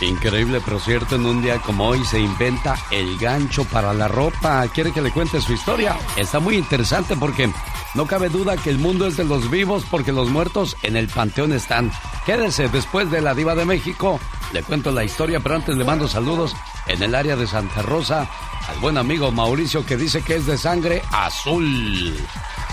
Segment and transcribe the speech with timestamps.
[0.00, 4.66] Increíble, pero cierto, en un día como hoy se inventa el gancho para la ropa.
[4.68, 5.96] ¿Quiere que le cuente su historia?
[6.16, 7.50] Está muy interesante porque
[7.94, 11.08] no cabe duda que el mundo es de los vivos porque los muertos en el
[11.08, 11.92] panteón están.
[12.26, 14.18] Quédese después de la diva de México.
[14.52, 16.56] Le cuento la historia, pero antes le mando saludos
[16.86, 18.28] en el área de Santa Rosa
[18.68, 22.16] al buen amigo Mauricio que dice que es de sangre azul.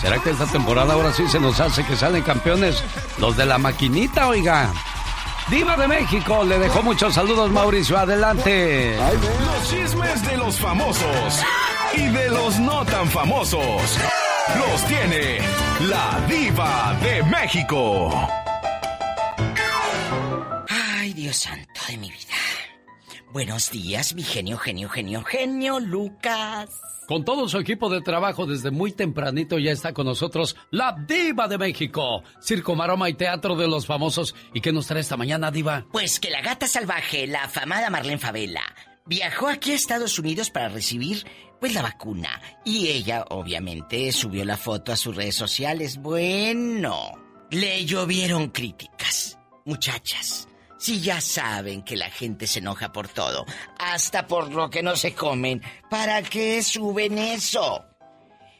[0.02, 2.84] ¿Será que esta temporada ahora sí se nos hace que salen campeones
[3.20, 4.74] los de la maquinita, oiga?
[5.50, 8.96] Diva de México, le dejó muchos saludos Mauricio, adelante.
[8.98, 11.44] Los chismes de los famosos
[11.94, 13.98] y de los no tan famosos
[14.58, 15.40] los tiene
[15.82, 18.30] la Diva de México.
[20.70, 22.41] Ay, Dios santo de mi vida.
[23.32, 26.70] Buenos días, mi genio, genio, genio, genio, Lucas.
[27.08, 31.48] Con todo su equipo de trabajo desde muy tempranito ya está con nosotros la Diva
[31.48, 34.36] de México, Circo, Maroma y Teatro de los Famosos.
[34.54, 35.86] ¿Y qué nos trae esta mañana, Diva?
[35.94, 38.64] Pues que la gata salvaje, la afamada Marlene Favela,
[39.06, 41.26] viajó aquí a Estados Unidos para recibir
[41.62, 42.42] pues la vacuna.
[42.66, 46.02] Y ella, obviamente, subió la foto a sus redes sociales.
[46.02, 47.14] Bueno,
[47.50, 49.38] le llovieron críticas.
[49.64, 50.50] Muchachas,
[50.82, 53.46] si ya saben que la gente se enoja por todo,
[53.78, 57.86] hasta por lo que no se comen, ¿para qué suben eso?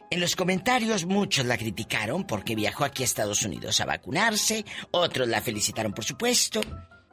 [0.08, 5.26] En los comentarios muchos la criticaron porque viajó aquí a Estados Unidos a vacunarse, otros
[5.26, 6.60] la felicitaron por supuesto.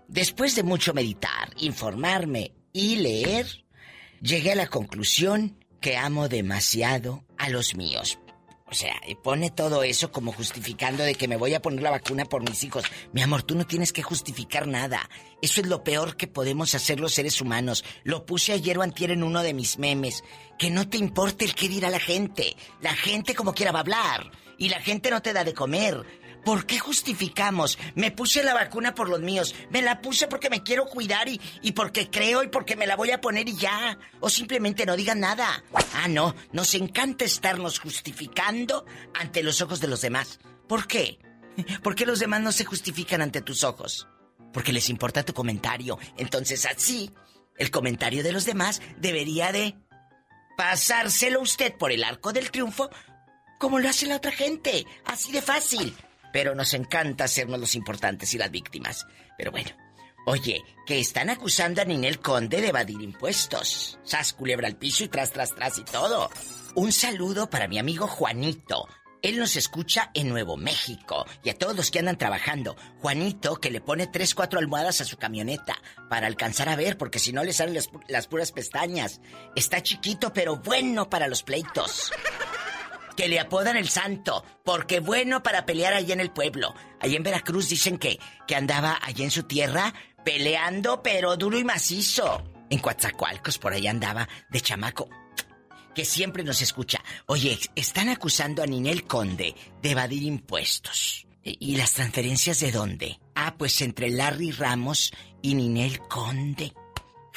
[0.08, 3.48] Después de mucho meditar, informarme y leer,
[4.22, 8.20] llegué a la conclusión que amo demasiado a los míos.
[8.72, 11.90] O sea, y pone todo eso como justificando de que me voy a poner la
[11.90, 12.84] vacuna por mis hijos.
[13.14, 15.10] Mi amor, tú no tienes que justificar nada.
[15.42, 17.84] Eso es lo peor que podemos hacer los seres humanos.
[18.04, 20.24] Lo puse ayer o antier en uno de mis memes.
[20.60, 22.56] Que no te importe el qué dirá la gente.
[22.82, 24.32] La gente como quiera va a hablar.
[24.60, 26.06] Y la gente no te da de comer.
[26.44, 27.78] ¿Por qué justificamos?
[27.96, 29.56] Me puse la vacuna por los míos.
[29.70, 32.96] Me la puse porque me quiero cuidar y, y porque creo y porque me la
[32.96, 33.98] voy a poner y ya.
[34.20, 35.64] O simplemente no digan nada.
[35.94, 36.36] Ah, no.
[36.52, 40.40] Nos encanta estarnos justificando ante los ojos de los demás.
[40.68, 41.20] ¿Por qué?
[41.84, 44.08] ¿Por qué los demás no se justifican ante tus ojos?
[44.54, 46.00] Porque les importa tu comentario.
[46.18, 47.12] Entonces así,
[47.58, 49.76] el comentario de los demás debería de
[50.58, 52.90] pasárselo usted por el arco del triunfo
[53.60, 54.86] como lo hace la otra gente.
[55.06, 55.96] Así de fácil.
[56.32, 59.06] Pero nos encanta hacernos los importantes y las víctimas.
[59.38, 59.72] Pero bueno.
[60.26, 63.98] Oye, que están acusando a Ninel Conde de evadir impuestos.
[64.04, 66.30] Sas culebra al piso y tras, tras, tras y todo.
[66.76, 68.88] Un saludo para mi amigo Juanito.
[69.22, 72.78] Él nos escucha en Nuevo México y a todos los que andan trabajando.
[73.00, 75.78] Juanito que le pone tres, cuatro almohadas a su camioneta
[76.10, 79.20] para alcanzar a ver porque si no le salen las, las puras pestañas.
[79.56, 82.12] Está chiquito pero bueno para los pleitos
[83.20, 86.74] que le apodan el santo, porque bueno para pelear allí en el pueblo.
[87.02, 89.94] Allí en Veracruz dicen que, que andaba allí en su tierra
[90.24, 92.46] peleando, pero duro y macizo.
[92.70, 95.10] En Coatzacoalcos por ahí andaba de chamaco.
[95.94, 97.04] Que siempre nos escucha.
[97.26, 101.28] Oye, están acusando a Ninel Conde de evadir impuestos.
[101.44, 103.20] ¿Y las transferencias de dónde?
[103.36, 106.74] Ah, pues entre Larry Ramos y Ninel Conde.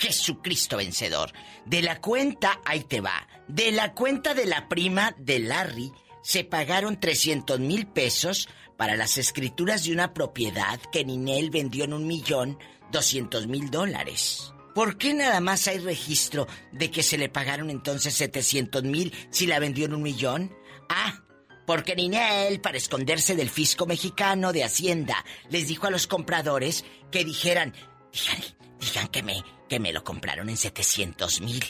[0.03, 1.33] Jesucristo vencedor.
[1.65, 3.29] De la cuenta, ahí te va.
[3.47, 5.93] De la cuenta de la prima de Larry,
[6.25, 11.93] se pagaron 300 mil pesos para las escrituras de una propiedad que Ninel vendió en
[11.93, 12.59] un millón
[12.91, 14.53] doscientos mil dólares.
[14.75, 19.47] ¿Por qué nada más hay registro de que se le pagaron entonces 700 mil si
[19.47, 20.53] la vendió en un millón?
[20.89, 21.23] Ah,
[21.65, 27.25] porque Ninel, para esconderse del fisco mexicano de Hacienda, les dijo a los compradores que
[27.25, 27.73] dijeran,
[28.13, 31.65] digan, digan que me, que me lo compraron en 700 mil.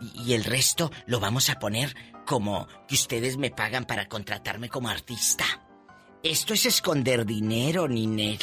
[0.00, 1.94] Y, y el resto lo vamos a poner
[2.24, 5.44] como que ustedes me pagan para contratarme como artista.
[6.22, 8.38] Esto es esconder dinero, Ninel.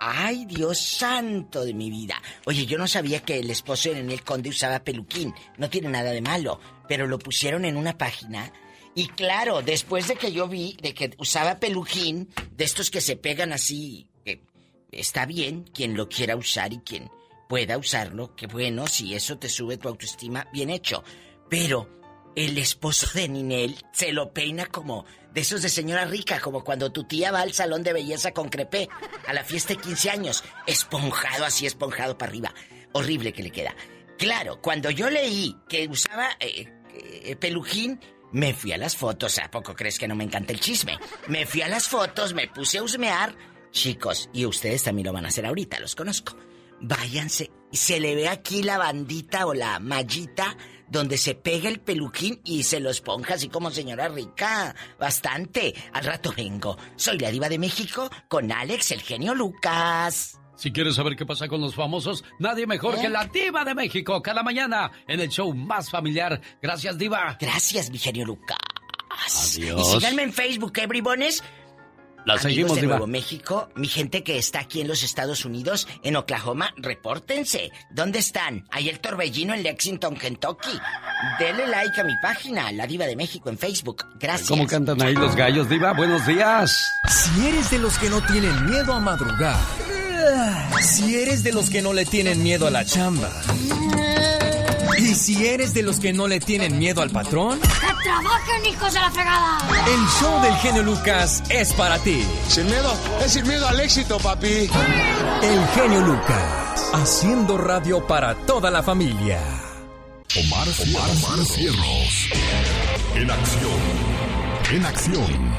[0.00, 2.20] Ay, Dios santo de mi vida.
[2.46, 5.32] Oye, yo no sabía que el esposo de Ninel Conde usaba peluquín.
[5.56, 6.60] No tiene nada de malo.
[6.88, 8.52] Pero lo pusieron en una página.
[8.94, 13.16] Y claro, después de que yo vi de que usaba peluquín, de estos que se
[13.16, 14.08] pegan así,
[15.00, 17.10] está bien quien lo quiera usar y quien
[17.48, 21.04] pueda usarlo, que bueno, si eso te sube tu autoestima, bien hecho.
[21.48, 21.88] Pero
[22.34, 26.92] el esposo de Ninel se lo peina como de esos de señora rica, como cuando
[26.92, 28.88] tu tía va al salón de belleza con crepé
[29.26, 32.54] a la fiesta de 15 años, esponjado así, esponjado para arriba.
[32.92, 33.74] Horrible que le queda.
[34.18, 38.00] Claro, cuando yo leí que usaba eh, eh, pelujín,
[38.32, 39.38] me fui a las fotos.
[39.38, 40.98] ¿A poco crees que no me encanta el chisme?
[41.28, 43.34] Me fui a las fotos, me puse a husmear.
[43.74, 46.36] Chicos, y ustedes también lo van a hacer ahorita, los conozco.
[46.80, 47.50] Váyanse.
[47.72, 50.56] Se le ve aquí la bandita o la mallita
[50.86, 54.76] donde se pega el peluquín y se lo esponja así como señora rica.
[54.98, 55.74] Bastante.
[55.92, 56.76] Al rato vengo.
[56.94, 60.38] Soy la diva de México con Alex, el genio Lucas.
[60.56, 63.10] Si quieres saber qué pasa con los famosos, nadie mejor que ¿Eh?
[63.10, 66.40] la diva de México cada mañana en el show más familiar.
[66.62, 67.36] Gracias, diva.
[67.40, 68.56] Gracias, mi genio Lucas.
[69.10, 69.80] Adiós.
[69.80, 71.42] Y síganme en Facebook, Everybones.
[72.24, 76.16] La seguimos, de Nuevo México, mi gente que está aquí en los Estados Unidos, en
[76.16, 77.70] Oklahoma, repórtense.
[77.90, 78.66] ¿Dónde están?
[78.70, 80.78] Hay el torbellino en Lexington, Kentucky.
[81.38, 84.06] Dele like a mi página, La Diva de México en Facebook.
[84.18, 84.48] Gracias.
[84.48, 85.92] ¿Cómo cantan ahí los gallos, Diva?
[85.92, 86.74] Buenos días.
[87.08, 89.58] Si eres de los que no tienen miedo a madrugar,
[90.80, 93.30] si eres de los que no le tienen miedo a la chamba,
[95.04, 98.92] y si eres de los que no le tienen miedo al patrón, ¡que trabajen, hijos
[98.92, 99.58] de la fregada!
[99.86, 102.24] El show del genio Lucas es para ti.
[102.48, 102.92] Sin miedo,
[103.24, 104.68] es sin miedo al éxito, papi.
[105.42, 109.40] El genio Lucas, haciendo radio para toda la familia.
[110.36, 112.28] Omar, Omar, Omar Cierros.
[113.14, 113.80] En acción.
[114.72, 115.54] En acción.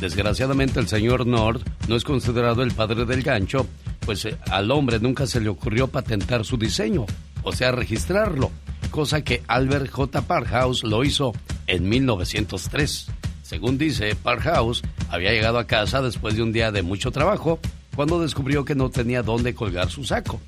[0.00, 3.66] Desgraciadamente el señor North no es considerado el padre del gancho,
[4.00, 7.06] pues eh, al hombre nunca se le ocurrió patentar su diseño,
[7.42, 8.50] o sea, registrarlo,
[8.90, 10.22] cosa que Albert J.
[10.22, 11.32] Parkhouse lo hizo
[11.66, 13.06] en 1903.
[13.42, 17.60] Según dice, Parkhouse había llegado a casa después de un día de mucho trabajo
[17.94, 20.40] cuando descubrió que no tenía dónde colgar su saco,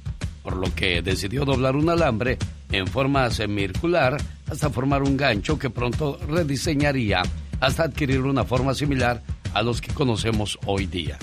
[0.42, 2.38] por lo que decidió doblar un alambre
[2.70, 4.16] en forma semicircular
[4.50, 7.22] hasta formar un gancho que pronto rediseñaría
[7.60, 9.22] hasta adquirir una forma similar
[9.54, 11.18] a los que conocemos hoy día.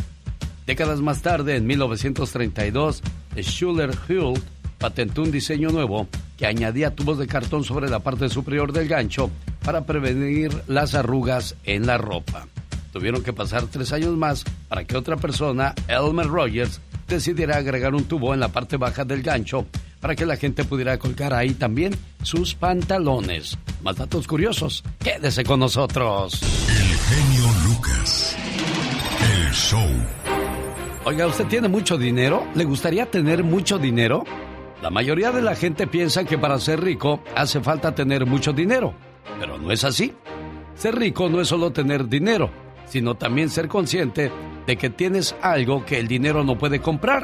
[0.66, 3.04] Décadas más tarde, en 1932,
[3.38, 4.44] Schuller Hult
[4.78, 6.08] patentó un diseño nuevo
[6.38, 9.30] que añadía tubos de cartón sobre la parte superior del gancho
[9.64, 12.48] para prevenir las arrugas en la ropa.
[12.92, 18.06] Tuvieron que pasar tres años más para que otra persona, Elmer Rogers, decidiera agregar un
[18.06, 19.66] tubo en la parte baja del gancho
[20.00, 23.58] para que la gente pudiera colgar ahí también sus pantalones.
[23.82, 26.42] Más datos curiosos, quédese con nosotros.
[26.70, 28.38] El genio Lucas.
[29.22, 29.90] El show.
[31.06, 32.48] Oiga, ¿usted tiene mucho dinero?
[32.56, 34.24] ¿Le gustaría tener mucho dinero?
[34.86, 38.94] La mayoría de la gente piensa que para ser rico hace falta tener mucho dinero,
[39.40, 40.14] pero no es así.
[40.76, 42.52] Ser rico no es solo tener dinero,
[42.86, 44.32] sino también ser consciente
[44.68, 47.24] de que tienes algo que el dinero no puede comprar.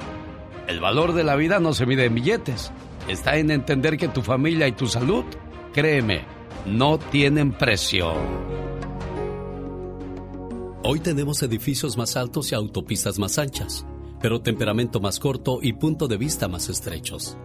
[0.66, 2.72] El valor de la vida no se mide en billetes,
[3.08, 5.24] está en entender que tu familia y tu salud,
[5.72, 6.22] créeme,
[6.66, 8.12] no tienen precio.
[10.82, 13.86] Hoy tenemos edificios más altos y autopistas más anchas,
[14.20, 17.38] pero temperamento más corto y punto de vista más estrechos.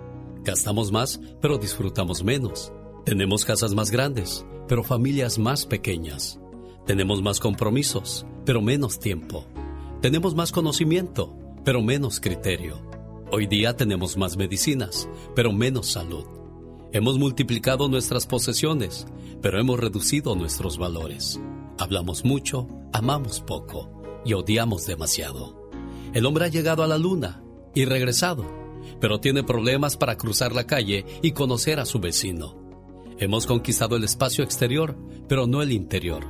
[0.47, 2.73] Gastamos más, pero disfrutamos menos.
[3.05, 6.39] Tenemos casas más grandes, pero familias más pequeñas.
[6.87, 9.45] Tenemos más compromisos, pero menos tiempo.
[10.01, 12.81] Tenemos más conocimiento, pero menos criterio.
[13.33, 16.27] Hoy día tenemos más medicinas, pero menos salud.
[16.93, 19.09] Hemos multiplicado nuestras posesiones,
[19.43, 21.41] pero hemos reducido nuestros valores.
[21.77, 25.69] Hablamos mucho, amamos poco y odiamos demasiado.
[26.15, 27.43] El hombre ha llegado a la luna
[27.75, 28.45] y regresado,
[29.01, 32.57] pero tiene problemas para cruzar la calle y conocer a su vecino.
[33.19, 34.97] Hemos conquistado el espacio exterior,
[35.29, 36.25] pero no el interior.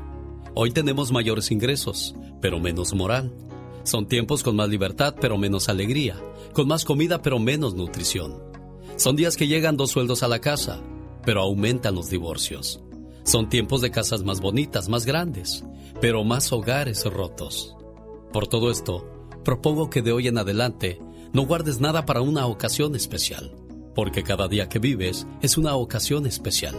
[0.54, 3.35] Hoy tenemos mayores ingresos, pero menos moral.
[3.82, 6.16] Son tiempos con más libertad, pero menos alegría,
[6.52, 8.42] con más comida, pero menos nutrición.
[8.96, 10.80] Son días que llegan dos sueldos a la casa,
[11.25, 12.80] pero aumentan los divorcios.
[13.25, 15.64] Son tiempos de casas más bonitas, más grandes,
[16.00, 17.76] pero más hogares rotos.
[18.32, 19.04] Por todo esto,
[19.44, 21.00] propongo que de hoy en adelante
[21.33, 23.52] no guardes nada para una ocasión especial.
[23.97, 26.76] porque cada día que vives es una ocasión especial.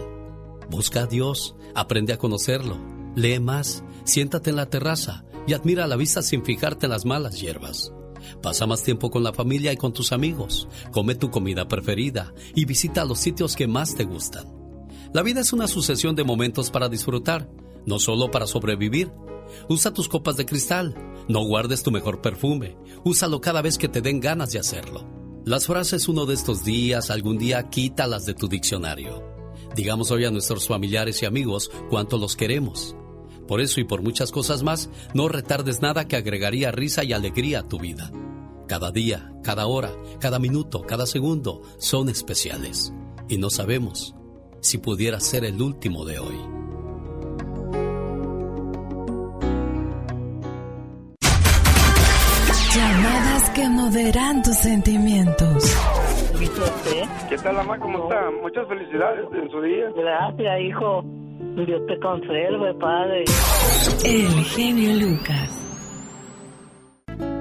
[0.70, 2.78] Busca a Dios, aprende a conocerlo,
[3.16, 7.40] lee más, siéntate en la terraza y admira la vista sin fijarte en las malas
[7.40, 7.92] hierbas.
[8.40, 12.66] Pasa más tiempo con la familia y con tus amigos, come tu comida preferida y
[12.66, 14.46] visita los sitios que más te gustan.
[15.12, 17.50] La vida es una sucesión de momentos para disfrutar,
[17.84, 19.10] no solo para sobrevivir.
[19.68, 20.94] Usa tus copas de cristal,
[21.28, 25.06] no guardes tu mejor perfume, úsalo cada vez que te den ganas de hacerlo.
[25.44, 29.24] Las frases uno de estos días, algún día, quítalas de tu diccionario.
[29.74, 32.96] Digamos hoy a nuestros familiares y amigos cuánto los queremos.
[33.46, 37.60] Por eso y por muchas cosas más, no retardes nada que agregaría risa y alegría
[37.60, 38.10] a tu vida.
[38.66, 42.92] Cada día, cada hora, cada minuto, cada segundo son especiales.
[43.28, 44.14] Y no sabemos
[44.60, 46.67] si pudiera ser el último de hoy.
[53.88, 55.64] Moderan tus sentimientos.
[57.30, 57.78] ¿Qué tal, mamá?
[57.78, 58.30] ¿Cómo está?
[58.42, 59.86] Muchas felicidades en su día.
[59.96, 61.02] Gracias, hijo.
[61.56, 63.24] Dios te conserve, Padre.
[64.04, 65.78] El genio Lucas.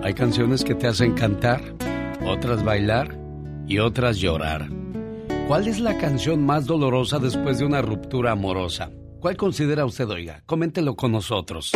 [0.04, 1.60] Hay canciones que te hacen cantar,
[2.25, 3.18] otras bailar
[3.68, 4.68] y otras llorar.
[5.50, 8.89] ¿Cuál es la canción más dolorosa después de una ruptura amorosa?
[9.20, 10.44] ¿Cuál considera usted, oiga?
[10.46, 11.74] Coméntelo con nosotros.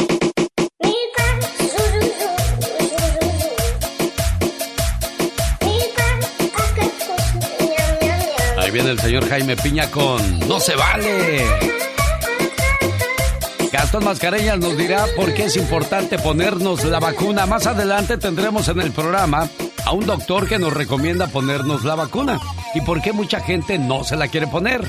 [8.74, 11.46] Viene el señor Jaime Piña con No se vale.
[13.72, 17.46] Gastón Mascareñas nos dirá por qué es importante ponernos la vacuna.
[17.46, 19.50] Más adelante tendremos en el programa
[19.86, 22.40] a un doctor que nos recomienda ponernos la vacuna
[22.74, 24.82] y por qué mucha gente no se la quiere poner.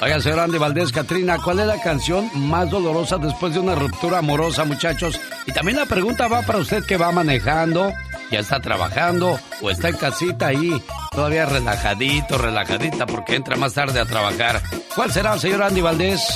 [0.00, 4.18] Oiga, señor Andy Valdés, Catrina, ¿cuál es la canción más dolorosa después de una ruptura
[4.18, 5.20] amorosa, muchachos?
[5.46, 7.92] Y también la pregunta va para usted que va manejando,
[8.32, 14.00] ya está trabajando o está en casita ahí, todavía relajadito, relajadita, porque entra más tarde
[14.00, 14.60] a trabajar.
[14.96, 16.26] ¿Cuál será, señor Andy Valdés?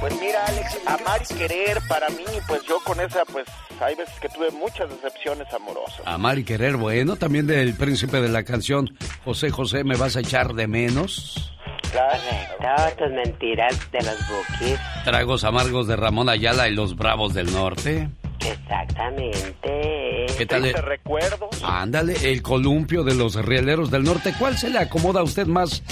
[0.00, 3.46] Pues mira, Alex, amar y querer para mí, pues yo con esa, pues
[3.80, 6.00] hay veces que tuve muchas decepciones amorosas.
[6.04, 8.88] Amar y querer, bueno, también del príncipe de la canción,
[9.24, 11.52] José José, ¿me vas a echar de menos?
[11.92, 14.80] Correcto, tus mentiras de los bookies.
[15.04, 18.08] Tragos amargos de Ramón Ayala y los Bravos del Norte.
[18.46, 20.26] Exactamente.
[20.36, 20.62] ¿Qué tal?
[20.62, 21.50] Te recuerdo.
[21.62, 24.34] Ándale, el columpio de los rieleros del norte.
[24.38, 25.82] ¿Cuál se le acomoda a usted más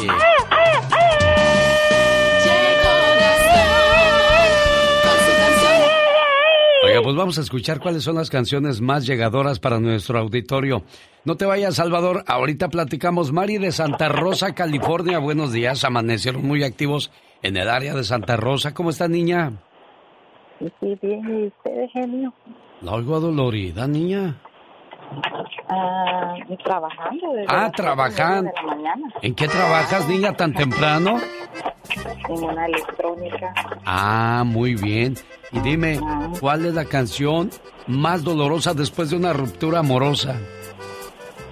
[6.84, 10.84] Oiga, pues vamos a escuchar cuáles son las canciones más llegadoras para nuestro auditorio.
[11.24, 12.24] No te vayas, Salvador.
[12.26, 13.32] Ahorita platicamos.
[13.32, 15.18] Mari de Santa Rosa, California.
[15.18, 15.84] Buenos días.
[15.84, 17.10] Amanecieron muy activos
[17.44, 18.72] en el área de Santa Rosa.
[18.72, 19.52] ¿Cómo está, niña?
[20.58, 21.22] Sí, bien.
[21.28, 22.32] ¿Y usted, genio?
[22.80, 24.36] La oigo adolorida, niña.
[25.68, 26.34] Ah,
[26.64, 27.32] trabajando.
[27.34, 28.50] Desde Ah, trabajando.
[29.20, 31.18] ¿En qué trabajas, niña, tan temprano?
[32.28, 33.52] En una electrónica.
[33.84, 35.14] Ah, muy bien.
[35.52, 36.00] Y dime,
[36.40, 37.50] ¿cuál es la canción
[37.86, 40.34] más dolorosa después de una ruptura amorosa?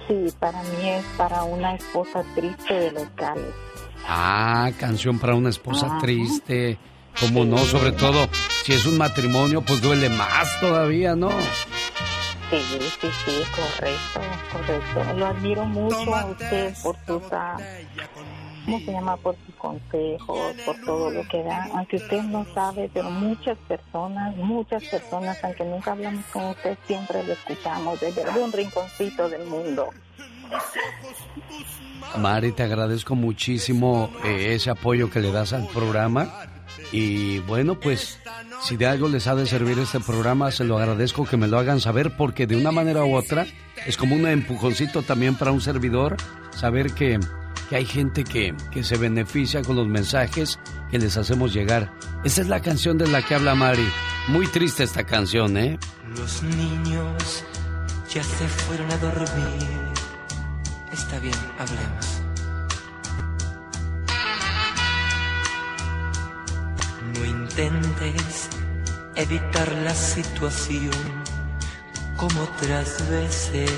[0.07, 3.53] Sí, para mí es para una esposa triste de los Gales.
[4.07, 6.77] Ah, canción para una esposa triste.
[7.19, 7.57] ¿Cómo no?
[7.59, 8.27] Sobre todo,
[8.63, 11.29] si es un matrimonio, pues duele más todavía, ¿no?
[12.49, 12.59] Sí,
[13.01, 15.13] sí, sí, correcto, correcto.
[15.17, 17.57] Lo admiro mucho a usted por sus, ah,
[18.65, 19.17] ¿cómo se llama?
[19.17, 21.69] Por sus consejos, por todo lo que da.
[21.73, 27.23] Aunque usted no sabe, pero muchas personas, muchas personas, aunque nunca hablamos con usted, siempre
[27.23, 29.89] lo escuchamos desde algún rinconcito del mundo.
[32.17, 36.31] Mari, te agradezco muchísimo eh, ese apoyo que le das al programa.
[36.91, 38.19] Y bueno, pues
[38.61, 41.57] si de algo les ha de servir este programa, se lo agradezco que me lo
[41.57, 43.47] hagan saber porque de una manera u otra
[43.87, 46.17] es como un empujoncito también para un servidor
[46.55, 47.19] saber que,
[47.69, 50.59] que hay gente que, que se beneficia con los mensajes
[50.91, 51.91] que les hacemos llegar.
[52.23, 53.87] Esa es la canción de la que habla Mari.
[54.27, 55.79] Muy triste esta canción, ¿eh?
[56.15, 57.43] Los niños
[58.13, 59.92] ya se fueron a dormir.
[60.93, 62.21] Está bien, hablemos.
[67.15, 68.47] No intentes
[69.15, 70.93] evitar la situación
[72.15, 73.71] como otras veces.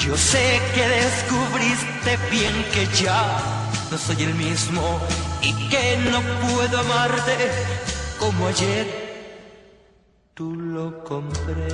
[0.00, 3.38] Yo sé que descubriste bien que ya
[3.90, 4.98] no soy el mismo
[5.42, 7.50] y que no puedo amarte
[8.18, 9.07] como ayer.
[10.38, 11.66] Tú lo comprendes.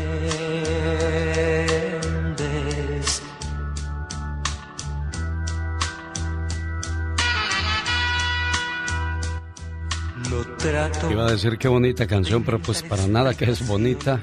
[10.30, 11.11] No trato.
[11.11, 14.23] Iba a decir qué bonita canción, pero pues para nada que es bonita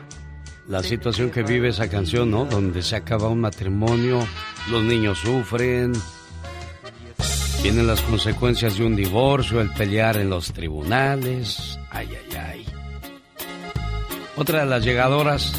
[0.68, 2.46] la situación que vive esa canción, ¿no?
[2.46, 4.26] Donde se acaba un matrimonio,
[4.72, 5.94] los niños sufren,
[7.62, 11.78] vienen las consecuencias de un divorcio, el pelear en los tribunales.
[11.92, 12.71] Ay, ay, ay.
[14.38, 15.54] Otra de las llegadoras.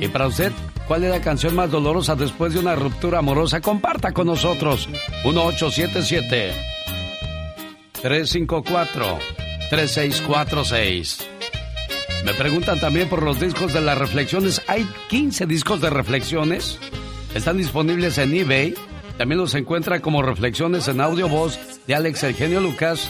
[0.00, 0.52] ¿Y para usted?
[0.88, 3.60] ¿Cuál es la canción más dolorosa después de una ruptura amorosa?
[3.60, 4.88] Comparta con nosotros.
[5.24, 6.52] 1877
[8.02, 9.18] 354
[9.70, 11.30] 3646
[12.24, 14.60] me preguntan también por los discos de las reflexiones.
[14.66, 16.78] Hay 15 discos de reflexiones.
[17.34, 18.74] Están disponibles en eBay.
[19.16, 23.08] También los encuentra como reflexiones en audio voz de Alex Eugenio Lucas.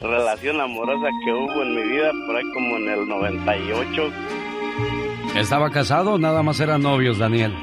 [0.00, 4.12] relación amorosa que hubo en mi vida por ahí como en el 98.
[5.36, 7.54] ¿Estaba casado o nada más eran novios, Daniel?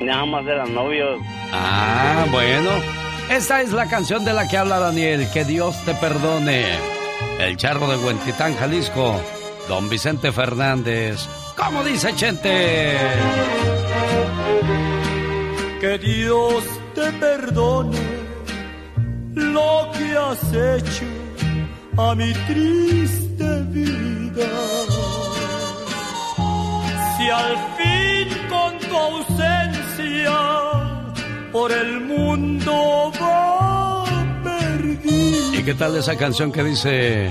[0.00, 1.20] Nada más eran novios.
[1.52, 2.70] Ah, bueno.
[3.30, 5.28] Esta es la canción de la que habla Daniel.
[5.32, 6.93] Que Dios te perdone.
[7.38, 9.20] El charro de Huentitán, Jalisco.
[9.68, 11.26] Don Vicente Fernández.
[11.56, 12.96] ¿Cómo dice Chente?
[15.80, 17.98] Que Dios te perdone
[19.34, 21.04] lo que has hecho
[21.96, 24.50] a mi triste vida.
[27.16, 30.38] Si al fin con tu ausencia
[31.52, 33.93] por el mundo va
[35.52, 37.30] ¿Y qué tal esa canción que dice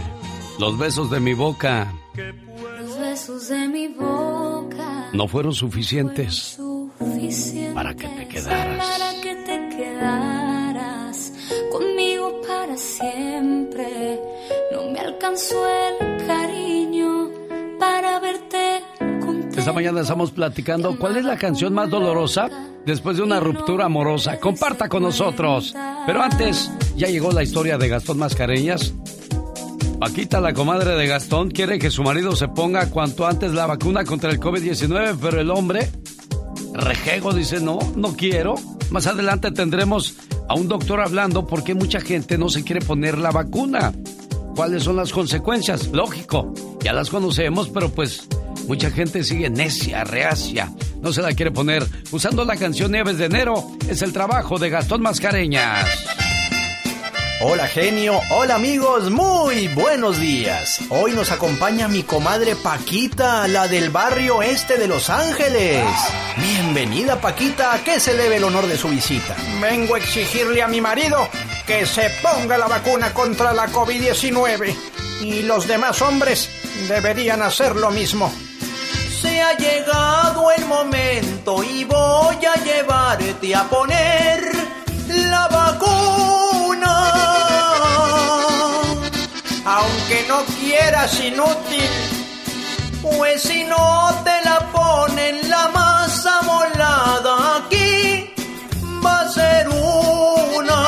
[0.60, 1.94] Los besos de mi boca?
[2.16, 6.60] Los besos de mi boca no fueron suficientes,
[7.76, 8.88] para que te quedaras.
[8.90, 11.34] Para que te quedaras
[11.72, 14.20] conmigo para siempre.
[14.72, 17.30] No me alcanzó el cariño
[17.80, 18.82] para verte.
[19.64, 22.50] Esta mañana estamos platicando cuál es la canción más dolorosa
[22.86, 24.38] después de una ruptura amorosa.
[24.38, 25.74] Comparta con nosotros.
[26.06, 28.94] Pero antes, ya llegó la historia de Gastón Mascareñas.
[30.02, 34.04] Paquita, la comadre de Gastón, quiere que su marido se ponga cuanto antes la vacuna
[34.04, 35.90] contra el COVID-19, pero el hombre,
[36.74, 38.56] rejego, dice, no, no quiero.
[38.90, 40.16] Más adelante tendremos
[40.50, 43.94] a un doctor hablando por qué mucha gente no se quiere poner la vacuna.
[44.58, 45.88] ¿Cuáles son las consecuencias?
[45.94, 48.28] Lógico, ya las conocemos, pero pues
[48.68, 50.72] mucha gente sigue necia, reacia,
[51.02, 51.86] no se la quiere poner.
[52.12, 55.88] Usando la canción Nieves de Enero, es el trabajo de Gastón Mascareñas.
[57.46, 60.80] Hola genio, hola amigos, muy buenos días.
[60.90, 65.84] Hoy nos acompaña mi comadre Paquita, la del barrio este de Los Ángeles.
[66.38, 69.36] Bienvenida Paquita, ¿a qué se debe el honor de su visita?
[69.62, 71.28] Vengo a exigirle a mi marido
[71.68, 74.74] que se ponga la vacuna contra la COVID-19
[75.22, 76.50] y los demás hombres
[76.88, 78.32] deberían hacer lo mismo.
[79.42, 84.52] Ha llegado el momento y voy a llevarte a poner
[85.08, 86.96] la vacuna.
[89.66, 91.90] Aunque no quieras inútil,
[93.02, 98.34] pues si no te la ponen la masa molada aquí
[99.04, 100.80] va a ser una.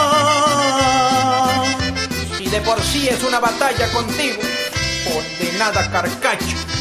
[2.37, 4.41] Si de por sí es una batalla contigo,
[5.57, 6.74] nada carcacho.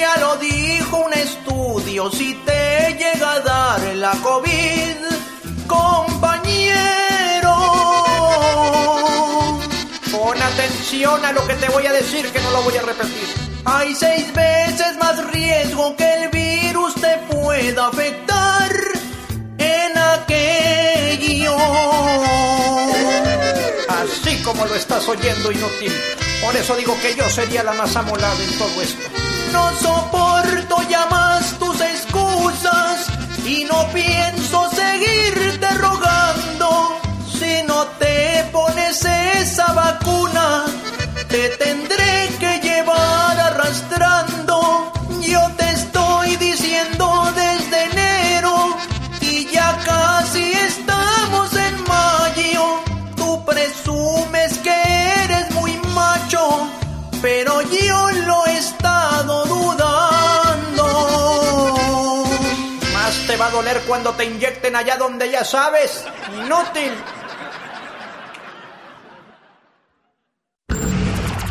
[0.00, 4.96] Ya lo dijo un estudio, si te llega a dar la COVID,
[5.66, 7.54] compañero,
[10.12, 13.28] Pon atención a lo que te voy a decir, que no lo voy a repetir.
[13.64, 18.70] Hay seis veces más riesgo que el virus te pueda afectar
[19.56, 21.56] en aquello.
[23.88, 25.92] Así como lo estás oyendo, inútil.
[26.44, 29.33] Por eso digo que yo sería la más amolada en todo esto.
[29.54, 33.06] No soporto ya más tus excusas
[33.46, 36.98] y no pienso seguirte rogando.
[37.38, 40.64] Si no te pones esa vacuna,
[41.28, 42.33] te tendré
[63.94, 66.04] cuando te inyecten allá donde ya sabes.
[66.36, 66.92] Inútil.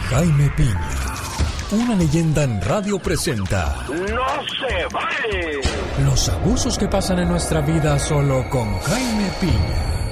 [0.10, 0.90] Jaime Piña,
[1.72, 5.62] una leyenda en radio presenta ¡No se vale!
[6.04, 10.03] los abusos que pasan en nuestra vida solo con Jaime Piña.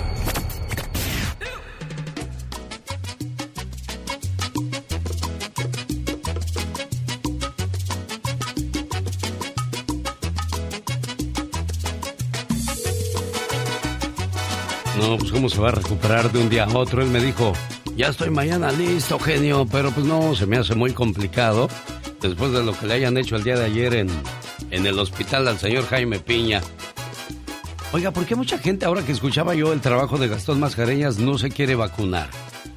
[15.01, 17.01] No, pues cómo se va a recuperar de un día a otro.
[17.01, 17.53] Él me dijo,
[17.95, 21.67] ya estoy mañana listo, genio, pero pues no, se me hace muy complicado
[22.21, 24.09] después de lo que le hayan hecho el día de ayer en,
[24.69, 26.61] en el hospital al señor Jaime Piña.
[27.93, 31.39] Oiga, ¿por qué mucha gente ahora que escuchaba yo el trabajo de Gastón Mascareñas no
[31.39, 32.29] se quiere vacunar?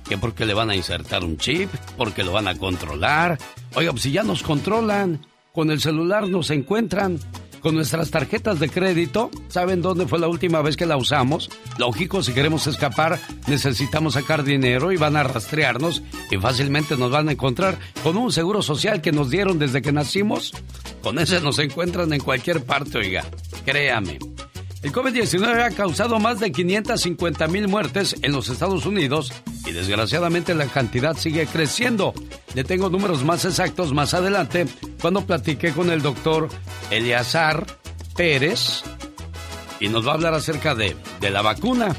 [0.09, 1.69] ¿Que porque le van a insertar un chip?
[1.99, 3.39] ¿Porque lo van a controlar?
[3.75, 7.21] Oiga, pues si ya nos controlan, con el celular nos encuentran,
[7.65, 11.49] con nuestras tarjetas de crédito, ¿saben dónde fue la última vez que la usamos?
[11.79, 17.31] Lógico, si queremos escapar, necesitamos sacar dinero y van a rastrearnos y fácilmente nos van
[17.31, 20.53] a encontrar con un seguro social que nos dieron desde que nacimos.
[21.03, 23.25] Con ese nos encuentran en cualquier parte, oiga,
[23.65, 24.19] créame.
[24.85, 29.33] El COVID-19 ha causado más de 550 mil muertes en los Estados Unidos
[29.65, 32.13] y desgraciadamente la cantidad sigue creciendo.
[32.53, 34.67] Le tengo números más exactos más adelante
[35.01, 36.51] cuando platiqué con el doctor
[36.91, 37.67] Eleazar
[38.15, 38.83] Pérez
[39.81, 41.97] y nos va a hablar acerca de, de la vacuna.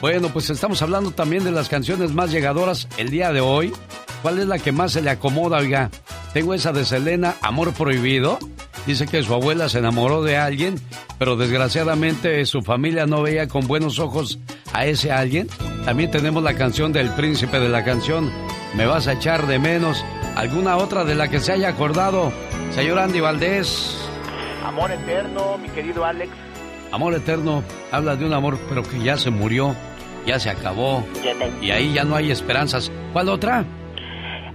[0.00, 3.72] Bueno, pues estamos hablando también de las canciones más llegadoras el día de hoy.
[4.22, 5.90] ¿Cuál es la que más se le acomoda, oiga?
[6.32, 8.38] Tengo esa de Selena, Amor Prohibido.
[8.86, 10.76] Dice que su abuela se enamoró de alguien,
[11.18, 14.38] pero desgraciadamente su familia no veía con buenos ojos
[14.72, 15.48] a ese alguien.
[15.84, 18.30] También tenemos la canción del príncipe de la canción,
[18.74, 20.04] Me vas a echar de menos.
[20.36, 22.32] ¿Alguna otra de la que se haya acordado?
[22.72, 23.96] Señor Andy Valdés.
[24.64, 26.30] Amor eterno, mi querido Alex.
[26.92, 29.74] Amor eterno, habla de un amor, pero que ya se murió,
[30.24, 31.04] ya se acabó.
[31.60, 32.92] Y ahí ya no hay esperanzas.
[33.12, 33.64] ¿Cuál otra?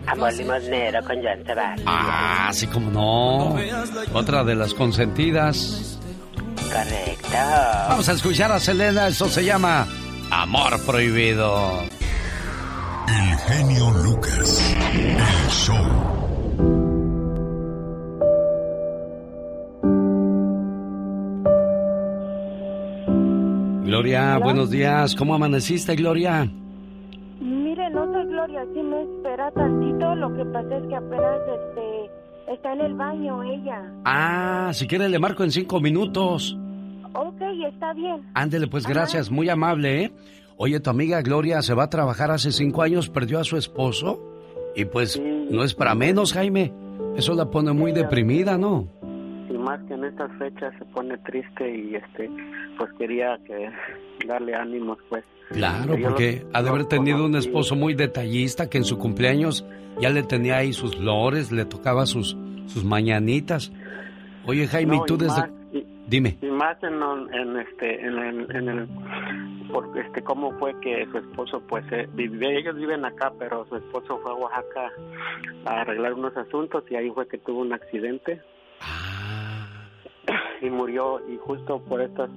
[0.07, 1.85] Amor limonero con Joan Sebastián.
[1.87, 3.55] Ah, sí, como no.
[4.13, 5.99] Otra de las consentidas.
[6.55, 7.37] Correcto.
[7.89, 9.87] Vamos a escuchar a Selena, eso se llama
[10.31, 11.81] Amor Prohibido.
[13.07, 14.75] El genio Lucas.
[14.93, 16.15] El show.
[23.83, 25.15] Gloria, buenos días.
[25.15, 26.49] ¿Cómo amaneciste, Gloria?
[28.11, 32.81] Soy Gloria, si me espera tantito, lo que pasa es que apenas este, está en
[32.81, 33.91] el baño ella.
[34.05, 36.57] Ah, si quiere le marco en cinco minutos.
[37.13, 38.21] Ok, está bien.
[38.33, 40.11] Ándele, pues gracias, muy amable, ¿eh?
[40.57, 44.21] Oye, tu amiga Gloria se va a trabajar hace cinco años, perdió a su esposo.
[44.75, 46.73] Y pues no es para menos, Jaime.
[47.15, 48.87] Eso la pone muy deprimida, ¿no?
[49.49, 52.29] Y más que en estas fechas se pone triste y este,
[52.77, 53.69] pues quería que
[54.27, 55.23] darle ánimos, pues.
[55.49, 59.65] Claro, porque los- ha de haber tenido un esposo muy detallista que en su cumpleaños
[59.99, 62.35] ya le tenía ahí sus flores, le tocaba sus,
[62.65, 63.71] sus mañanitas.
[64.47, 65.41] Oye, Jaime, No, ¿y tú desde...?
[65.41, 66.37] más- y- Dime.
[66.41, 67.01] Y más en,
[67.33, 68.87] en este, en el, en el,
[69.71, 73.75] por este, cómo fue que su esposo, pues, eh, vive, ellos viven acá, pero su
[73.75, 74.91] esposo fue a Oaxaca
[75.65, 78.39] a arreglar unos asuntos y ahí fue que tuvo un accidente
[80.61, 82.29] y murió y justo por estas,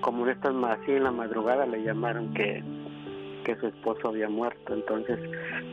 [0.00, 2.62] como en estas, así en la madrugada le llamaron que
[3.44, 5.18] que su esposo había muerto, entonces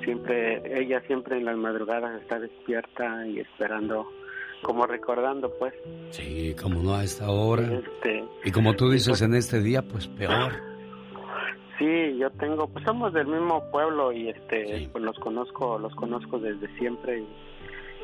[0.04, 4.08] siempre, ella siempre en las madrugadas está despierta y esperando,
[4.62, 5.74] como recordando, pues,
[6.10, 7.64] Sí, como no a esta hora.
[7.64, 10.54] este, Y como tú dices en este día, pues peor.
[11.78, 16.40] Sí, yo tengo, pues somos del mismo pueblo y este, pues los conozco, los conozco
[16.40, 17.28] desde siempre y,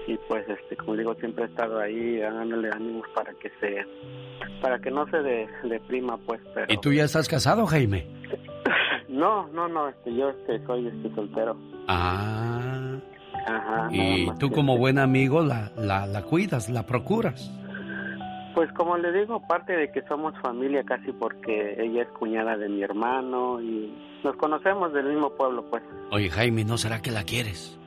[0.08, 3.86] y, pues este, como digo, siempre he estado ahí dándole ánimos para que se,
[4.62, 8.06] para que no se de, deprima, pues, pero ¿Y tú ya estás casado, Jaime?
[9.08, 11.58] no, no, no, este, yo este soy este soltero.
[11.88, 13.00] Ah.
[13.46, 13.90] Ajá.
[13.92, 17.52] Y tú como buen amigo la, la, la cuidas, la procuras.
[18.56, 22.70] Pues como le digo, aparte de que somos familia casi porque ella es cuñada de
[22.70, 23.92] mi hermano y
[24.24, 25.84] nos conocemos del mismo pueblo, pues.
[26.12, 27.80] Oye, Jaime, ¿no será que la quieres?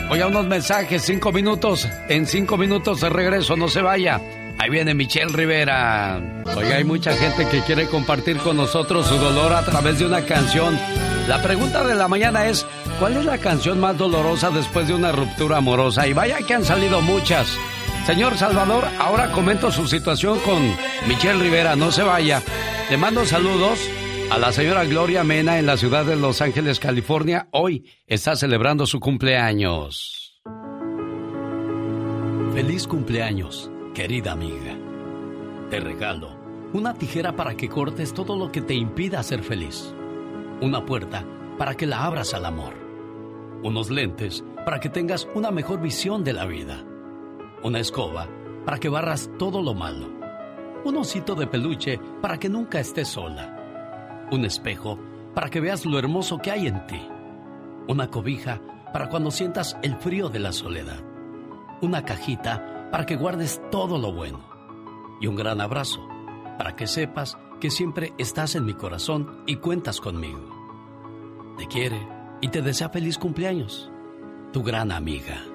[0.09, 1.87] Oiga, unos mensajes, cinco minutos.
[2.09, 4.21] En cinco minutos de regreso, no se vaya.
[4.59, 6.21] Ahí viene Michelle Rivera.
[6.55, 10.23] Oiga, hay mucha gente que quiere compartir con nosotros su dolor a través de una
[10.23, 10.79] canción.
[11.27, 12.65] La pregunta de la mañana es,
[12.99, 16.07] ¿cuál es la canción más dolorosa después de una ruptura amorosa?
[16.07, 17.47] Y vaya que han salido muchas.
[18.05, 20.61] Señor Salvador, ahora comento su situación con
[21.07, 22.43] Michelle Rivera, no se vaya.
[22.91, 23.79] Le mando saludos
[24.31, 27.47] a la señora Gloria Mena en la ciudad de Los Ángeles, California.
[27.51, 30.41] Hoy está celebrando su cumpleaños.
[32.53, 34.77] Feliz cumpleaños, querida amiga.
[35.69, 36.37] Te regalo
[36.73, 39.93] una tijera para que cortes todo lo que te impida ser feliz.
[40.61, 41.25] Una puerta
[41.57, 42.73] para que la abras al amor.
[43.63, 46.83] Unos lentes para que tengas una mejor visión de la vida.
[47.63, 48.27] Una escoba
[48.65, 50.09] para que barras todo lo malo.
[50.83, 53.54] Un osito de peluche para que nunca estés sola.
[54.31, 54.97] Un espejo
[55.33, 57.01] para que veas lo hermoso que hay en ti.
[57.87, 58.61] Una cobija
[58.91, 61.03] para cuando sientas el frío de la soledad.
[61.81, 64.39] Una cajita para que guardes todo lo bueno.
[65.21, 66.07] Y un gran abrazo
[66.57, 70.49] para que sepas que siempre estás en mi corazón y cuentas conmigo.
[71.57, 72.07] Te quiere
[72.41, 73.91] y te desea feliz cumpleaños.
[74.51, 75.54] Tu gran amiga.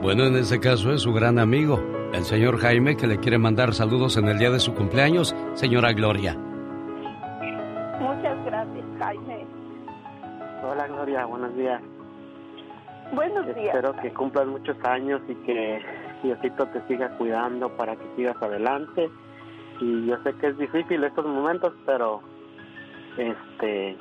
[0.00, 1.80] Bueno, en ese caso es su gran amigo,
[2.12, 5.92] el señor Jaime, que le quiere mandar saludos en el día de su cumpleaños, señora
[5.92, 6.36] Gloria.
[7.98, 9.44] Muchas gracias, Jaime.
[10.62, 11.82] Hola Gloria, buenos días.
[13.12, 13.74] Buenos días.
[13.74, 15.82] Espero que cumplas muchos años y que
[16.22, 19.10] Diosito te siga cuidando para que sigas adelante.
[19.80, 22.20] Y yo sé que es difícil estos momentos, pero
[23.16, 23.96] este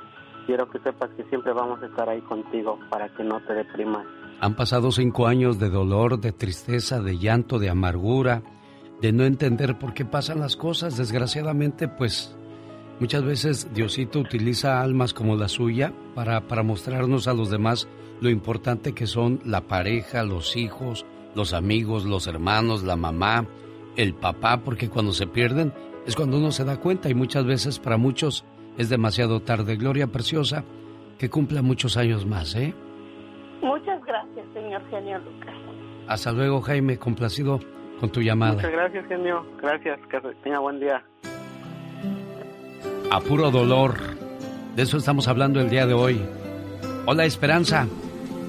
[0.46, 4.06] quiero que sepas que siempre vamos a estar ahí contigo para que no te deprimas.
[4.40, 8.44] Han pasado cinco años de dolor, de tristeza, de llanto, de amargura,
[9.02, 10.96] de no entender por qué pasan las cosas.
[10.96, 12.36] Desgraciadamente, pues
[13.00, 17.88] muchas veces Diosito utiliza almas como la suya para, para mostrarnos a los demás
[18.22, 23.48] lo importante que son la pareja, los hijos, los amigos, los hermanos, la mamá,
[23.96, 25.74] el papá, porque cuando se pierden
[26.06, 28.46] es cuando uno se da cuenta y muchas veces para muchos
[28.78, 29.76] es demasiado tarde.
[29.78, 30.64] Gloria Preciosa,
[31.18, 32.76] que cumpla muchos años más, ¿eh?
[33.62, 35.56] Muchas gracias, señor genio Lucas.
[36.08, 37.60] Hasta luego, Jaime, complacido
[38.00, 38.54] con tu llamada.
[38.54, 39.46] Muchas gracias, genio.
[39.62, 41.04] Gracias, que tenga buen día.
[43.12, 43.96] A puro dolor.
[44.76, 46.22] De eso estamos hablando el día de hoy.
[47.06, 47.88] Hola, Esperanza.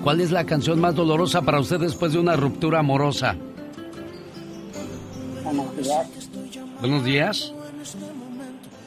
[0.05, 3.35] ¿Cuál es la canción más dolorosa para usted después de una ruptura amorosa?
[5.43, 6.31] Buenos días.
[6.81, 7.55] Buenos días.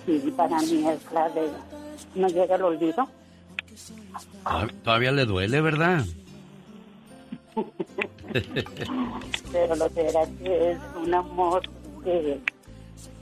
[0.05, 1.49] Sí, para mí es la de
[2.15, 3.07] No llega el olvido.
[4.83, 6.05] Todavía le duele, ¿verdad?
[9.51, 11.61] Pero lo que era que es un amor
[12.03, 12.39] que,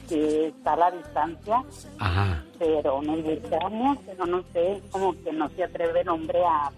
[0.07, 1.63] que está a la distancia,
[1.97, 2.43] Ajá.
[2.57, 6.71] pero nos buscamos, pero no sé, como que no se atreve el hombre a,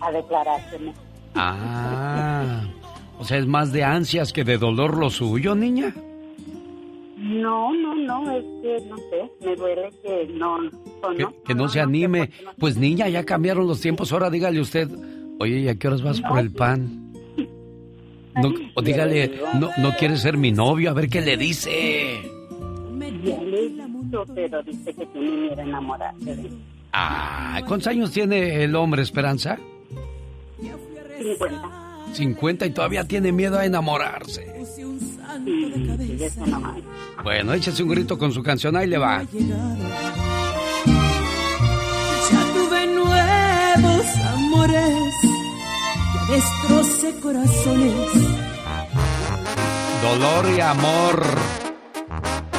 [0.00, 0.92] a declarárseme.
[1.34, 2.62] Ah.
[3.18, 5.94] O sea, es más de ansias que de dolor lo suyo, niña.
[7.20, 10.56] No, no, no, es que no sé, me duele que no.
[11.02, 12.30] pues Que, no, que no se anime.
[12.58, 14.10] Pues niña, ya cambiaron los tiempos.
[14.12, 14.88] Ahora dígale usted,
[15.38, 17.12] oye, ¿y a qué horas vas por el pan?
[18.36, 22.22] No, o dígale, no, no quieres ser mi novio, a ver qué le dice.
[23.22, 26.50] Ya le dicho, pero dice que tiene miedo a enamorarse.
[26.92, 29.58] Ah, ¿cuántos años tiene el hombre, Esperanza?
[31.18, 31.89] 50.
[32.12, 34.46] 50 y todavía tiene miedo a enamorarse.
[37.22, 39.22] Bueno, échese un grito con su canción, ahí le va.
[39.22, 39.26] Ya
[42.52, 42.70] tú
[44.34, 45.14] amores,
[46.14, 48.40] ya destrocé corazones.
[50.02, 51.24] Dolor y amor.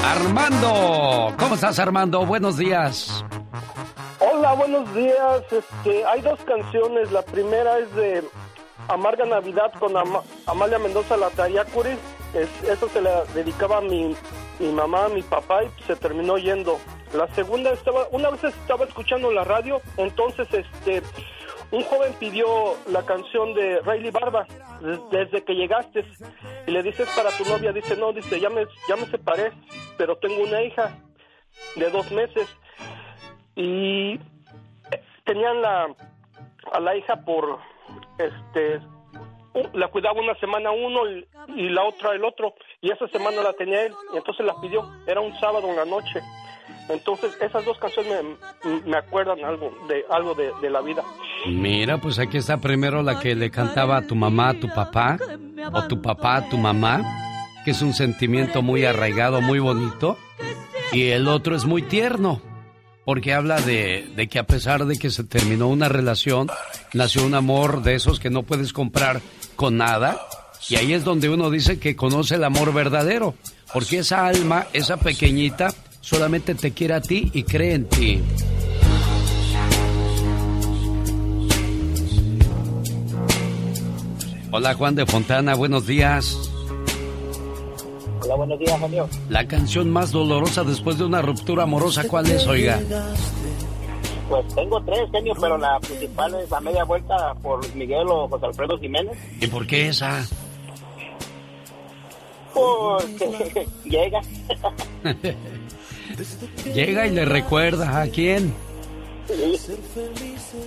[0.04, 2.26] Armando, ¿cómo estás Armando?
[2.26, 3.24] Buenos días.
[4.20, 5.44] Hola, buenos días.
[5.52, 7.12] Este, hay dos canciones.
[7.12, 8.24] La primera es de
[8.88, 11.98] Amarga Navidad con Ama- Amalia Mendoza la Tayacuri.
[12.34, 14.16] Es, eso se la dedicaba mi,
[14.60, 16.80] mi mamá, mi papá y se terminó yendo.
[17.14, 21.02] La segunda estaba, una vez estaba escuchando la radio, entonces este
[21.72, 24.46] un joven pidió la canción de Rayleigh Barba
[24.82, 26.06] des- desde que llegaste
[26.68, 29.52] y le dices para tu novia, dice no, dice ya me, ya me separé,
[29.98, 30.98] pero tengo una hija
[31.78, 32.48] de dos meses
[33.56, 34.20] y
[35.26, 35.88] tenían la
[36.74, 37.60] a la hija por
[38.26, 38.82] este
[39.74, 43.54] la cuidaba una semana uno y, y la otra el otro y esa semana la
[43.54, 46.22] tenía él y entonces la pidió era un sábado en la noche
[46.88, 48.24] entonces esas dos canciones
[48.64, 51.04] me, me acuerdan algo de algo de, de la vida
[51.48, 55.18] Mira, pues aquí está primero la que le cantaba a tu mamá, a tu papá,
[55.74, 57.02] o tu papá, a tu mamá,
[57.66, 60.18] que es un sentimiento muy arraigado, muy bonito.
[60.92, 62.42] Y el otro es muy tierno,
[63.12, 66.48] porque habla de, que a pesar de que se terminó una relación,
[66.94, 69.22] nació un amor de esos que no puedes comprar
[69.58, 70.18] con nada.
[70.70, 73.36] Y ahí es donde uno dice que conoce el amor verdadero,
[73.74, 78.24] porque esa alma, esa pequeñita, solamente te quiere a ti y cree en ti.
[84.52, 86.51] Hola Juan de Fontana, buenos días.
[88.24, 89.10] Hola, buenos días, genio.
[89.30, 92.80] La canción más dolorosa después de una ruptura amorosa, ¿cuál es, oiga?
[94.30, 98.46] Pues tengo tres, genio, pero la principal es la media vuelta por Miguel o José
[98.46, 99.18] Alfredo Jiménez.
[99.40, 100.24] ¿Y por qué esa?
[102.54, 104.22] Porque llega.
[106.74, 108.54] Llega y le recuerda a quién.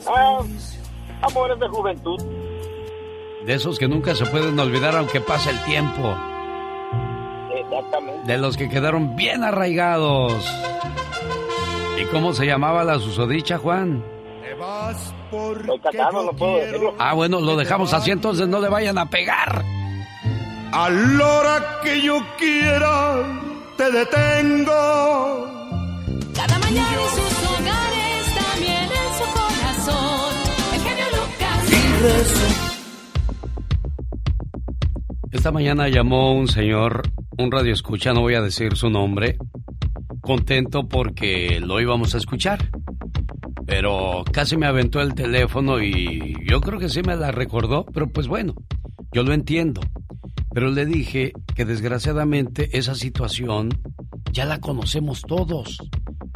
[0.08, 0.40] Ah,
[1.22, 2.18] amores de juventud.
[3.46, 6.16] De esos que nunca se pueden olvidar aunque pase el tiempo.
[7.54, 8.26] Exactamente.
[8.26, 10.44] De los que quedaron bien arraigados.
[12.00, 14.02] ¿Y cómo se llamaba la susodicha, Juan?
[15.32, 16.94] Estoy casado, no puedo decirlo.
[16.98, 19.64] Ah, bueno, lo dejamos así, entonces no le vayan a pegar.
[20.72, 23.16] A la hora que yo quiera,
[23.76, 25.46] te detengo.
[26.34, 30.34] Cada mañana en sus hogares, también en su corazón.
[30.74, 31.64] El genio Lucas.
[35.32, 37.02] Esta mañana llamó un señor,
[37.38, 39.36] un radio escucha, no voy a decir su nombre,
[40.20, 42.70] contento porque lo íbamos a escuchar.
[43.66, 48.08] Pero casi me aventó el teléfono y yo creo que sí me la recordó, pero
[48.08, 48.54] pues bueno,
[49.12, 49.80] yo lo entiendo.
[50.52, 53.70] Pero le dije que desgraciadamente esa situación
[54.32, 55.78] ya la conocemos todos,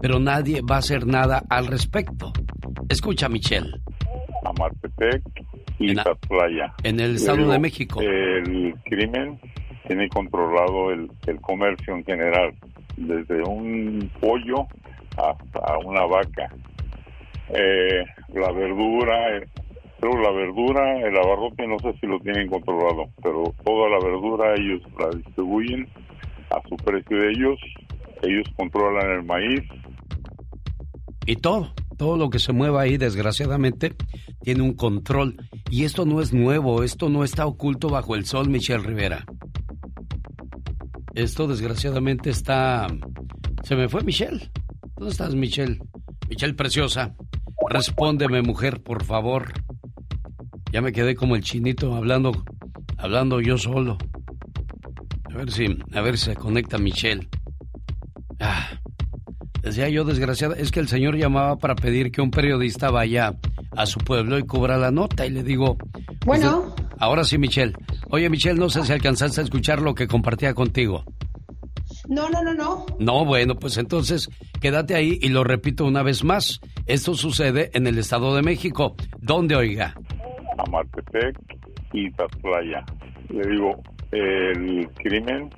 [0.01, 2.33] pero nadie va a hacer nada al respecto.
[2.89, 3.71] Escucha, Michelle.
[4.45, 5.23] Amartepec
[5.79, 6.75] y Tatlaya.
[6.83, 8.01] en el Estado de México.
[8.01, 9.39] El crimen
[9.87, 12.55] tiene controlado el, el comercio en general,
[12.97, 14.67] desde un pollo
[15.17, 16.49] hasta una vaca.
[17.51, 19.49] Eh, la verdura, eh,
[20.01, 24.55] pero la verdura, el abarrote no sé si lo tienen controlado, pero toda la verdura
[24.55, 25.89] ellos la distribuyen
[26.51, 27.59] a su precio de ellos,
[28.23, 29.63] ellos controlan el maíz,
[31.27, 33.95] Y todo, todo lo que se mueva ahí, desgraciadamente,
[34.41, 35.37] tiene un control.
[35.71, 39.27] Y esto no es nuevo, esto no está oculto bajo el sol, Michelle Rivera.
[41.19, 42.87] Esto, desgraciadamente, está...
[43.65, 44.51] Se me fue Michelle.
[44.97, 45.81] ¿Dónde estás, Michelle?
[46.29, 47.15] Michelle Preciosa,
[47.71, 49.53] respóndeme, mujer, por favor.
[50.73, 52.45] Ya me quedé como el chinito hablando,
[52.99, 53.99] hablando yo solo.
[55.25, 57.29] A ver si, a ver si se conecta Michelle.
[58.39, 58.69] Ah,
[59.63, 63.35] Decía yo, desgraciada, es que el señor llamaba para pedir que un periodista vaya
[63.77, 65.27] a su pueblo y cubra la nota.
[65.27, 65.77] Y le digo.
[65.77, 66.75] pues, Bueno.
[66.77, 67.75] de- ahora sí, Michelle.
[68.11, 71.05] Oye, Michelle, no sé si alcanzaste a escuchar lo que compartía contigo.
[72.09, 72.87] No, no, no, no.
[72.99, 74.29] No, bueno, pues entonces
[74.61, 76.61] quédate ahí y lo repito una vez más.
[76.87, 78.97] Esto sucede en el Estado de México.
[79.19, 79.95] ¿Dónde, oiga?
[80.59, 81.39] Amartepec
[81.93, 82.85] y Tatlaya.
[83.29, 83.83] Le digo,
[84.13, 85.51] el crimen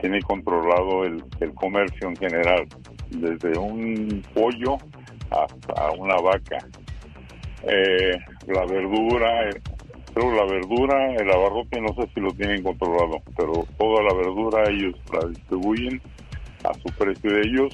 [0.00, 2.66] tiene controlado el, el comercio en general,
[3.10, 4.78] desde un pollo
[5.30, 6.58] hasta una vaca.
[7.64, 9.60] Eh, la verdura, eh,
[10.14, 14.68] pero la verdura, el abarrote no sé si lo tienen controlado, pero toda la verdura
[14.70, 16.00] ellos la distribuyen
[16.64, 17.72] a su precio de ellos,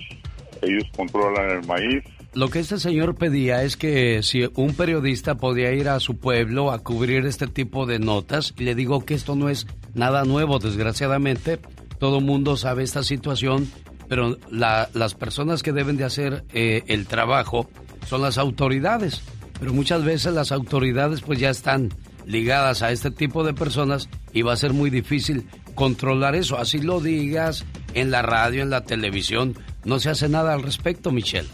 [0.62, 2.02] ellos controlan el maíz,
[2.34, 6.70] Lo que este señor pedía es que si un periodista podía ir a su pueblo
[6.72, 11.58] a cubrir este tipo de notas, le digo que esto no es nada nuevo, desgraciadamente,
[11.98, 13.70] todo mundo sabe esta situación,
[14.08, 17.68] pero la- las personas que deben de hacer eh, el trabajo
[18.06, 19.22] son las autoridades.
[19.60, 21.88] pero muchas veces las autoridades pues ya están
[22.26, 26.58] ligadas a este tipo de personas y va a ser muy difícil controlar eso.
[26.58, 27.64] Así lo digas
[27.94, 31.48] en la radio, en la televisión, no se hace nada al respecto, Michelle.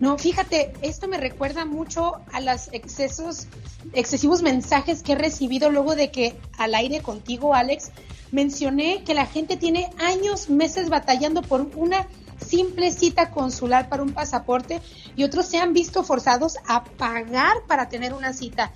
[0.00, 3.48] No, fíjate, esto me recuerda mucho a los excesos,
[3.92, 7.90] excesivos mensajes que he recibido luego de que al aire contigo, Alex,
[8.32, 12.06] mencioné que la gente tiene años, meses batallando por una
[12.40, 14.80] simple cita consular para un pasaporte
[15.16, 18.72] y otros se han visto forzados a pagar para tener una cita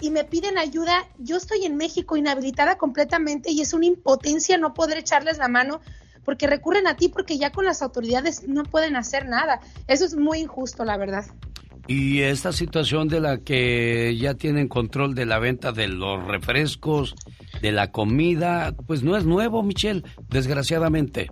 [0.00, 1.06] y me piden ayuda.
[1.18, 5.80] Yo estoy en México inhabilitada completamente y es una impotencia no poder echarles la mano
[6.24, 9.60] porque recurren a ti porque ya con las autoridades no pueden hacer nada.
[9.86, 11.24] Eso es muy injusto, la verdad.
[11.86, 17.14] Y esta situación de la que ya tienen control de la venta de los refrescos,
[17.62, 21.30] de la comida, pues no es nuevo, Michelle, desgraciadamente.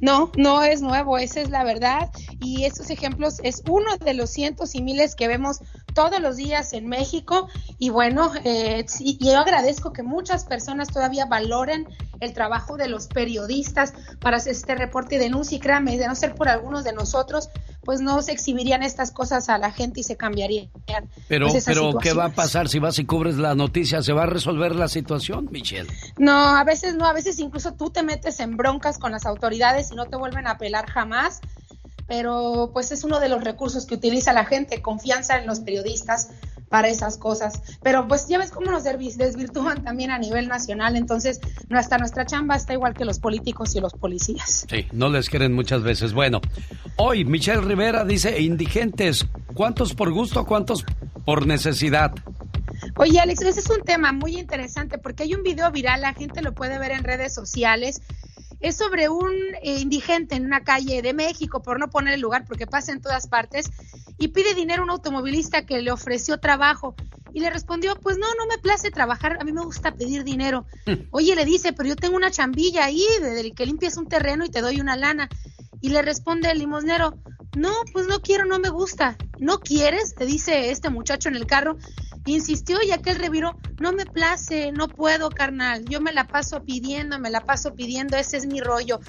[0.00, 2.10] No, no es nuevo, esa es la verdad.
[2.40, 5.60] Y estos ejemplos es uno de los cientos y miles que vemos
[5.94, 7.48] todos los días en México.
[7.78, 8.84] Y bueno, eh,
[9.20, 11.86] yo agradezco que muchas personas todavía valoren
[12.20, 15.56] el trabajo de los periodistas para hacer este reporte y denuncia.
[15.56, 17.50] Y créanme, de no ser por algunos de nosotros,
[17.88, 20.68] pues no se exhibirían estas cosas a la gente y se cambiarían.
[21.26, 24.02] Pero, pues, pero ¿qué va a pasar si vas y cubres la noticia?
[24.02, 25.88] ¿Se va a resolver la situación, Michelle?
[26.18, 29.90] No, a veces no, a veces incluso tú te metes en broncas con las autoridades
[29.90, 31.40] y no te vuelven a apelar jamás.
[32.06, 36.28] Pero pues es uno de los recursos que utiliza la gente, confianza en los periodistas
[36.68, 37.62] para esas cosas.
[37.82, 41.40] Pero pues ya ves cómo nos desvirtúan también a nivel nacional, entonces
[41.70, 44.66] hasta nuestra chamba está igual que los políticos y los policías.
[44.68, 46.12] Sí, no les quieren muchas veces.
[46.12, 46.40] Bueno,
[46.96, 50.84] hoy Michelle Rivera dice indigentes, ¿cuántos por gusto, cuántos
[51.24, 52.12] por necesidad?
[52.96, 56.42] Oye, Alex, ese es un tema muy interesante porque hay un video viral, la gente
[56.42, 58.00] lo puede ver en redes sociales.
[58.60, 59.32] Es sobre un
[59.62, 63.00] eh, indigente en una calle de México, por no poner el lugar porque pasa en
[63.00, 63.70] todas partes,
[64.18, 66.94] y pide dinero a un automovilista que le ofreció trabajo.
[67.32, 70.66] Y le respondió, pues no, no me place trabajar, a mí me gusta pedir dinero.
[71.12, 73.04] Oye, le dice, pero yo tengo una chambilla ahí,
[73.54, 75.28] que limpias un terreno y te doy una lana.
[75.80, 77.14] Y le responde el limosnero,
[77.56, 79.16] no, pues no quiero, no me gusta.
[79.38, 80.14] ¿No quieres?
[80.18, 81.76] Le dice este muchacho en el carro.
[82.28, 85.84] Insistió y aquel reviró, no me place, no puedo, carnal.
[85.86, 89.00] Yo me la paso pidiendo, me la paso pidiendo, ese es mi rollo.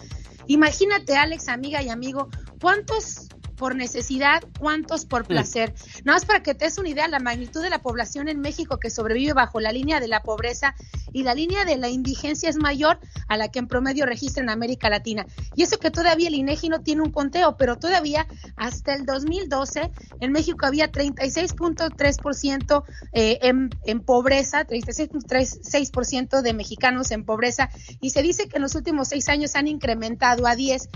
[0.47, 2.30] Imagínate, Alex, amiga y amigo,
[2.61, 3.28] ¿cuántos
[3.60, 5.74] por necesidad, cuántos por placer.
[6.05, 8.80] Nada más para que te des una idea, la magnitud de la población en México
[8.80, 10.76] que sobrevive bajo la línea de la pobreza
[11.12, 14.49] y la línea de la indigencia es mayor a la que en promedio registra en
[14.49, 15.26] América Latina.
[15.55, 19.91] Y eso que todavía el INEGI no tiene un conteo, pero todavía hasta el 2012
[20.22, 28.22] en México había 36.3% eh, en, en pobreza, 36.6% de mexicanos en pobreza y se
[28.22, 30.88] dice que en los últimos seis años han incrementado a 10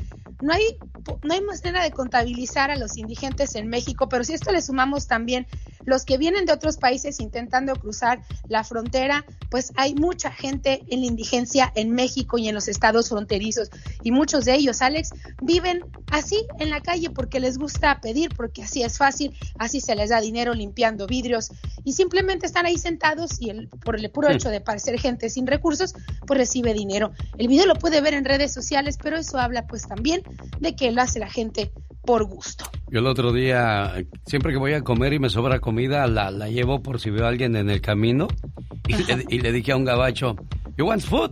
[0.42, 0.78] no hay,
[1.24, 5.08] no hay manera de contabilizar a los indigentes en México, pero si esto le sumamos
[5.08, 5.48] también
[5.86, 11.02] los que vienen de otros países intentando cruzar la frontera, pues hay mucha gente en
[11.02, 13.70] la indigencia en México y en los estados fronterizos.
[14.02, 15.12] Y muchos de ellos, Alex,
[15.42, 19.96] viven así en la calle porque les gusta pedir, porque así es fácil, así se
[19.96, 21.52] les da dinero limpiando vidrios
[21.84, 25.48] y simplemente están ahí sentados y el, por el puro hecho de parecer gente sin
[25.48, 25.94] recursos,
[26.26, 27.12] pues recibe dinero.
[27.38, 30.24] El video lo puede ver en redes sociales, pero eso habla pues también
[30.60, 31.72] de que lo hace la gente
[32.06, 32.66] por gusto.
[32.90, 33.94] Yo el otro día,
[34.26, 37.26] siempre que voy a comer y me sobra comida, la, la llevo por si veo
[37.26, 38.28] a alguien en el camino
[38.88, 40.36] y le, y le dije a un gabacho,
[40.76, 41.32] ¿You want food?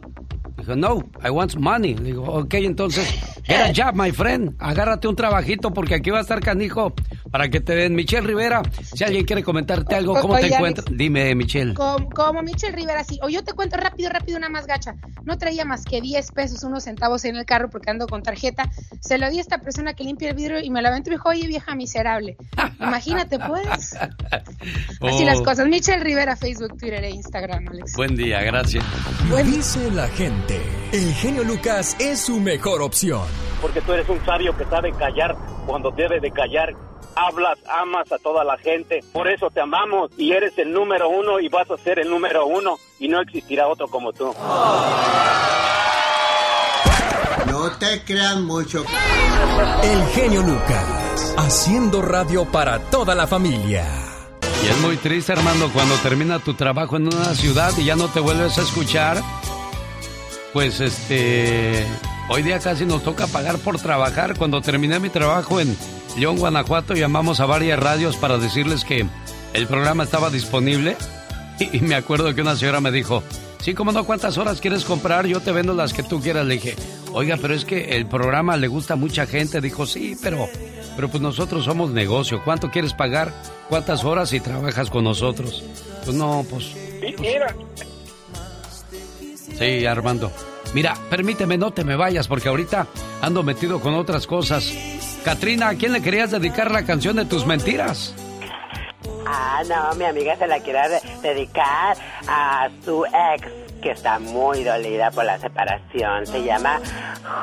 [0.58, 1.96] Dijo, no, I want money.
[1.96, 3.08] Le digo, ok, entonces,
[3.44, 4.56] get a job, my friend.
[4.60, 6.94] Agárrate un trabajito porque aquí va a estar canijo
[7.32, 7.96] para que te den.
[7.96, 10.86] Michelle Rivera, si alguien quiere comentarte algo, ¿cómo te encuentras?
[10.92, 11.74] Dime, Michelle.
[11.74, 13.20] Como, como, Michelle Rivera, sí.
[13.24, 14.94] O yo te cuento rápido, rápido, una más gacha.
[15.24, 18.70] No traía más que 10 pesos, unos centavos en el carro porque ando con tarjeta.
[19.00, 21.14] Se lo di a esta persona que limpia el vidrio y me la aventó y
[21.14, 22.38] dijo, oye, vieja miserable.
[22.80, 23.96] Imagínate, pues.
[25.02, 25.68] Así las cosas.
[25.68, 27.94] Michelle Rivera, Facebook, Twitter e Instagram, Alex.
[27.96, 28.84] Buen día, gracias.
[29.46, 33.22] Dice la gente, el genio Lucas es su mejor opción.
[33.62, 35.36] Porque tú eres un sabio que sabe callar
[35.66, 36.74] cuando debe de callar
[37.16, 39.04] hablas, amas a toda la gente.
[39.12, 42.46] Por eso te amamos y eres el número uno y vas a ser el número
[42.46, 44.34] uno y no existirá otro como tú.
[47.62, 48.84] No te crean mucho.
[49.84, 53.86] El genio Lucas, haciendo radio para toda la familia.
[54.64, 58.08] Y es muy triste, Armando, cuando termina tu trabajo en una ciudad y ya no
[58.08, 59.22] te vuelves a escuchar.
[60.54, 61.86] Pues este.
[62.30, 64.36] Hoy día casi nos toca pagar por trabajar.
[64.40, 65.78] Cuando terminé mi trabajo en
[66.18, 69.06] León, Guanajuato, llamamos a varias radios para decirles que
[69.54, 70.98] el programa estaba disponible.
[71.60, 73.22] Y, y me acuerdo que una señora me dijo:
[73.62, 75.28] Sí, como no, ¿cuántas horas quieres comprar?
[75.28, 76.46] Yo te vendo las que tú quieras.
[76.46, 76.76] Le dije:
[77.14, 79.62] Oiga, pero es que el programa le gusta a mucha gente.
[79.62, 80.48] Dijo: Sí, pero
[80.96, 82.42] Pero pues nosotros somos negocio.
[82.44, 83.34] ¿Cuánto quieres pagar?
[83.70, 85.64] ¿Cuántas horas y trabajas con nosotros?
[86.04, 86.76] Pues no, pues...
[87.20, 87.56] Mira.
[89.58, 90.32] Sí, Armando.
[90.74, 92.88] Mira, permíteme, no te me vayas porque ahorita
[93.22, 94.74] ando metido con otras cosas.
[95.24, 98.14] Katrina, ¿a quién le querías dedicar la canción de tus mentiras?
[99.26, 100.80] Ah, no, mi amiga se la quiere
[101.22, 101.98] dedicar
[102.28, 103.48] a su ex,
[103.82, 106.26] que está muy dolida por la separación.
[106.26, 106.80] Se llama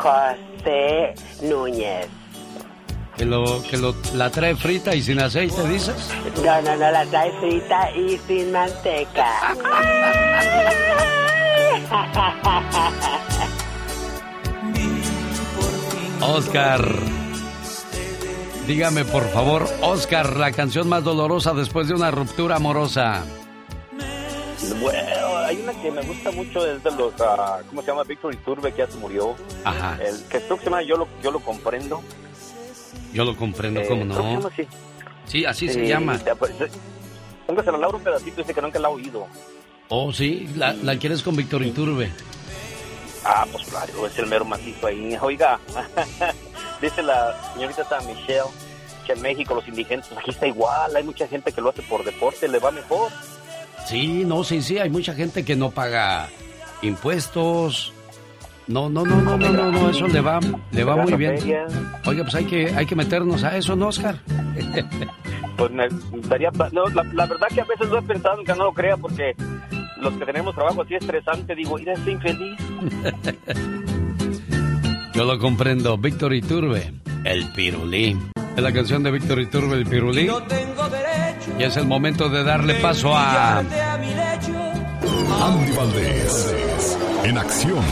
[0.00, 2.08] José Núñez.
[3.16, 6.10] Que lo, que lo, la trae frita y sin aceite, dices.
[6.44, 9.56] No, no, no, la trae frita y sin manteca.
[16.20, 17.27] Oscar.
[18.68, 23.24] Dígame por favor, Oscar, la canción más dolorosa después de una ruptura amorosa.
[24.80, 28.04] Bueno, hay una que me gusta mucho, es de los, ah, ¿cómo se llama?
[28.04, 29.34] Víctor Iturbe, que ya se murió.
[29.64, 29.98] Ajá.
[30.02, 32.02] El que creo que se llama Yo lo, yo lo comprendo.
[33.14, 34.32] Yo lo comprendo, Eh, ¿cómo se no?
[34.34, 34.66] llama así.
[35.24, 36.18] Sí, así se Sí, llama.
[36.38, 36.68] pues, eh,
[37.46, 39.26] Póngasela a Laura un pedacito, dice que nunca la ha oído.
[39.88, 42.10] Oh, sí, la, la quieres con Víctor Iturbe.
[43.24, 45.16] Ah, pues claro, es el mero macizo ahí.
[45.22, 45.58] Oiga,
[46.80, 48.50] dice la señorita esta Michelle
[49.06, 52.04] que en México los indigentes, aquí está igual, hay mucha gente que lo hace por
[52.04, 53.10] deporte, le va mejor.
[53.86, 56.28] Sí, no, sí, sí, hay mucha gente que no paga
[56.82, 57.92] impuestos.
[58.66, 60.40] No, no, no, no, no, no, no, eso le va,
[60.72, 61.38] le va muy bien.
[62.04, 64.18] Oiga, pues hay que, hay que meternos a eso, ¿no, Oscar?
[65.56, 65.88] Pues me
[66.28, 68.96] daría, no, la, la verdad que a veces lo he pensado, aunque no lo crea,
[68.96, 69.34] porque
[69.96, 72.60] los que tenemos trabajo así estresante, digo, mira, estoy infeliz.
[75.18, 75.98] Yo lo comprendo.
[75.98, 76.92] Víctor Iturbe,
[77.24, 78.16] el pirulí.
[78.56, 80.30] Es la canción de Víctor Iturbe, el pirulí.
[81.58, 83.58] Y es el momento de darle paso a...
[83.58, 86.56] Andy Valdés,
[87.24, 87.84] en acción.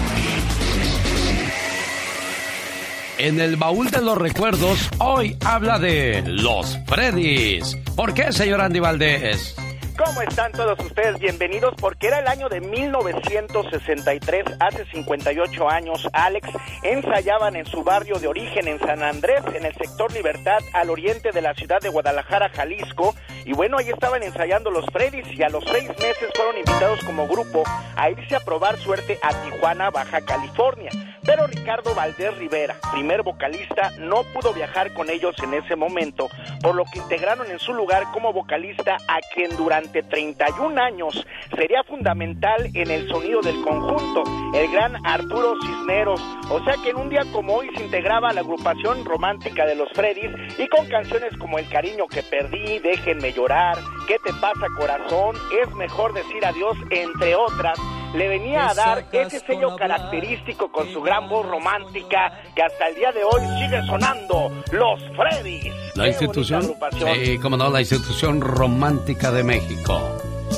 [3.18, 7.77] En el baúl de los recuerdos, hoy habla de los Freddys.
[7.97, 9.57] ¿Por qué, señor Andy Valdés?
[9.97, 11.18] ¿Cómo están todos ustedes?
[11.18, 16.51] Bienvenidos porque era el año de 1963, hace 58 años, Alex,
[16.82, 21.30] ensayaban en su barrio de origen en San Andrés, en el sector Libertad, al oriente
[21.32, 23.14] de la ciudad de Guadalajara, Jalisco,
[23.47, 27.26] y bueno, ahí estaban ensayando los Freddys y a los seis meses fueron invitados como
[27.26, 27.62] grupo
[27.97, 30.90] a irse a probar suerte a Tijuana, Baja California.
[31.24, 36.28] Pero Ricardo Valdés Rivera, primer vocalista, no pudo viajar con ellos en ese momento,
[36.62, 41.82] por lo que integraron en su lugar como vocalista a quien durante 31 años sería
[41.84, 44.22] fundamental en el sonido del conjunto,
[44.55, 46.20] el gran Arturo Cisneros.
[46.51, 49.91] O sea que en un día como hoy se integraba la agrupación romántica de los
[49.93, 55.34] Freddys y con canciones como El cariño que perdí, Déjenme llorar, ¿Qué te pasa corazón?
[55.62, 57.78] Es mejor decir adiós, entre otras
[58.14, 62.94] le venía a dar ese sello característico con su gran voz romántica que hasta el
[62.94, 65.72] día de hoy sigue sonando, Los Freddys.
[65.94, 66.74] La institución,
[67.14, 70.00] sí, como no, la institución romántica de México.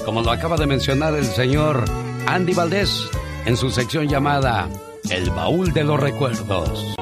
[0.05, 1.84] Como lo acaba de mencionar el señor
[2.26, 3.09] Andy Valdés
[3.46, 4.68] en su sección llamada
[5.11, 6.94] El Baúl de los Recuerdos.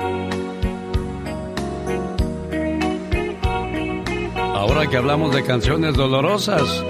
[4.54, 6.84] Ahora que hablamos de canciones dolorosas,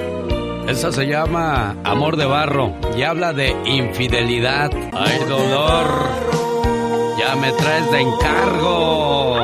[0.68, 4.70] esa se llama Amor de Barro y habla de infidelidad.
[4.92, 5.86] ¡Ay, dolor!
[7.18, 9.36] Ya me traes de encargo.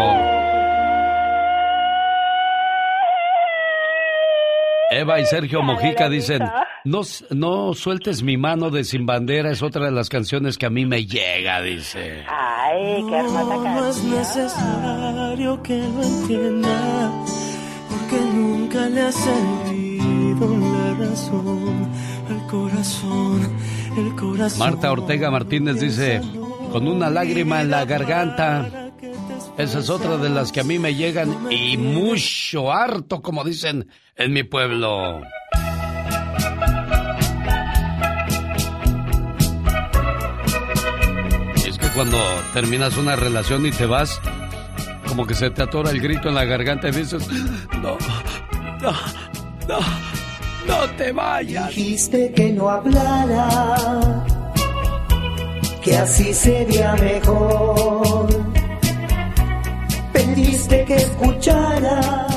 [4.91, 6.43] Eva y Sergio Mojica dicen,
[6.85, 7.01] no,
[7.31, 10.85] no sueltes mi mano de Sin Bandera, es otra de las canciones que a mí
[10.85, 12.25] me llega, dice.
[12.29, 17.11] Ay, qué hermosa No es necesario que lo entienda,
[17.89, 19.72] porque nunca le ha servido
[20.51, 21.89] la razón
[22.29, 23.53] al corazón,
[23.97, 24.59] el corazón.
[24.59, 26.21] Marta Ortega Martínez dice,
[26.71, 28.91] con una lágrima en la garganta.
[29.59, 33.87] Esa es otra de las que a mí me llegan y mucho, harto, como dicen
[34.17, 35.21] en mi pueblo.
[41.67, 42.19] Es que cuando
[42.55, 44.21] terminas una relación y te vas,
[45.07, 47.29] como que se te atora el grito en la garganta y dices,
[47.83, 47.99] no,
[48.81, 48.93] no,
[49.69, 50.12] no,
[50.67, 51.69] no te vayas.
[51.69, 54.25] Dijiste que no hablara,
[55.83, 58.29] que así sería mejor.
[60.13, 62.32] Pediste que escuchara.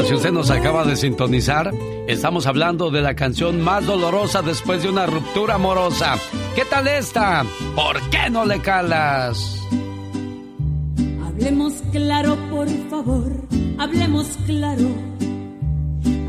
[0.00, 1.72] Oiga, si usted nos acaba de sintonizar,
[2.06, 6.16] estamos hablando de la canción más dolorosa después de una ruptura amorosa.
[6.54, 7.44] ¿Qué tal esta?
[7.74, 9.62] ¿Por qué no le calas?
[11.26, 13.30] Hablemos claro, por favor,
[13.78, 14.88] hablemos claro.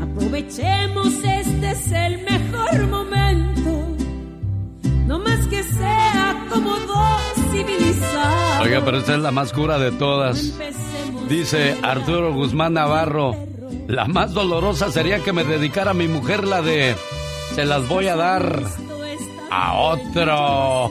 [0.02, 3.86] Aprovechemos este es el mejor momento.
[5.06, 8.66] No más que sea como dos civilizados.
[8.66, 10.58] Oiga, pero esta es la más cura de todas.
[11.26, 13.51] Dice Arturo Guzmán Navarro.
[13.86, 16.96] La más dolorosa sería que me dedicara a mi mujer la de
[17.54, 18.62] se las voy a dar
[19.50, 20.90] a otro.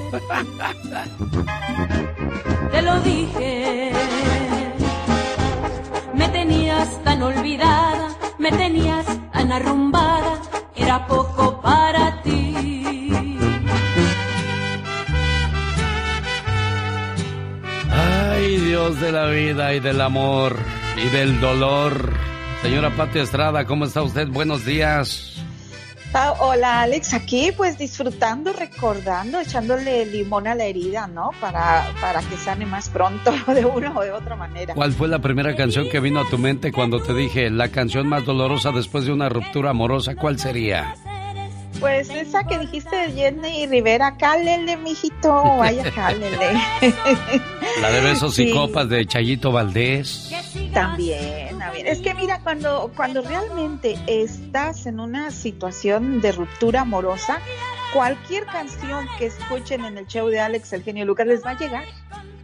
[2.72, 3.92] Te lo dije.
[6.14, 10.40] Me tenías tan olvidada, me tenías tan arrumbada,
[10.76, 13.38] era poco para ti.
[17.90, 20.56] Ay, Dios de la vida y del amor
[21.04, 22.31] y del dolor.
[22.62, 24.28] Señora Pati Estrada, ¿cómo está usted?
[24.28, 25.44] Buenos días.
[26.14, 31.32] Ah, hola Alex, aquí pues disfrutando, recordando, echándole limón a la herida, ¿no?
[31.40, 34.74] Para, para que sane más pronto de una o de otra manera.
[34.76, 38.08] ¿Cuál fue la primera canción que vino a tu mente cuando te dije la canción
[38.08, 40.16] más dolorosa después de una ruptura amorosa?
[40.16, 40.96] ¿Cuál sería?
[41.82, 46.38] Pues esa que dijiste de Jenny Rivera, cálele, mijito, vaya, cálele.
[47.82, 48.54] La de besos y Sí.
[48.54, 50.32] copas de Chayito Valdés.
[50.74, 51.60] También.
[51.76, 57.40] Es que mira, cuando, cuando realmente estás en una situación de ruptura amorosa,
[57.94, 61.58] cualquier canción que escuchen en el show de Alex El Genio Lucas les va a
[61.58, 61.84] llegar.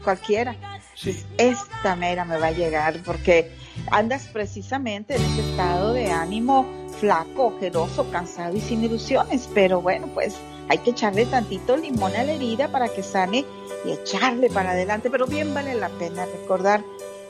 [0.03, 0.55] Cualquiera.
[0.95, 3.51] Dices, Esta mera me va a llegar porque
[3.91, 9.49] andas precisamente en ese estado de ánimo flaco, ojeroso, cansado y sin ilusiones.
[9.53, 10.35] Pero bueno, pues
[10.69, 13.45] hay que echarle tantito limón a la herida para que sane
[13.85, 15.09] y echarle para adelante.
[15.09, 16.83] Pero bien vale la pena recordar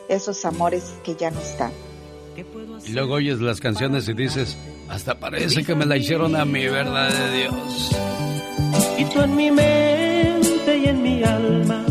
[0.09, 1.72] esos amores que ya no están.
[2.86, 4.57] Y luego oyes las canciones y dices,
[4.89, 7.97] hasta parece que me la hicieron a mí, verdad de Dios.
[8.97, 11.84] Y tú en mi mente y en mi alma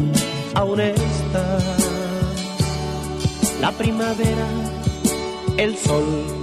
[0.55, 1.65] aún estás.
[3.61, 4.47] La primavera,
[5.57, 6.36] el sol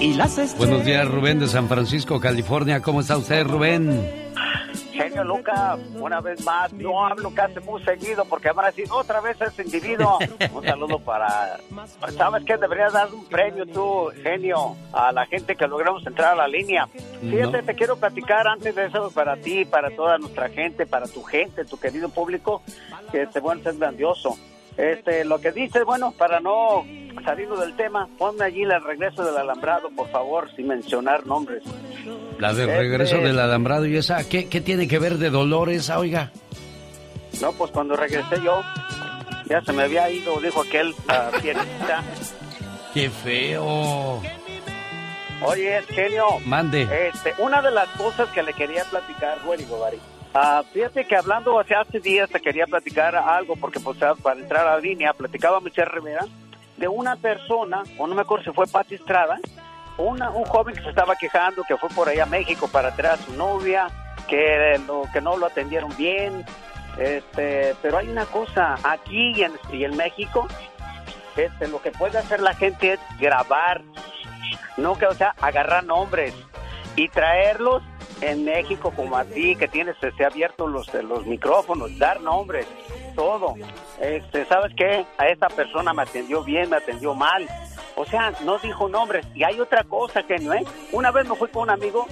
[0.00, 0.58] y las estrellas.
[0.58, 2.80] Buenos días, Rubén de San Francisco, California.
[2.82, 4.28] ¿Cómo está usted, Rubén?
[4.92, 9.20] Genio Luca, una vez más, no hablo casi muy seguido porque van a decir otra
[9.20, 10.18] vez ese individuo.
[10.52, 11.58] Un saludo para.
[12.16, 12.56] ¿Sabes qué?
[12.56, 16.88] Deberías dar un premio tú, genio, a la gente que logramos entrar a la línea.
[17.20, 17.64] Fíjate, No.
[17.64, 21.64] te quiero platicar antes de eso para ti, para toda nuestra gente, para tu gente,
[21.64, 22.62] tu querido público,
[23.12, 24.36] que este, bueno, es grandioso.
[24.78, 26.84] Este, lo que dices, bueno, para no
[27.24, 31.62] salirnos del tema, ponme allí el regreso del alambrado, por favor, sin mencionar nombres.
[32.38, 35.68] La de Este- regreso del alambrado y esa, ¿qué, qué tiene que ver de dolor
[35.68, 36.30] esa, oiga?
[37.40, 38.62] No, pues cuando regresé yo,
[39.46, 42.02] ya se me había ido, dijo aquel, la piernita.
[42.94, 44.22] ¡Qué feo!
[45.44, 46.24] Oye, genio.
[46.46, 46.82] Mande.
[47.12, 49.98] Este, una de las cosas que le quería platicar, güey, digo, Bari.
[50.34, 54.66] Ah, fíjate que hablando hace, hace días te quería platicar algo, porque pues para entrar
[54.66, 56.26] a la línea, platicaba Michelle Rivera
[56.76, 59.38] de una persona, o no me acuerdo si fue Pati Estrada,
[59.96, 63.14] una, un joven que se estaba quejando que fue por allá a México para traer
[63.14, 63.88] a su novia,
[64.28, 66.44] que, lo, que no lo atendieron bien.
[66.98, 70.46] Este, pero hay una cosa, aquí y en, y en México,
[71.36, 73.82] este, lo que puede hacer la gente es grabar,
[74.76, 76.34] no que, o sea, agarrar nombres
[76.96, 77.82] y traerlos
[78.20, 82.66] en México como a ti, que tienes este, abiertos los, los micrófonos, dar nombres,
[83.14, 83.54] todo.
[84.00, 85.06] Este, ¿Sabes qué?
[85.18, 87.46] A esta persona me atendió bien, me atendió mal.
[87.96, 89.26] O sea, no dijo nombres.
[89.34, 90.66] Y hay otra cosa, que ¿no es?
[90.92, 92.06] Una vez me fui con un amigo,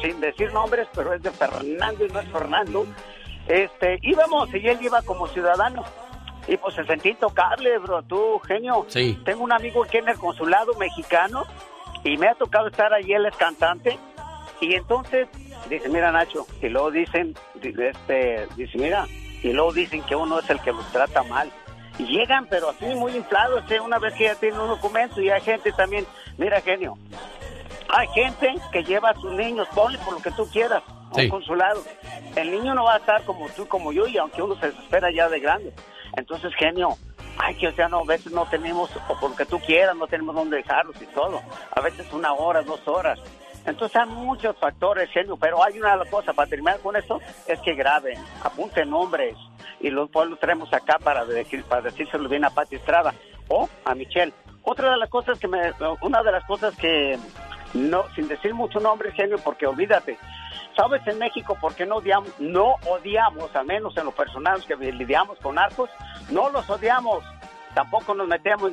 [0.00, 2.86] sin decir nombres, pero es de Fernando y no es Fernando.
[3.48, 5.84] Este, íbamos y él iba como ciudadano.
[6.46, 8.86] Y pues se sentí intocable, bro, tú, genio.
[8.88, 9.20] Sí.
[9.24, 11.44] Tengo un amigo aquí en el consulado mexicano
[12.02, 13.98] y me ha tocado estar allí, él es cantante.
[14.60, 15.28] Y entonces
[15.68, 19.06] dice, mira Nacho, y luego dicen, di- este, dice, mira,
[19.42, 21.50] y luego dicen que uno es el que los trata mal.
[21.98, 23.80] Y llegan, pero así muy inflados, ¿eh?
[23.80, 26.06] una vez que ya tienen un documento y hay gente también,
[26.38, 26.96] mira genio,
[27.88, 31.28] hay gente que lleva a sus niños, ponle por lo que tú quieras, a un
[31.30, 31.82] consulado.
[32.36, 35.10] El niño no va a estar como tú, como yo, y aunque uno se desespera
[35.10, 35.72] ya de grande.
[36.16, 36.96] Entonces, genio,
[37.38, 39.96] ay, que o sea, no, a veces no tenemos, o por lo que tú quieras,
[39.96, 41.40] no tenemos dónde dejarlos y todo.
[41.74, 43.18] A veces una hora, dos horas.
[43.66, 47.74] Entonces hay muchos factores, genio, pero hay una cosa, para terminar con esto, es que
[47.74, 49.36] graben, apunten nombres,
[49.80, 53.14] y los, pues, los traemos acá para, decir, para decírselo bien a Pati Estrada
[53.48, 54.32] o a Michelle.
[54.62, 57.18] Otra de las cosas que me, una de las cosas que,
[57.74, 60.18] no, sin decir mucho nombre, genio, porque olvídate,
[60.76, 64.76] ¿sabes en México por qué no odiamos, no odiamos, al menos en lo personal que
[64.76, 65.90] lidiamos con narcos,
[66.30, 67.24] no los odiamos,
[67.74, 68.72] tampoco nos metemos,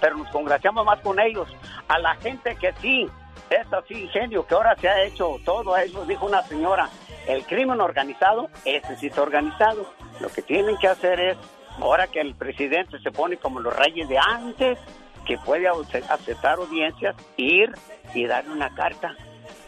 [0.00, 1.48] pero nos congraciamos más con ellos.
[1.88, 3.08] A la gente que sí,
[3.50, 6.88] es así, genio, que ahora se ha hecho todo eso, dijo una señora,
[7.26, 9.86] el crimen organizado, ese sí está organizado.
[10.20, 11.36] Lo que tienen que hacer es,
[11.80, 14.78] ahora que el presidente se pone como los reyes de antes,
[15.26, 17.72] que puede ace- aceptar audiencias, ir
[18.14, 19.14] y darle una carta.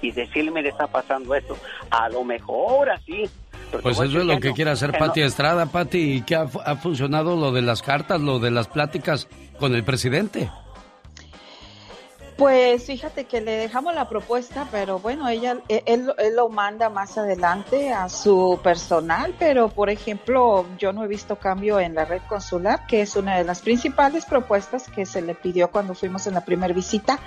[0.02, 1.56] y decirle, me está pasando esto.
[1.90, 3.24] A lo mejor así.
[3.82, 5.26] Pues eso es lo que quiere hacer Pati no.
[5.26, 9.26] Estrada, Pati, y que ha, ha funcionado lo de las cartas, lo de las pláticas
[9.58, 10.50] con el presidente.
[12.36, 16.90] Pues fíjate que le dejamos la propuesta, pero bueno, ella, e- él, él lo manda
[16.90, 22.04] más adelante a su personal, pero por ejemplo, yo no he visto cambio en la
[22.04, 26.26] red consular, que es una de las principales propuestas que se le pidió cuando fuimos
[26.26, 27.18] en la primera visita.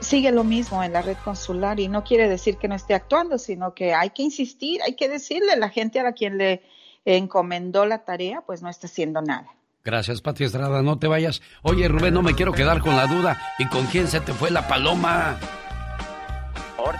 [0.00, 3.36] Sigue lo mismo en la red consular y no quiere decir que no esté actuando,
[3.36, 6.62] sino que hay que insistir, hay que decirle a la gente a quien le
[7.04, 9.54] encomendó la tarea, pues no está haciendo nada.
[9.84, 11.40] Gracias, Pati Estrada, no te vayas.
[11.62, 13.40] Oye, Rubén, no me quiero quedar con la duda.
[13.58, 15.38] ¿Y con quién se te fue la paloma?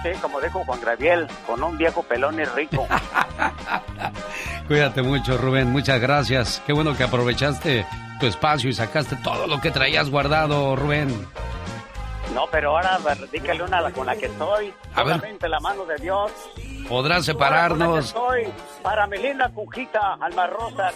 [0.03, 2.87] Sí, como dijo Juan Gabriel, con un viejo pelón y rico.
[4.67, 6.63] Cuídate mucho, Rubén, muchas gracias.
[6.67, 7.85] Qué bueno que aprovechaste
[8.19, 11.09] tu espacio y sacaste todo lo que traías guardado, Rubén.
[12.35, 14.73] No, pero ahora dedícale una a la con la que estoy.
[14.95, 15.21] A ver.
[15.43, 16.33] La mano de Dios.
[16.91, 18.15] Que separarnos.
[18.83, 20.91] Para mi linda Cujita, Alma Rosa,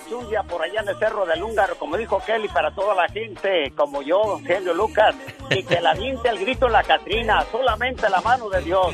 [0.49, 4.03] por allá en el Cerro del Húngaro, como dijo Kelly, para toda la gente, como
[4.03, 5.15] yo, Genio Lucas,
[5.51, 8.93] y que la viente el grito la Catrina, solamente la mano de Dios.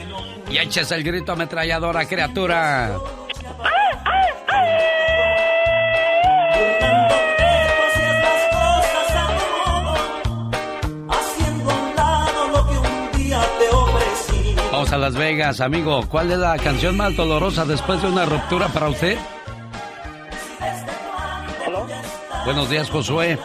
[0.50, 2.90] Y eches el grito ametralladora, criatura.
[2.92, 3.50] Haciendo
[4.48, 5.09] a
[14.90, 16.04] Vamos a Las Vegas, amigo.
[16.08, 19.16] ¿Cuál es la canción más dolorosa después de una ruptura para usted?
[22.44, 23.38] Buenos días, Josué.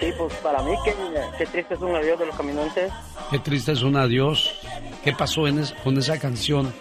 [0.00, 0.92] Sí, pues para mí qué,
[1.38, 2.90] qué triste es un adiós de los caminantes.
[3.30, 4.58] Qué triste es un adiós.
[5.04, 6.72] ¿Qué pasó en es- con esa canción?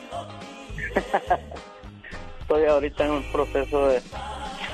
[2.41, 4.01] Estoy ahorita en un proceso de,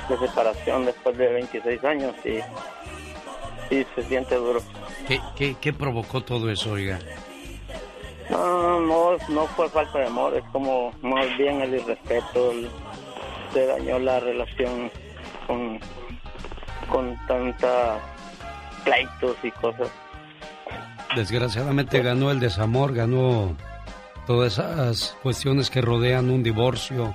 [0.07, 2.35] de separación después de 26 años y,
[3.75, 4.61] y se siente duro.
[5.05, 6.97] ¿Qué, qué, qué provocó todo eso, oiga?
[8.29, 12.69] No, no, no fue falta de amor, es como más bien el irrespeto, el-
[13.53, 14.91] se dañó la relación
[15.47, 15.79] con,
[16.89, 17.99] con tanta
[18.83, 19.89] pleitos y cosas.
[21.15, 23.55] Desgraciadamente ganó el desamor, ganó
[24.27, 27.13] todas esas cuestiones que rodean un divorcio,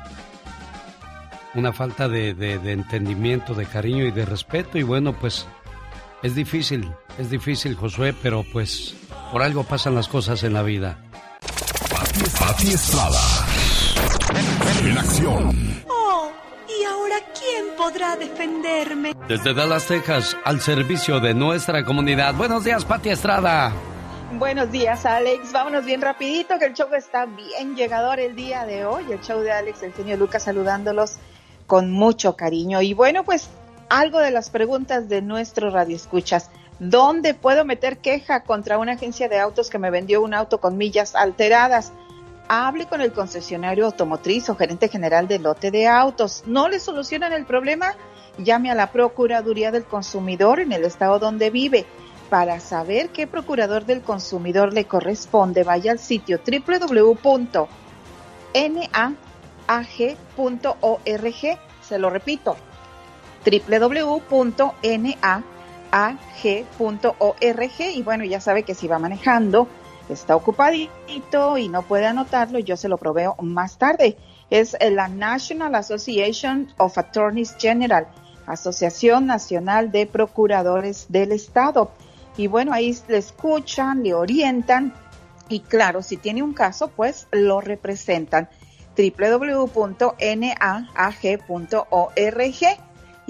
[1.55, 4.79] una falta de, de- de entendimiento, de cariño y de respeto.
[4.79, 5.47] Y bueno, pues
[6.23, 8.95] es difícil, es difícil, Josué, pero pues
[9.33, 10.99] por algo pasan las cosas en la vida.
[12.39, 13.21] Pati Estrada.
[14.85, 15.85] En acción.
[15.89, 16.31] Oh,
[16.69, 19.15] ¿y ahora quién podrá defenderme?
[19.29, 22.35] Desde Dallas, Texas, al servicio de nuestra comunidad.
[22.35, 23.73] Buenos días, Pati Estrada.
[24.33, 25.53] Buenos días, Alex.
[25.53, 29.05] Vámonos bien rapidito, que el show está bien llegador el día de hoy.
[29.11, 31.17] El show de Alex, el genio Lucas, saludándolos
[31.67, 32.83] con mucho cariño.
[32.83, 33.49] Y bueno, pues
[33.91, 36.49] algo de las preguntas de nuestro radio escuchas.
[36.79, 40.79] ¿Dónde puedo meter queja contra una agencia de autos que me vendió un auto con
[40.79, 41.93] millas alteradas?
[42.49, 46.45] Hable con el concesionario automotriz o gerente general del lote de autos.
[46.47, 47.95] ¿No le solucionan el problema?
[48.39, 51.85] Llame a la Procuraduría del Consumidor en el estado donde vive.
[52.31, 57.69] Para saber qué procurador del consumidor le corresponde, vaya al sitio www.naag.org.
[61.83, 62.57] Se lo repito,
[63.45, 64.61] www.naag.org.
[67.95, 69.69] Y bueno, ya sabe que si va manejando,
[70.09, 74.17] está ocupadito y no puede anotarlo, yo se lo proveo más tarde.
[74.51, 78.09] Es la National Association of Attorneys General,
[78.47, 81.93] Asociación Nacional de Procuradores del Estado.
[82.37, 84.93] Y bueno, ahí le escuchan, le orientan
[85.51, 88.49] y claro, si tiene un caso, pues lo representan
[88.97, 90.11] www.naag.org.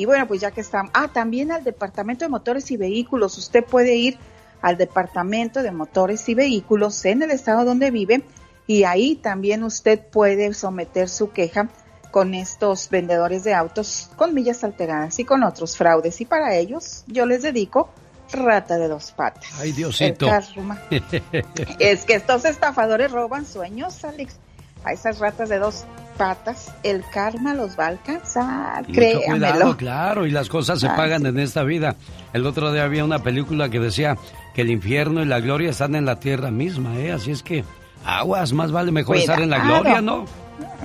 [0.00, 3.62] Y bueno, pues ya que están, ah, también al Departamento de Motores y Vehículos, usted
[3.62, 4.16] puede ir
[4.62, 8.24] al Departamento de Motores y Vehículos en el estado donde vive
[8.66, 11.68] y ahí también usted puede someter su queja
[12.10, 16.18] con estos vendedores de autos con millas alteradas y con otros fraudes.
[16.22, 17.90] Y para ellos yo les dedico
[18.32, 19.44] rata de dos patas.
[19.58, 20.28] Ay, Diosito.
[21.78, 24.36] Es que estos estafadores roban sueños, Alex.
[24.82, 25.84] A esas ratas de dos
[26.20, 29.38] patas, el karma los va a alcanzar, Y mucho créamelo.
[29.38, 31.96] cuidado, claro, y las cosas se pagan en esta vida.
[32.34, 34.18] El otro día había una película que decía
[34.54, 37.10] que el infierno y la gloria están en la tierra misma, ¿eh?
[37.12, 37.64] Así es que
[38.04, 40.26] aguas, más vale mejor estar en la gloria, ¿no?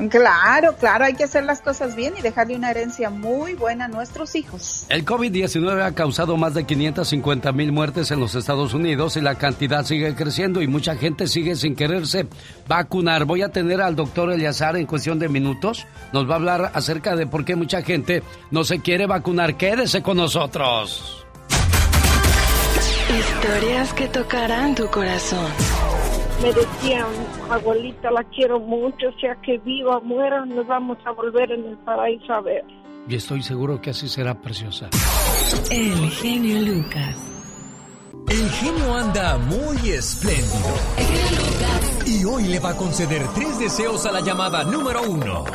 [0.09, 3.87] Claro, claro, hay que hacer las cosas bien y dejarle una herencia muy buena a
[3.87, 4.85] nuestros hijos.
[4.89, 9.35] El COVID-19 ha causado más de 550 mil muertes en los Estados Unidos y la
[9.35, 12.27] cantidad sigue creciendo y mucha gente sigue sin quererse
[12.67, 13.25] vacunar.
[13.25, 15.85] Voy a tener al doctor Eliazar en cuestión de minutos.
[16.13, 19.57] Nos va a hablar acerca de por qué mucha gente no se quiere vacunar.
[19.57, 21.25] Quédese con nosotros.
[23.07, 25.47] Historias que tocarán tu corazón.
[26.45, 27.07] Me decían,
[27.49, 31.77] abuelita, la quiero mucho, sea que viva o muera, nos vamos a volver en el
[31.77, 32.63] paraíso a ver.
[33.07, 34.89] Y estoy seguro que así será preciosa.
[35.71, 37.31] El genio Lucas.
[38.29, 40.75] El genio anda muy espléndido.
[42.05, 45.45] Y hoy le va a conceder tres deseos a la llamada número uno.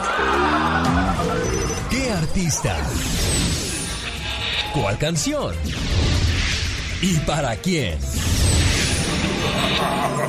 [1.88, 2.76] ¿Qué artista?
[4.74, 5.55] ¿Cuál canción?
[7.01, 7.99] ¿Y para quién?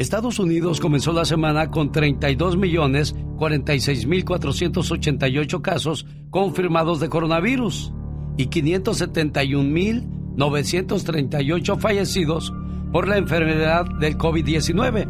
[0.05, 7.91] Estados Unidos comenzó la semana con 32 millones 46 mil 488 casos confirmados de coronavirus
[8.37, 12.53] y 571 mil 938 fallecidos
[12.91, 15.07] por la enfermedad del COVID-19.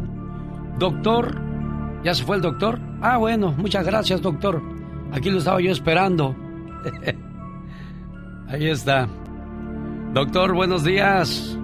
[0.78, 1.42] Doctor,
[2.02, 2.80] ¿ya se fue el doctor?
[3.02, 4.62] Ah, bueno, muchas gracias, doctor.
[5.12, 6.34] Aquí lo estaba yo esperando.
[8.48, 9.06] Ahí está.
[10.14, 11.58] Doctor, buenos días.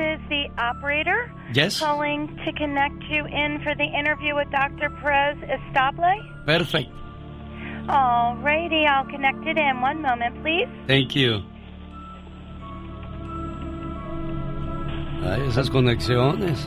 [0.00, 1.30] Is the operator.
[1.52, 1.78] Yes.
[1.78, 4.88] Calling to connect you in for the interview with Dr.
[4.88, 6.46] Perez Estable.
[6.46, 6.90] Perfect.
[7.86, 9.80] Alrighty, I'll connect it in.
[9.82, 10.68] One moment, please.
[10.86, 11.42] Thank you.
[15.22, 16.66] Ay, esas conexiones.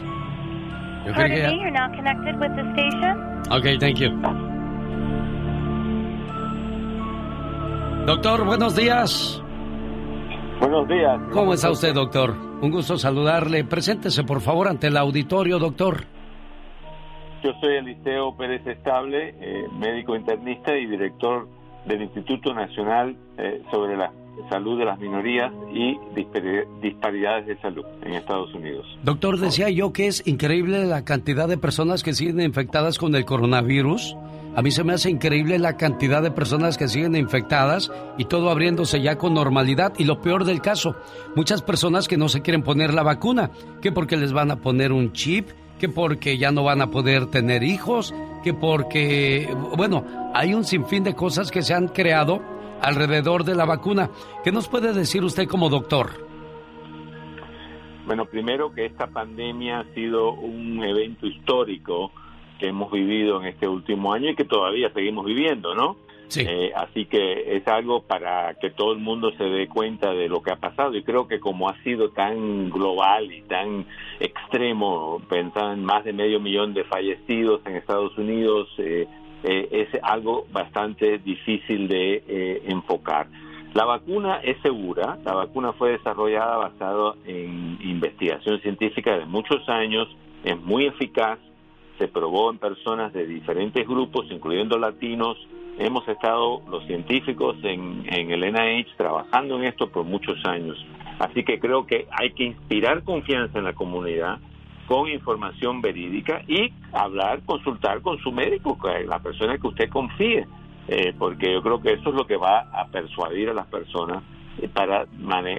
[1.05, 3.17] Yo Pardon me, you're now connected with the station.
[3.49, 4.09] Ok, thank you.
[8.05, 9.42] Doctor, buenos días.
[10.63, 11.19] Buenos días.
[11.33, 12.33] ¿Cómo está usted, doctor?
[12.61, 13.65] Un gusto saludarle.
[13.65, 16.05] Preséntese, por favor, ante el auditorio, doctor.
[17.43, 21.49] Yo soy Eliseo Pérez Estable, eh, médico internista y director
[21.85, 24.13] del Instituto Nacional eh, sobre la
[24.49, 28.85] Salud de las Minorías y dispari- Disparidades de Salud en Estados Unidos.
[29.03, 33.25] Doctor, decía yo que es increíble la cantidad de personas que siguen infectadas con el
[33.25, 34.15] coronavirus.
[34.55, 38.51] A mí se me hace increíble la cantidad de personas que siguen infectadas y todo
[38.51, 39.93] abriéndose ya con normalidad.
[39.97, 40.95] Y lo peor del caso,
[41.35, 43.49] muchas personas que no se quieren poner la vacuna,
[43.81, 45.49] que porque les van a poner un chip,
[45.79, 51.03] que porque ya no van a poder tener hijos, que porque, bueno, hay un sinfín
[51.03, 52.39] de cosas que se han creado
[52.79, 54.11] alrededor de la vacuna.
[54.43, 56.11] ¿Qué nos puede decir usted como doctor?
[58.05, 62.11] Bueno, primero que esta pandemia ha sido un evento histórico
[62.63, 65.97] que hemos vivido en este último año y que todavía seguimos viviendo, ¿no?
[66.33, 70.41] Eh, así que es algo para que todo el mundo se dé cuenta de lo
[70.41, 70.95] que ha pasado.
[70.95, 73.85] Y creo que como ha sido tan global y tan
[74.21, 79.09] extremo, pensar en más de medio millón de fallecidos en Estados Unidos, eh,
[79.43, 83.27] eh, es algo bastante difícil de eh, enfocar.
[83.73, 90.07] La vacuna es segura, la vacuna fue desarrollada basada en investigación científica de muchos años,
[90.45, 91.39] es muy eficaz,
[91.97, 95.37] se probó en personas de diferentes grupos, incluyendo latinos.
[95.77, 100.77] Hemos estado los científicos en, en el NIH trabajando en esto por muchos años.
[101.19, 104.39] Así que creo que hay que inspirar confianza en la comunidad
[104.87, 108.77] con información verídica y hablar, consultar con su médico,
[109.07, 110.45] la persona que usted confíe,
[110.87, 114.23] eh, porque yo creo que eso es lo que va a persuadir a las personas
[114.73, 115.05] para,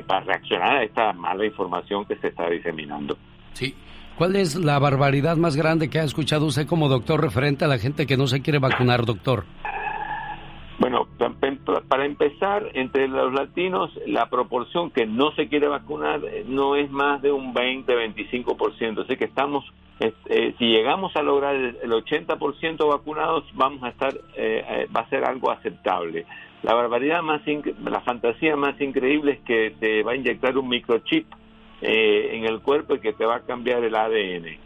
[0.07, 3.17] para reaccionar a esta mala información que se está diseminando.
[3.53, 3.75] Sí.
[4.17, 7.79] ¿Cuál es la barbaridad más grande que ha escuchado usted como doctor referente a la
[7.79, 9.45] gente que no se quiere vacunar, doctor?
[10.79, 16.45] Bueno, pa- para empezar, entre los latinos, la proporción que no se quiere vacunar eh,
[16.47, 19.05] no es más de un 20-25%.
[19.05, 19.65] Así que estamos
[20.01, 25.09] eh, si llegamos a lograr el, 80% vacunados, vamos a estar, eh, eh, va a
[25.09, 26.27] ser algo aceptable.
[26.63, 27.43] La barbaridad más,
[27.85, 31.27] la fantasía más increíble es que te va a inyectar un microchip
[31.81, 34.59] en el cuerpo y que te va a cambiar el ADN.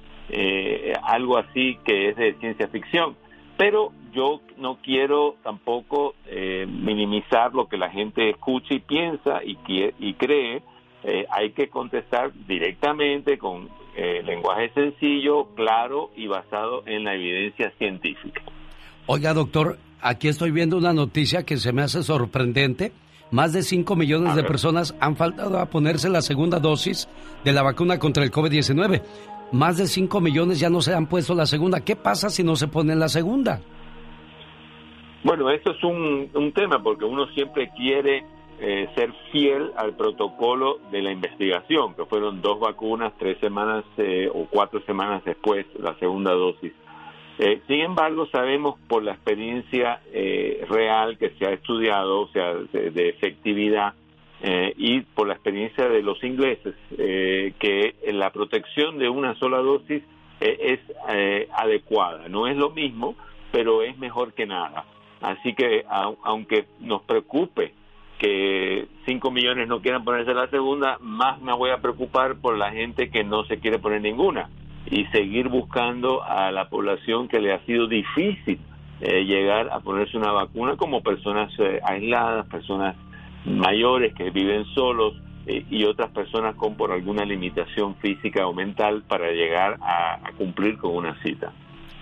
[1.02, 3.16] algo así que es de ciencia ficción.
[3.56, 6.14] Pero yo no quiero tampoco
[6.66, 9.59] minimizar lo que la gente escucha y piensa y,
[9.98, 10.62] y cree.
[11.30, 13.68] hay que contestar directamente con
[14.00, 18.40] eh, lenguaje sencillo, claro y basado en la evidencia científica.
[19.06, 22.92] Oiga, doctor, aquí estoy viendo una noticia que se me hace sorprendente.
[23.30, 27.08] Más de 5 millones de personas han faltado a ponerse la segunda dosis
[27.44, 29.02] de la vacuna contra el COVID-19.
[29.52, 31.80] Más de 5 millones ya no se han puesto la segunda.
[31.80, 33.60] ¿Qué pasa si no se ponen la segunda?
[35.24, 38.24] Bueno, esto es un, un tema porque uno siempre quiere
[38.60, 44.28] eh, ser fiel al protocolo de la investigación, que fueron dos vacunas, tres semanas eh,
[44.32, 46.72] o cuatro semanas después la segunda dosis.
[47.39, 50.01] Eh, sin embargo, sabemos por la experiencia
[50.68, 53.95] real que se ha estudiado, o sea, de, efectividad,
[54.76, 60.03] y por la experiencia de los ingleses, que la protección de una sola dosis
[60.41, 60.80] es
[61.53, 62.28] adecuada.
[62.28, 63.16] No es lo mismo,
[63.51, 64.84] pero es mejor que nada.
[65.20, 65.84] Así que,
[66.22, 67.72] aunque nos preocupe
[68.18, 72.70] que 5 millones no quieran ponerse la segunda, más me voy a preocupar por la
[72.72, 74.49] gente que no se quiere poner ninguna
[74.91, 78.59] y seguir buscando a la población que le ha sido difícil
[79.01, 82.97] eh, llegar a ponerse una vacuna como personas eh, aisladas, personas
[83.45, 85.14] mayores que viven solos
[85.47, 90.32] eh, y otras personas con por alguna limitación física o mental para llegar a, a
[90.32, 91.53] cumplir con una cita.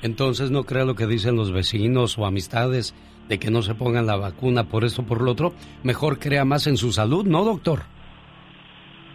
[0.02, 2.94] Entonces no crea lo que dicen los vecinos o amistades
[3.28, 6.66] de que no se pongan la vacuna por esto por lo otro, mejor crea más
[6.66, 7.82] en su salud, ¿no, doctor?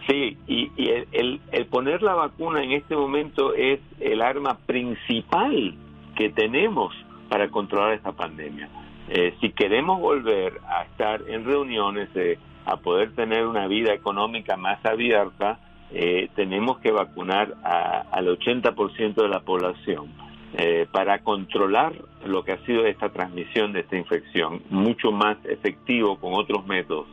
[0.08, 0.70] Sí, y,
[1.12, 5.74] el, el, poner la vacuna en este momento es el arma principal
[6.16, 6.92] que tenemos
[7.28, 8.68] para controlar esta pandemia.
[9.08, 14.56] Eh, si queremos volver a estar en reuniones, eh, a poder tener una vida económica
[14.56, 15.58] más abierta,
[15.92, 20.20] eh, tenemos que vacunar al 80% de la población.
[20.92, 21.94] Para controlar
[22.26, 27.06] lo que ha sido esta transmisión de esta infección, mucho más efectivo con otros métodos,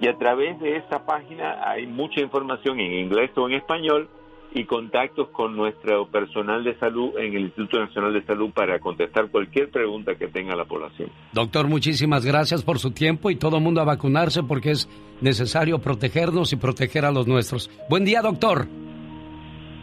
[0.00, 4.08] Y a través de esa página hay mucha información en inglés o en español
[4.54, 9.30] y contactos con nuestro personal de salud en el Instituto Nacional de Salud para contestar
[9.30, 11.10] cualquier pregunta que tenga la población.
[11.32, 14.88] Doctor, muchísimas gracias por su tiempo y todo el mundo a vacunarse porque es
[15.20, 17.70] necesario protegernos y proteger a los nuestros.
[17.90, 18.66] Buen día, doctor.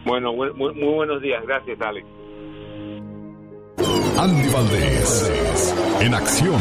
[0.05, 1.45] Bueno, muy, muy buenos días.
[1.45, 2.16] Gracias, Alex.
[4.19, 5.31] Andy Valdés,
[5.99, 6.59] en acción.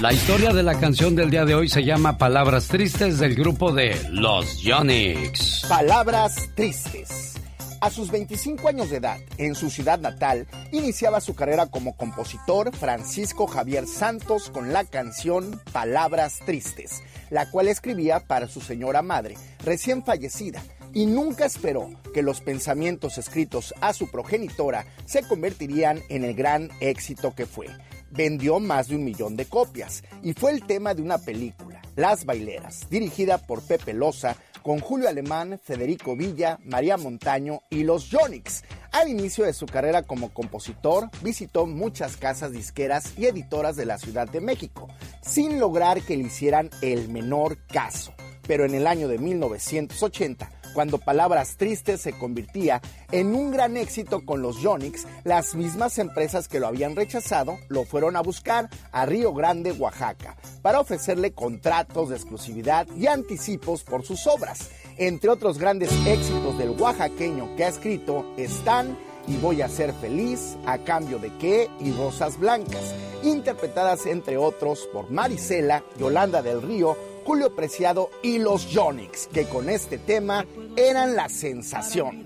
[0.00, 3.70] La historia de la canción del día de hoy se llama Palabras Tristes del grupo
[3.70, 5.66] de Los Yonix.
[5.68, 7.34] Palabras Tristes.
[7.82, 12.74] A sus 25 años de edad, en su ciudad natal, iniciaba su carrera como compositor
[12.74, 19.36] Francisco Javier Santos con la canción Palabras Tristes, la cual escribía para su señora madre,
[19.64, 20.62] recién fallecida,
[20.94, 26.70] y nunca esperó que los pensamientos escritos a su progenitora se convertirían en el gran
[26.80, 27.68] éxito que fue
[28.10, 32.24] vendió más de un millón de copias y fue el tema de una película, Las
[32.24, 38.64] Baileras, dirigida por Pepe Loza, con Julio Alemán, Federico Villa, María Montaño y los Jonix.
[38.92, 43.98] Al inicio de su carrera como compositor, visitó muchas casas disqueras y editoras de la
[43.98, 44.88] Ciudad de México,
[45.22, 48.12] sin lograr que le hicieran el menor caso.
[48.46, 54.24] Pero en el año de 1980, cuando Palabras Tristes se convertía en un gran éxito
[54.24, 59.06] con los Yonix, las mismas empresas que lo habían rechazado lo fueron a buscar a
[59.06, 64.70] Río Grande, Oaxaca, para ofrecerle contratos de exclusividad y anticipos por sus obras.
[64.96, 68.96] Entre otros grandes éxitos del oaxaqueño que ha escrito están
[69.28, 74.88] y voy a ser feliz a cambio de qué y Rosas Blancas, interpretadas entre otros
[74.92, 76.96] por Marisela, Yolanda del Río,
[77.28, 80.46] Julio Preciado y los Yonix, que con este tema
[80.78, 82.24] eran la sensación.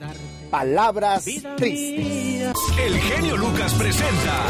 [0.49, 1.25] Palabras
[1.57, 2.55] tristes.
[2.79, 4.45] El genio Lucas presenta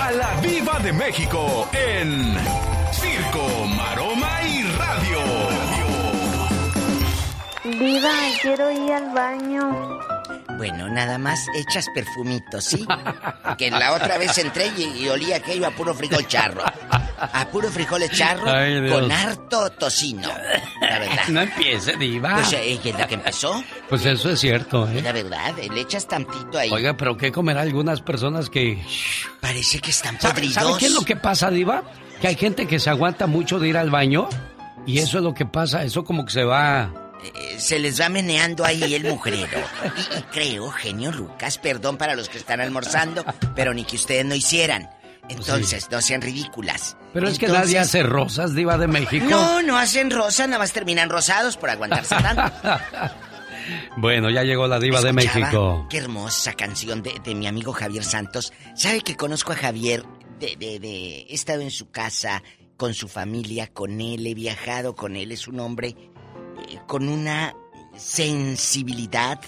[0.00, 2.34] a la Viva de México en
[2.92, 5.20] Circo, Maroma y Radio.
[7.78, 9.98] Viva, quiero ir al baño.
[10.56, 12.86] Bueno, nada más echas perfumitos, ¿sí?
[13.58, 16.62] que la otra vez entré y, y olía aquello a puro frijol charro.
[17.32, 20.28] A puro frijol charro Ay, con harto tocino.
[20.80, 21.28] La verdad.
[21.28, 22.34] No empiece, diva.
[22.34, 23.62] Pues ella es la que empezó.
[23.88, 25.00] Pues eso es cierto, ¿eh?
[25.02, 26.70] La verdad, le echas tantito ahí.
[26.72, 28.82] Oiga, pero ¿qué comerá algunas personas que...
[29.40, 30.54] Parece que están ¿Sabe, podridos.
[30.54, 31.84] sabe qué es lo que pasa, diva?
[32.20, 34.28] Que hay gente que se aguanta mucho de ir al baño
[34.86, 36.90] y eso es lo que pasa, eso como que se va...
[37.22, 39.60] Eh, se les va meneando ahí el mugrero.
[40.16, 44.24] Y, y creo, genio Lucas, perdón para los que están almorzando, pero ni que ustedes
[44.24, 44.90] no hicieran.
[45.32, 46.96] Entonces, no sean ridículas.
[47.12, 49.26] Pero es que nadie hace rosas, diva de México.
[49.28, 52.52] No, no hacen rosa, nada más terminan rosados por aguantarse tanto.
[53.96, 55.86] Bueno, ya llegó la diva de México.
[55.88, 58.52] Qué hermosa canción de, de mi amigo Javier Santos.
[58.74, 60.04] ¿Sabe que conozco a Javier?
[60.40, 62.42] De, de, de- he estado en su casa,
[62.76, 65.30] con su familia, con él, he viajado con él.
[65.30, 65.94] Es un hombre
[66.68, 67.54] eh, con una
[67.96, 69.38] sensibilidad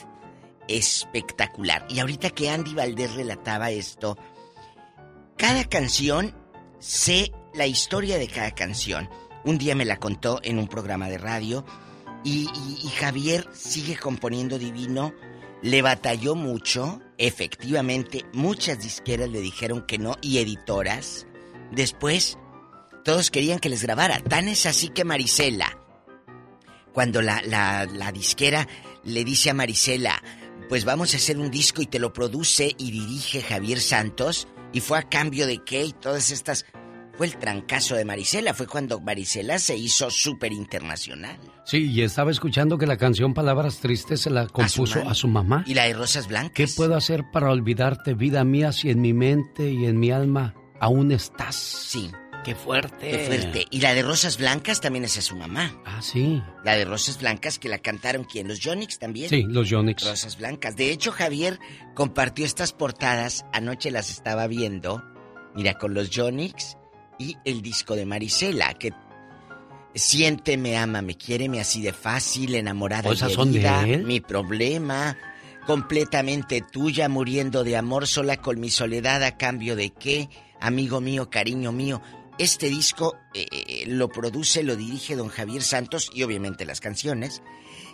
[0.68, 1.85] espectacular.
[1.89, 4.16] Y ahorita que Andy Valdés relataba esto,
[5.37, 6.35] cada canción,
[6.78, 9.09] sé la historia de cada canción.
[9.45, 11.64] Un día me la contó en un programa de radio
[12.24, 12.49] y,
[12.99, 15.14] Javier sigue componiendo divino.
[15.62, 21.26] Le batalló mucho, efectivamente, muchas disqueras le dijeron que no y editoras.
[21.72, 22.39] Después,
[23.05, 24.20] todos querían que les grabara.
[24.20, 25.78] Tan es así que Marisela,
[26.93, 28.68] cuando la, la disquera
[29.05, 30.22] le dice a Marisela,
[30.68, 34.81] pues vamos a hacer un disco y te lo produce y dirige Javier Santos, y
[34.81, 36.66] fue a cambio de qué y todas estas...
[37.16, 41.39] Fue el trancazo de Marisela, fue cuando Marisela se hizo súper internacional.
[41.64, 45.62] Sí, y estaba escuchando que la canción Palabras Tristes se la compuso a su mamá.
[45.64, 46.55] Y la de Rosas Blancas.
[46.57, 50.57] ¿Qué puedo hacer para olvidarte, vida mía, si en mi mente y en mi alma
[50.81, 51.55] aún estás?
[51.55, 52.11] Sí.
[52.45, 53.11] Qué fuerte.
[53.11, 53.67] Qué fuerte.
[53.71, 55.81] Y la de Rosas Blancas también es a su mamá.
[55.87, 56.43] Ah, sí.
[56.63, 59.31] La de Rosas Blancas que la cantaron quién, los Jonix también.
[59.31, 60.05] Sí, los Yonix.
[60.05, 60.77] Rosas Blancas.
[60.77, 61.59] De hecho, Javier
[61.95, 65.03] compartió estas portadas, anoche las estaba viendo,
[65.55, 66.77] mira, con los Jonix
[67.19, 68.93] y el disco de Marisela, que
[69.95, 73.67] siente, me ama, me quiere, me así de fácil, enamorada ¿O y esas son de
[73.95, 74.05] él?
[74.05, 75.17] mi problema,
[75.67, 80.29] completamente tuya, muriendo de amor, sola con mi soledad, a cambio de qué,
[80.61, 82.03] amigo mío, cariño mío.
[82.39, 87.43] Este disco eh, lo produce, lo dirige don Javier Santos y obviamente las canciones.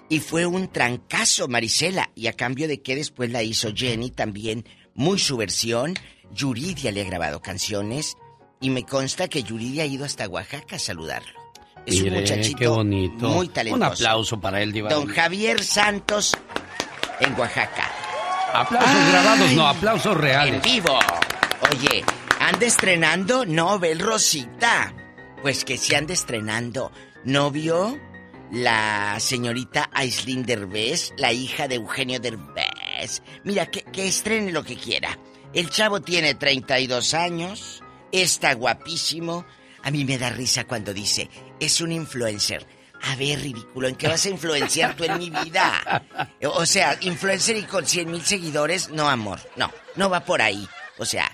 [0.09, 2.11] Y fue un trancazo, Marisela.
[2.15, 5.95] Y a cambio de que después la hizo Jenny también, muy su versión.
[6.33, 8.17] Yuridia le ha grabado canciones.
[8.61, 11.39] Y me consta que Yuridia ha ido hasta Oaxaca a saludarlo.
[11.87, 13.29] Es un muchachito qué bonito.
[13.29, 13.77] muy talentoso.
[13.87, 14.91] Un aplauso para él, diva.
[14.91, 15.07] Don.
[15.07, 16.37] Javier Santos
[17.21, 17.91] en Oaxaca.
[18.53, 20.63] Aplausos grabados, no, aplausos En reales.
[20.63, 20.99] vivo.
[21.73, 22.05] Oye,
[22.51, 23.47] ¿anda estrenando?
[23.47, 24.93] No, Bel Rosita.
[25.41, 26.91] Pues que se anda estrenando.
[27.25, 27.97] ¿Novio?
[28.51, 33.23] La señorita Aislinn Derbez, la hija de Eugenio Derbez.
[33.45, 35.17] Mira, que, que estrene lo que quiera.
[35.55, 39.47] El chavo tiene 32 años, está guapísimo.
[39.85, 41.31] A mí me da risa cuando dice,
[41.61, 42.67] es un influencer.
[43.03, 46.05] A ver, ridículo, ¿en qué vas a influenciar tú en mi vida?
[46.43, 50.69] O sea, influencer y con 100 mil seguidores, no, amor, no, no va por ahí.
[50.99, 51.31] O sea,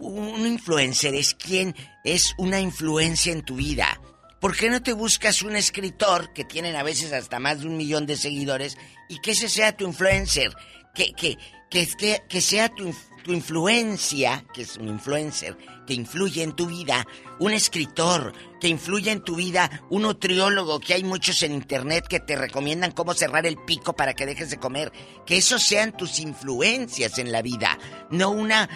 [0.00, 4.00] un influencer es quien es una influencia en tu vida.
[4.44, 7.78] ¿Por qué no te buscas un escritor que tienen a veces hasta más de un
[7.78, 8.76] millón de seguidores
[9.08, 10.54] y que ese sea tu influencer?
[10.94, 11.38] Que, que,
[11.70, 12.94] que, que, sea tu,
[13.24, 15.56] tu influencia, que es un influencer,
[15.86, 17.06] que influye en tu vida,
[17.38, 22.20] un escritor que influye en tu vida, un nutriólogo, que hay muchos en internet que
[22.20, 24.92] te recomiendan cómo cerrar el pico para que dejes de comer.
[25.24, 27.78] Que esos sean tus influencias en la vida,
[28.10, 28.68] no una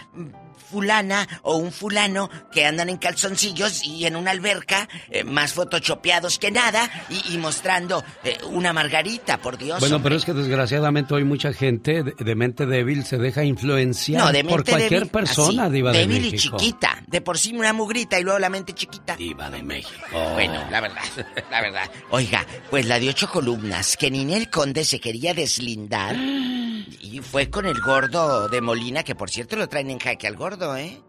[0.71, 6.39] fulana o un fulano que andan en calzoncillos y en una alberca, eh, más photoshopeados
[6.39, 9.81] que nada, y, y mostrando eh, una margarita, por Dios.
[9.81, 10.11] Bueno, hombre.
[10.11, 14.33] pero es que desgraciadamente hoy mucha gente de, de mente débil se deja influenciar No,
[14.33, 17.03] de por cualquier débil, persona, así, diva de débil y chiquita.
[17.07, 19.17] De por sí una mugrita y luego la mente chiquita.
[19.17, 20.19] Diva de México.
[20.35, 21.03] Bueno, la verdad,
[21.51, 21.91] la verdad.
[22.11, 26.17] Oiga, pues la de ocho columnas, que Ninel Conde se quería deslindar
[27.01, 30.37] y fue con el gordo de Molina, que por cierto lo traen en jaque al
[30.37, 31.01] gordo, ¿eh?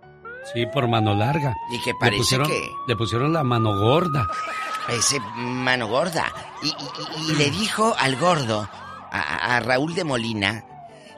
[0.54, 1.54] Sí, por mano larga.
[1.72, 4.28] Y que Le parece pusieron, que- Le pusieron la mano gorda.
[4.88, 6.26] Ese mano gorda.
[6.64, 8.68] Y, y- y- y le dijo al gordo,
[9.12, 10.66] a, a Raúl de Molina,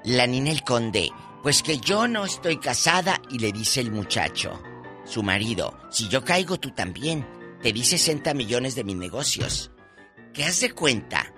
[0.03, 1.11] la Ninel Conde,
[1.43, 4.61] pues que yo no estoy casada y le dice el muchacho,
[5.05, 7.25] su marido, si yo caigo tú también,
[7.61, 9.71] te di 60 millones de mis negocios.
[10.33, 11.31] ¿Qué haz de cuenta?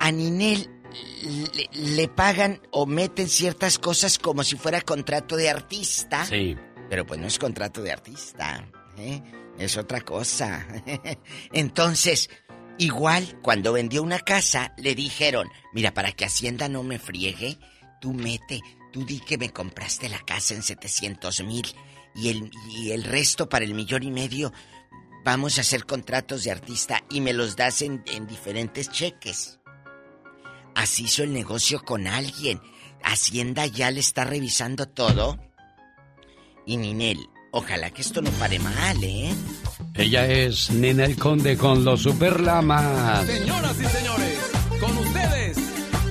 [0.00, 0.70] A Ninel
[1.22, 6.24] le, le pagan o meten ciertas cosas como si fuera contrato de artista.
[6.24, 6.56] Sí.
[6.88, 8.68] Pero pues no es contrato de artista,
[8.98, 9.22] ¿eh?
[9.58, 10.66] es otra cosa.
[11.52, 12.30] Entonces,
[12.78, 17.58] igual cuando vendió una casa, le dijeron, mira, para que Hacienda no me friegue,
[18.00, 18.60] tú mete,
[18.92, 21.66] tú di que me compraste la casa en 700 mil
[22.14, 24.52] y el, y el resto para el millón y medio,
[25.24, 29.58] vamos a hacer contratos de artista y me los das en, en diferentes cheques.
[30.74, 32.60] Así hizo el negocio con alguien.
[33.02, 35.38] Hacienda ya le está revisando todo.
[36.66, 37.18] Y Ninel,
[37.52, 39.34] ojalá que esto no pare mal, ¿eh?
[39.94, 43.26] Ella es Ninel Conde con los Superlamas.
[43.26, 44.38] Señoras y señores,
[44.80, 45.58] con ustedes,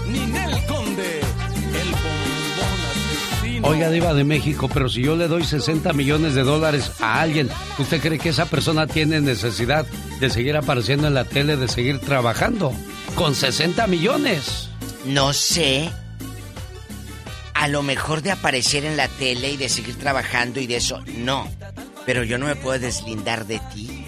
[0.07, 3.67] Ninel Conde, el bombón asesino.
[3.67, 7.49] Oiga, Diva de México, pero si yo le doy 60 millones de dólares a alguien,
[7.79, 9.85] ¿usted cree que esa persona tiene necesidad
[10.19, 12.71] de seguir apareciendo en la tele, de seguir trabajando?
[13.15, 14.69] Con 60 millones.
[15.05, 15.91] No sé.
[17.53, 21.01] A lo mejor de aparecer en la tele y de seguir trabajando y de eso,
[21.15, 21.47] no.
[22.05, 24.05] Pero yo no me puedo deslindar de ti.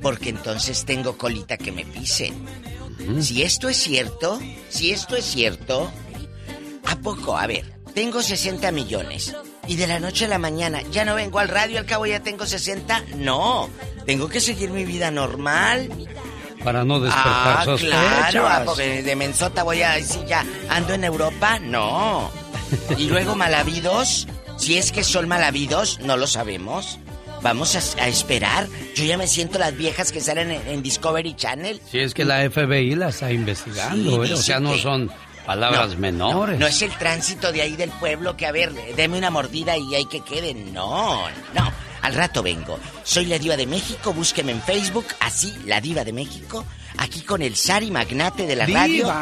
[0.00, 2.34] Porque entonces tengo colita que me pisen.
[3.20, 5.90] Si esto es cierto, si esto es cierto,
[6.84, 7.36] ¿a poco?
[7.36, 9.34] A ver, tengo 60 millones.
[9.66, 12.22] Y de la noche a la mañana, ¿ya no vengo al radio, al cabo ya
[12.22, 13.04] tengo 60?
[13.16, 13.68] No,
[14.06, 15.90] tengo que seguir mi vida normal.
[16.66, 18.30] Para no despertar Ah, sospechas.
[18.32, 22.28] claro, ah, porque de mensota voy a decir ya, ando en Europa, no.
[22.98, 24.26] Y luego malavidos,
[24.58, 26.98] si es que son malavidos, no lo sabemos.
[27.40, 28.66] Vamos a, a esperar.
[28.96, 31.80] Yo ya me siento las viejas que salen en, en Discovery Channel.
[31.88, 34.34] Si es que la FBI la está investigando, Sí, ¿eh?
[34.34, 35.08] o sea, no son
[35.46, 36.54] palabras No, menores.
[36.58, 39.76] No, no es el tránsito de ahí del pueblo que, a ver, deme una mordida
[39.76, 40.74] y hay que queden.
[40.74, 41.72] No, no.
[42.06, 42.78] Al rato vengo.
[43.02, 46.64] Soy la Diva de México, búsqueme en Facebook, así, la Diva de México.
[46.98, 48.80] Aquí con el Sari Magnate de la ¡Diva!
[48.80, 49.12] radio.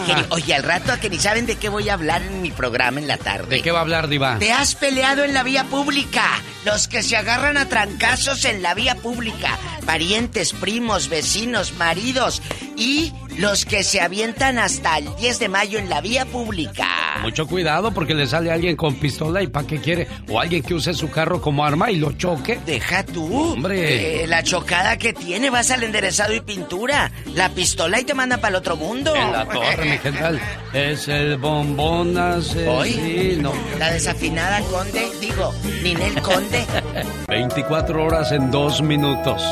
[0.00, 2.40] El genio- Oye, al rato a que ni saben de qué voy a hablar en
[2.42, 3.56] mi programa en la tarde.
[3.56, 4.38] ¿De qué va a hablar, Diva?
[4.38, 6.24] Te has peleado en la vía pública.
[6.64, 9.58] Los que se agarran a trancazos en la vía pública.
[9.86, 12.42] Parientes, primos, vecinos, maridos.
[12.76, 16.86] Y los que se avientan hasta el 10 de mayo en la vía pública.
[17.22, 20.06] Mucho cuidado porque le sale alguien con pistola y ¿para qué quiere?
[20.28, 22.58] O alguien que use su carro como arma y lo choque.
[22.66, 23.52] Deja tú.
[23.52, 24.24] Hombre.
[24.24, 27.10] Eh, la chocada que tiene, vas al enderezado y pintura.
[27.34, 29.14] La pistola y te manda para el otro mundo.
[29.14, 30.40] En la torre, mi general.
[30.72, 33.52] Es el bombón asesino.
[33.78, 36.64] La desafinada Conde, digo, Ninel Conde.
[37.28, 39.42] 24 horas en dos minutos.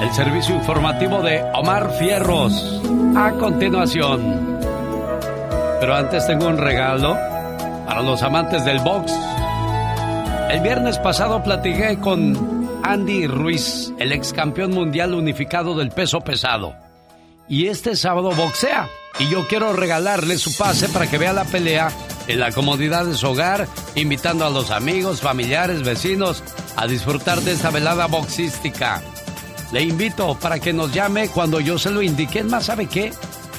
[0.00, 2.80] El servicio informativo de Omar Fierros.
[3.16, 4.58] A continuación.
[5.80, 7.16] Pero antes tengo un regalo
[7.86, 9.12] para los amantes del box.
[10.50, 12.57] El viernes pasado platiqué con
[12.88, 16.74] Andy Ruiz, el ex campeón mundial unificado del peso pesado.
[17.46, 18.88] Y este sábado boxea.
[19.18, 21.90] Y yo quiero regalarle su pase para que vea la pelea
[22.28, 26.42] en la comodidad de su hogar, invitando a los amigos, familiares, vecinos
[26.76, 29.02] a disfrutar de esta velada boxística.
[29.70, 32.42] Le invito para que nos llame cuando yo se lo indique.
[32.42, 33.12] Más, ¿sabe qué?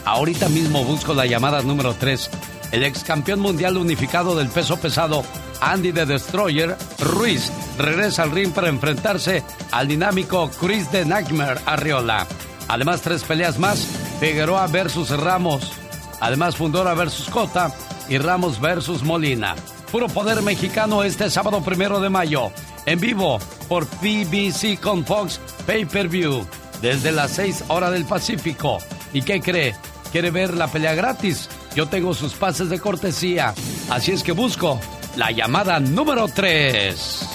[0.05, 2.31] Ahorita mismo busco la llamada número 3.
[2.71, 5.23] El ex campeón mundial unificado del peso pesado,
[5.61, 12.27] Andy the Destroyer Ruiz, regresa al ring para enfrentarse al dinámico Chris the Nightmare Arriola.
[12.67, 13.87] Además, tres peleas más:
[14.19, 15.71] Figueroa versus Ramos.
[16.19, 17.73] Además, Fundora versus Cota
[18.07, 19.55] y Ramos versus Molina.
[19.91, 22.51] Puro poder mexicano este sábado primero de mayo.
[22.85, 26.45] En vivo por PBC con Fox Pay Per View.
[26.81, 28.79] Desde las 6 horas del Pacífico.
[29.13, 29.75] ¿Y qué cree?
[30.11, 31.49] ¿Quiere ver la pelea gratis?
[31.75, 33.53] Yo tengo sus pases de cortesía.
[33.89, 34.79] Así es que busco
[35.19, 37.27] la llamada número 3.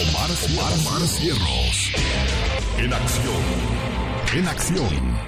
[0.00, 1.92] Omar, Omar, Omar Cierros.
[2.78, 3.42] En acción.
[4.34, 5.18] En acción.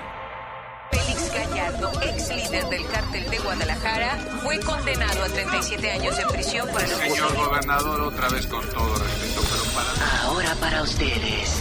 [0.91, 6.67] Félix Gallardo, ex líder del cártel de Guadalajara, fue condenado a 37 años de prisión
[6.69, 10.23] por el Señor gobernador, otra vez con todo respeto, pero para...
[10.23, 11.61] Ahora para ustedes.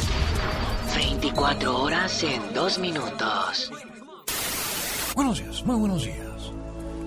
[0.95, 3.69] 24 horas en 2 minutos.
[5.14, 6.27] Buenos días, muy buenos días.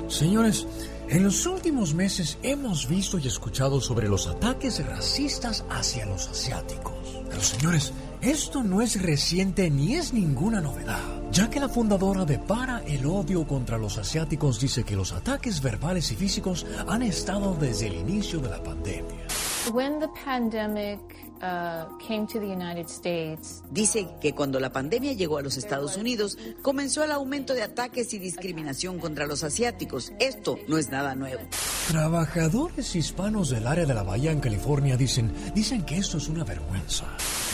[0.08, 0.66] Señores,
[1.10, 6.94] en los últimos meses hemos visto y escuchado sobre los ataques racistas hacia los asiáticos.
[7.28, 12.38] Pero señores, esto no es reciente ni es ninguna novedad, ya que la fundadora de
[12.38, 17.56] Para el Odio contra los Asiáticos dice que los ataques verbales y físicos han estado
[17.58, 19.19] desde el inicio de la pandemia.
[19.68, 20.98] When the pandemic
[21.42, 25.96] uh, came to the United States, Dice que cuando la pandemia llegó a los Estados
[25.98, 30.12] Unidos, comenzó el aumento de ataques y discriminación contra los asiáticos.
[30.18, 31.42] Esto no es nada nuevo.
[31.88, 36.42] Trabajadores hispanos del área de la Bahía en California dicen, dicen que esto es una
[36.42, 37.04] vergüenza.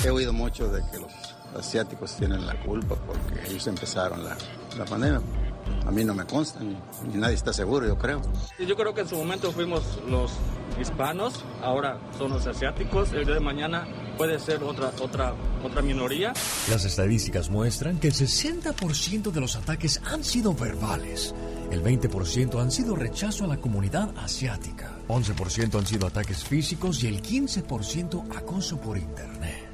[0.04, 1.12] He oído mucho de que los
[1.58, 4.38] asiáticos tienen la culpa porque ellos empezaron la,
[4.78, 5.20] la pandemia.
[5.86, 6.76] A mí no me consta, ni,
[7.08, 8.20] ni nadie está seguro, yo creo.
[8.58, 10.32] Yo creo que en su momento fuimos los
[10.80, 13.86] hispanos, ahora son los asiáticos, el día de mañana
[14.16, 16.32] puede ser otra, otra, otra minoría.
[16.70, 21.34] Las estadísticas muestran que el 60% de los ataques han sido verbales,
[21.70, 27.08] el 20% han sido rechazo a la comunidad asiática, 11% han sido ataques físicos y
[27.08, 29.65] el 15% acoso por internet.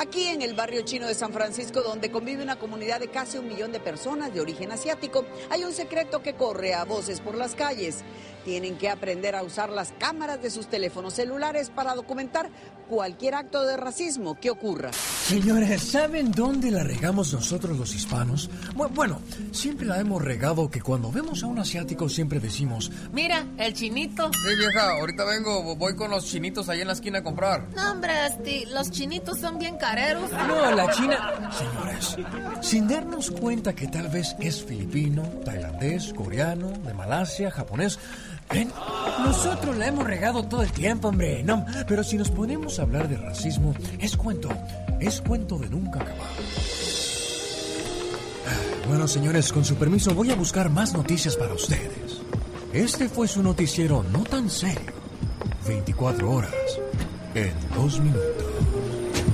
[0.00, 3.48] Aquí en el barrio chino de San Francisco, donde convive una comunidad de casi un
[3.48, 7.54] millón de personas de origen asiático, hay un secreto que corre a voces por las
[7.54, 7.98] calles.
[8.44, 12.50] Tienen que aprender a usar las cámaras de sus teléfonos celulares para documentar
[12.88, 14.90] cualquier acto de racismo que ocurra.
[14.92, 18.50] Señores, ¿saben dónde la regamos nosotros los hispanos?
[18.74, 19.20] Bu- Bueno,
[19.52, 24.28] siempre la hemos regado que cuando vemos a un asiático siempre decimos, Mira, el chinito.
[24.32, 27.68] Sí, vieja, ahorita vengo, voy con los chinitos ahí en la esquina a comprar.
[27.76, 29.76] No, hombre, este, los chinitos son bien
[30.46, 31.50] no, la China...
[31.50, 32.16] Señores,
[32.60, 37.98] sin darnos cuenta que tal vez es filipino, tailandés, coreano, de Malasia, japonés...
[38.50, 38.70] Ven,
[39.24, 41.42] nosotros la hemos regado todo el tiempo, hombre.
[41.42, 44.50] No, pero si nos ponemos a hablar de racismo, es cuento,
[45.00, 46.28] es cuento de nunca acabar.
[48.88, 52.20] Bueno, señores, con su permiso voy a buscar más noticias para ustedes.
[52.74, 54.92] Este fue su noticiero no tan serio.
[55.66, 56.52] 24 horas
[57.34, 58.71] en dos minutos.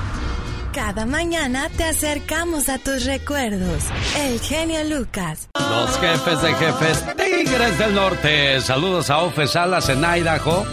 [0.74, 3.84] Cada mañana te acercamos a tus recuerdos.
[4.18, 5.48] El genio Lucas.
[5.54, 8.60] Los jefes de jefes Tigres del Norte.
[8.60, 10.66] Saludos a Ofe Salas en Idaho.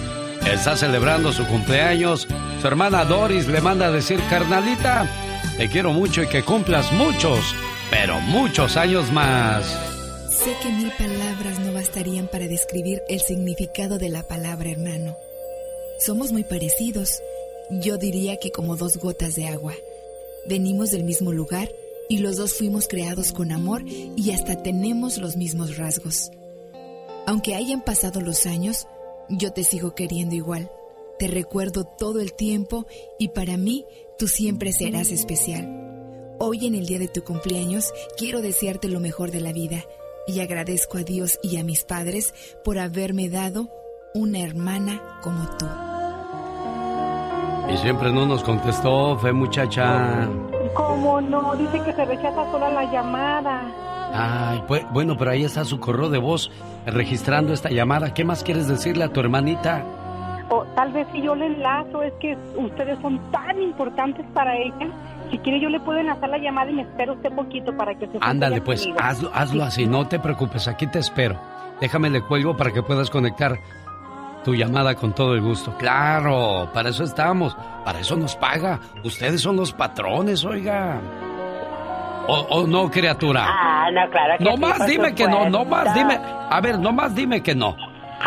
[0.50, 2.26] Está celebrando su cumpleaños.
[2.62, 5.06] Su hermana Doris le manda a decir, carnalita,
[5.58, 7.54] te quiero mucho y que cumplas muchos,
[7.90, 9.66] pero muchos años más.
[10.30, 15.14] Sé que mil palabras no bastarían para describir el significado de la palabra hermano.
[15.98, 17.20] Somos muy parecidos.
[17.70, 19.74] Yo diría que como dos gotas de agua.
[20.46, 21.70] Venimos del mismo lugar
[22.08, 26.30] y los dos fuimos creados con amor y hasta tenemos los mismos rasgos.
[27.26, 28.86] Aunque hayan pasado los años,
[29.28, 30.70] yo te sigo queriendo igual.
[31.18, 32.86] Te recuerdo todo el tiempo
[33.18, 33.86] y para mí
[34.18, 36.36] tú siempre serás especial.
[36.38, 39.84] Hoy en el día de tu cumpleaños quiero desearte lo mejor de la vida
[40.26, 42.34] y agradezco a Dios y a mis padres
[42.64, 43.70] por haberme dado
[44.14, 45.89] una hermana como tú.
[47.72, 50.28] Y siempre no nos contestó, fe muchacha.
[50.74, 51.54] ¿Cómo no?
[51.56, 53.62] Dice que se rechaza sola la llamada.
[54.12, 56.50] Ay, pues, bueno, pero ahí está su correo de voz
[56.86, 58.12] registrando esta llamada.
[58.12, 59.84] ¿Qué más quieres decirle a tu hermanita?
[60.48, 64.88] O tal vez si yo le enlazo, es que ustedes son tan importantes para ella.
[65.30, 68.08] Si quiere yo le puedo enlazar la llamada y me espero usted poquito para que
[68.08, 68.98] se Ándale, pues, conmigo.
[69.00, 71.36] hazlo, hazlo así, no te preocupes, aquí te espero.
[71.80, 73.58] Déjame le cuelgo para que puedas conectar
[74.44, 75.74] tu llamada con todo el gusto.
[75.78, 78.78] Claro, para eso estamos, para eso nos paga.
[79.04, 81.00] Ustedes son los patrones, oiga.
[82.26, 83.46] ¿O, o no, criatura?
[83.48, 86.18] Ah, no, claro que No sí, más dime que no, no más dime.
[86.50, 87.76] A ver, no más dime que no.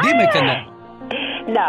[0.04, 0.74] Dime que no.
[1.46, 1.60] No.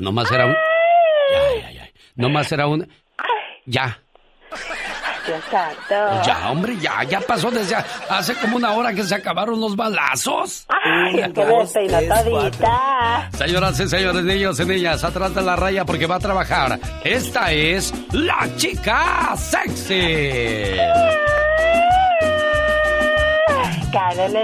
[0.00, 0.52] Ya nomás era un.
[0.52, 1.88] Ya, ya, ya.
[2.16, 2.88] Nomás era un.
[3.66, 3.98] Ya.
[6.24, 7.76] Ya, hombre, ya, ya pasó desde
[8.08, 10.64] hace como una hora que se acabaron los balazos.
[10.68, 11.22] Ay.
[13.36, 16.80] Señoras y señores, niños y niñas, atrás de la raya porque va a trabajar.
[17.04, 20.78] Esta es la chica sexy.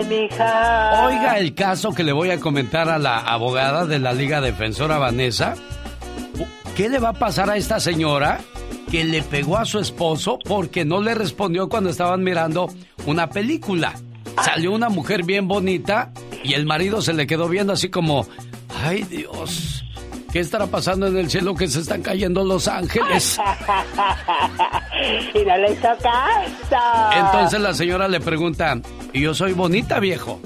[0.08, 1.06] Mija.
[1.06, 4.98] Oiga el caso que le voy a comentar a la abogada de la Liga Defensora
[4.98, 5.54] Vanessa.
[6.76, 8.40] ¿Qué le va a pasar a esta señora
[8.90, 12.68] que le pegó a su esposo porque no le respondió cuando estaban mirando
[13.06, 13.94] una película?
[14.44, 16.12] Salió una mujer bien bonita
[16.42, 18.26] y el marido se le quedó viendo así como,
[18.84, 19.85] ay Dios,
[20.36, 23.40] ¿Qué estará pasando en el cielo que se están cayendo los ángeles?
[25.34, 27.10] y no le hizo caso.
[27.16, 28.78] Entonces la señora le pregunta,
[29.14, 30.38] ¿y yo soy bonita, viejo?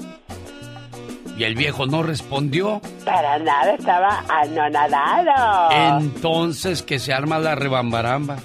[1.37, 2.81] Y el viejo no respondió.
[3.03, 5.99] Para nada, estaba anonadado.
[5.99, 8.37] Entonces que se arma la rebambaramba.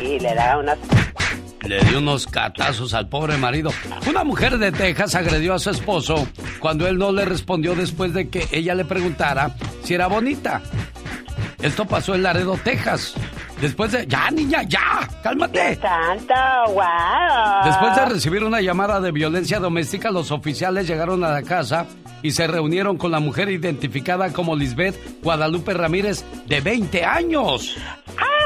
[0.00, 0.78] Y le da unos
[1.66, 3.70] le dio unos catazos al pobre marido.
[4.08, 6.26] Una mujer de Texas agredió a su esposo
[6.60, 10.62] cuando él no le respondió después de que ella le preguntara si era bonita.
[11.60, 13.14] Esto pasó en Laredo, Texas.
[13.60, 14.06] Después de...
[14.06, 15.08] ¡Ya, niña, ya!
[15.22, 15.76] ¡Cálmate!
[15.76, 16.34] ¡Tanto!
[16.68, 17.64] ¡Wow!
[17.64, 21.86] Después de recibir una llamada de violencia doméstica, los oficiales llegaron a la casa
[22.22, 27.76] y se reunieron con la mujer identificada como Lisbeth Guadalupe Ramírez, de 20 años.
[28.16, 28.37] ¡Ah!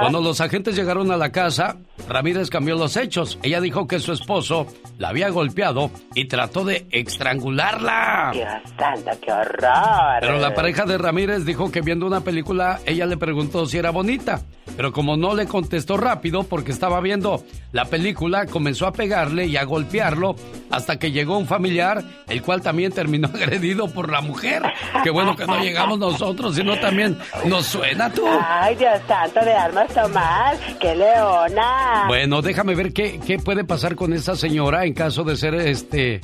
[0.00, 1.76] Cuando los agentes llegaron a la casa,
[2.08, 3.38] Ramírez cambió los hechos.
[3.42, 4.66] Ella dijo que su esposo
[4.98, 8.30] la había golpeado y trató de estrangularla.
[8.32, 8.48] ¡Dios
[8.78, 10.20] santo, qué horror!
[10.20, 13.90] Pero la pareja de Ramírez dijo que viendo una película, ella le preguntó si era
[13.90, 14.42] bonita.
[14.76, 19.56] Pero como no le contestó rápido porque estaba viendo la película, comenzó a pegarle y
[19.56, 20.36] a golpearlo
[20.70, 24.62] hasta que llegó un familiar, el cual también terminó agredido por la mujer.
[25.02, 28.26] Qué bueno que no llegamos nosotros, sino también nos suena tú.
[28.26, 30.56] Ay, Dios santo, de armas tomar.
[30.80, 31.89] ¡Qué leona!
[32.08, 36.20] Bueno, déjame ver qué, qué puede pasar con esta señora en caso de ser este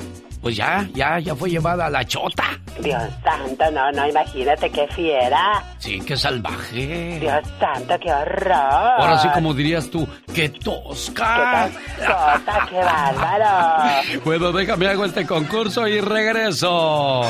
[0.46, 2.44] pues ya, ya, ya fue llevada a la chota.
[2.80, 5.60] Dios santo, no, no, imagínate qué fiera.
[5.78, 7.18] Sí, qué salvaje.
[7.18, 8.52] Dios santo, qué horror.
[8.52, 11.68] Ahora sí, como dirías tú, qué tosca.
[11.98, 14.20] Qué tosca, qué bárbaro.
[14.24, 17.22] bueno, déjame hago este concurso y regreso.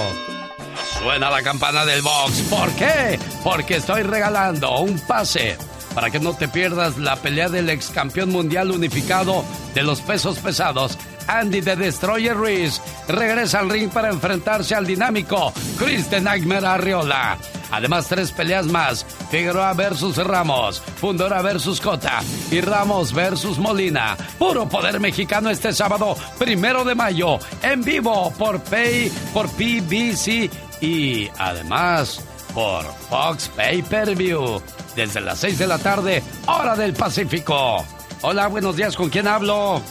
[1.00, 2.42] Suena la campana del box.
[2.50, 3.18] ¿Por qué?
[3.42, 5.56] Porque estoy regalando un pase
[5.96, 9.42] para que no te pierdas la pelea del ex campeón mundial unificado
[9.74, 15.54] de los pesos pesados Andy de Destroyer Ruiz regresa al ring para enfrentarse al dinámico
[15.78, 17.38] Chris de Nightmare Arriola.
[17.70, 19.04] Además, tres peleas más.
[19.30, 22.20] Figueroa versus Ramos, Fundora versus Cota
[22.50, 24.16] y Ramos versus Molina.
[24.38, 30.50] Puro poder mexicano este sábado, primero de mayo, en vivo por Pay, por PBC
[30.80, 32.20] y además
[32.56, 34.62] por Fox Pay Per View.
[34.96, 37.84] Desde las 6 de la tarde, hora del Pacífico.
[38.22, 39.82] Hola, buenos días, ¿con quién hablo?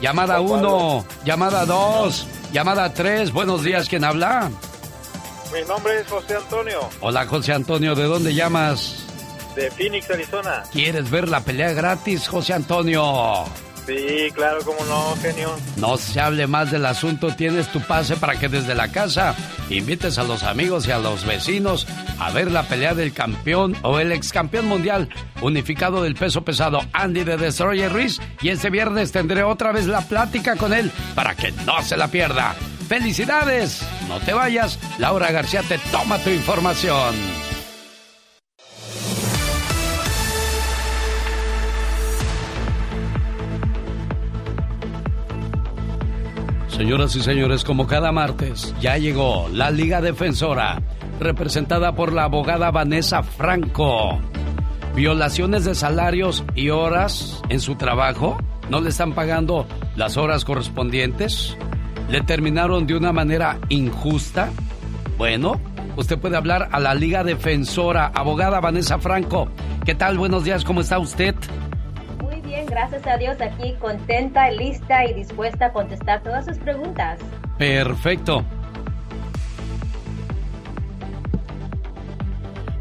[0.00, 3.30] Llamada 1, llamada 2, llamada 3.
[3.30, 4.50] Buenos días, ¿quién habla?
[5.52, 6.80] Mi nombre es José Antonio.
[7.02, 9.04] Hola, José Antonio, ¿de dónde llamas?
[9.54, 10.62] De Phoenix, Arizona.
[10.72, 13.44] ¿Quieres ver la pelea gratis, José Antonio?
[13.86, 15.56] Sí, claro, cómo no, genio.
[15.76, 19.34] No se hable más del asunto, tienes tu pase para que desde la casa
[19.70, 21.86] invites a los amigos y a los vecinos
[22.20, 25.08] a ver la pelea del campeón o el ex campeón mundial
[25.40, 28.20] unificado del peso pesado, Andy de Destroyer Ruiz.
[28.40, 32.08] Y este viernes tendré otra vez la plática con él para que no se la
[32.08, 32.54] pierda.
[32.88, 33.82] ¡Felicidades!
[34.08, 37.51] No te vayas, Laura García te toma tu información.
[46.76, 50.82] Señoras y señores, como cada martes, ya llegó la Liga Defensora,
[51.20, 54.18] representada por la abogada Vanessa Franco.
[54.96, 58.38] Violaciones de salarios y horas en su trabajo.
[58.70, 59.66] ¿No le están pagando
[59.96, 61.56] las horas correspondientes?
[62.08, 64.50] ¿Le terminaron de una manera injusta?
[65.18, 65.60] Bueno,
[65.96, 69.48] usted puede hablar a la Liga Defensora, abogada Vanessa Franco.
[69.84, 70.16] ¿Qué tal?
[70.16, 71.34] Buenos días, ¿cómo está usted?
[72.72, 77.18] Gracias a Dios aquí contenta, lista y dispuesta a contestar todas sus preguntas.
[77.58, 78.42] Perfecto.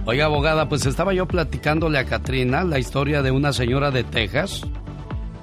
[0.06, 4.66] Oiga, abogada, pues estaba yo platicándole a Katrina la historia de una señora de Texas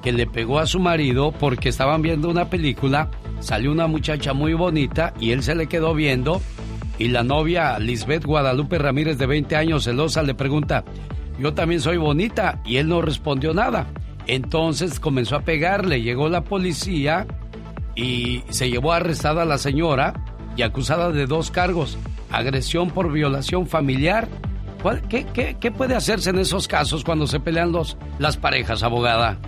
[0.03, 3.11] que le pegó a su marido porque estaban viendo una película,
[3.41, 6.41] salió una muchacha muy bonita y él se le quedó viendo
[6.99, 10.85] y la novia Lisbeth Guadalupe Ramírez de 20 años celosa le pregunta,
[11.39, 13.87] yo también soy bonita y él no respondió nada.
[14.29, 17.27] Entonces comenzó a pegarle, llegó la policía
[17.97, 20.13] y se llevó arrestada a la señora
[20.55, 21.99] y acusada de dos cargos,
[22.31, 24.29] agresión por violación familiar.
[25.09, 25.27] ¿Qué,
[25.59, 29.39] qué, puede hacerse en esos casos cuando se pelean los, las parejas, abogada?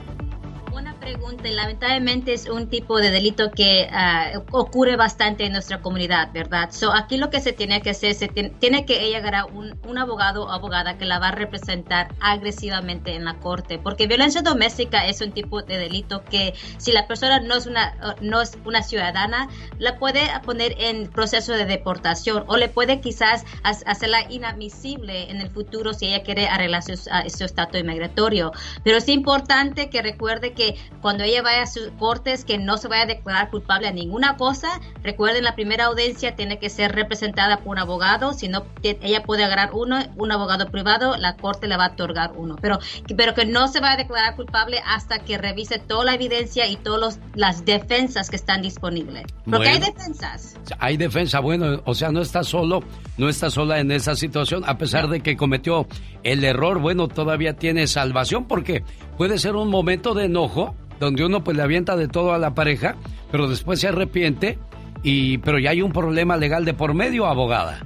[1.01, 1.48] Pregunta.
[1.48, 6.70] Lamentablemente es un tipo de delito que ah, ocurre bastante en nuestra comunidad, ¿verdad?
[6.70, 9.98] So, aquí lo que se tiene que hacer, se tiene, que ella agarrar un, un,
[9.98, 15.06] abogado o abogada que la va a representar agresivamente en la corte, porque violencia doméstica
[15.06, 18.82] es un tipo de delito que si la persona no es una, no es una
[18.82, 19.48] ciudadana,
[19.78, 25.51] la puede poner en proceso de deportación o le puede quizás hacerla inadmisible en el
[25.51, 28.52] futuro si ella quiere arreglar su, ah, su estatus migratorio.
[28.85, 32.89] Pero es importante que recuerde que cuando ella vaya a sus cortes que no se
[32.89, 34.81] vaya a declarar culpable a ninguna cosa.
[35.02, 39.44] Recuerden, la primera audiencia tiene que ser representada por un abogado, si no, ella puede
[39.44, 42.78] agarrar uno, un abogado privado, la corte le va a otorgar uno, pero,
[43.16, 46.77] pero que no se vaya a declarar culpable hasta que revise toda la evidencia y
[46.77, 49.24] todas las defensas que están disponibles.
[49.44, 50.56] Porque hay defensas.
[50.78, 52.82] Hay defensa, bueno, o sea, no está solo,
[53.16, 55.86] no está sola en esa situación, a pesar de que cometió
[56.22, 58.85] el error, bueno, todavía tiene salvación porque
[59.16, 62.55] puede ser un momento de enojo donde uno pues le avienta de todo a la
[62.55, 62.94] pareja,
[63.32, 64.59] pero después se arrepiente
[65.02, 67.81] y pero ya hay un problema legal de por medio, abogada.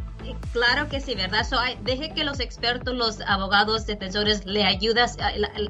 [0.52, 1.46] Claro que sí, ¿verdad?
[1.82, 5.06] deje que los expertos, los abogados, defensores le ayuden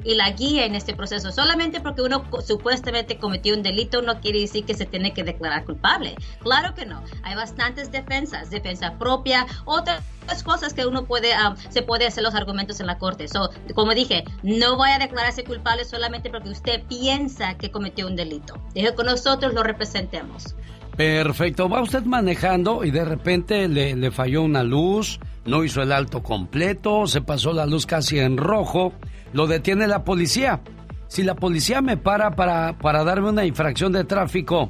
[0.03, 1.31] y la guía en este proceso.
[1.31, 5.65] Solamente porque uno supuestamente cometió un delito no quiere decir que se tiene que declarar
[5.65, 6.15] culpable.
[6.39, 7.03] Claro que no.
[7.23, 10.03] Hay bastantes defensas, defensa propia, otras
[10.43, 13.27] cosas que uno puede, ah, se puede hacer los argumentos en la corte.
[13.27, 18.15] So, como dije, no vaya a declararse culpable solamente porque usted piensa que cometió un
[18.15, 18.55] delito.
[18.73, 20.55] Deje que nosotros lo representemos.
[20.95, 21.67] Perfecto.
[21.67, 27.07] Va usted manejando y de repente le, falló una luz, no hizo el alto completo,
[27.07, 28.93] se pasó la luz casi en rojo,
[29.33, 30.61] lo detiene la policía.
[31.07, 34.69] Si la policía me para para, para darme una infracción de tráfico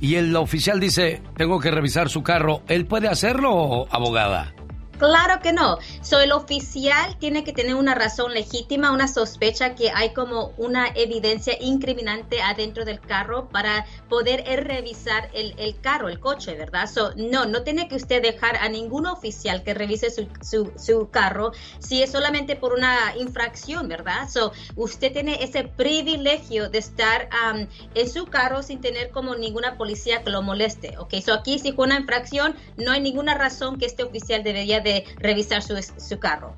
[0.00, 4.52] y el oficial dice, tengo que revisar su carro, ¿él puede hacerlo, abogada?
[5.00, 5.78] Claro que no.
[6.02, 10.88] So, el oficial tiene que tener una razón legítima, una sospecha que hay como una
[10.94, 16.86] evidencia incriminante adentro del carro para poder revisar el, carro, el coche, ¿verdad?
[16.86, 22.02] So, no, no tiene que usted dejar a ningún oficial que revise su carro si
[22.02, 24.28] es solamente por una infracción, ¿verdad?
[24.28, 29.78] So, usted tiene ese privilegio de estar um, en su carro sin tener como ninguna
[29.78, 31.14] policía que lo moleste, ¿ok?
[31.24, 34.89] So, aquí si fue una infracción, no hay ninguna razón que este oficial debería de
[35.18, 36.54] revisar su, su carro.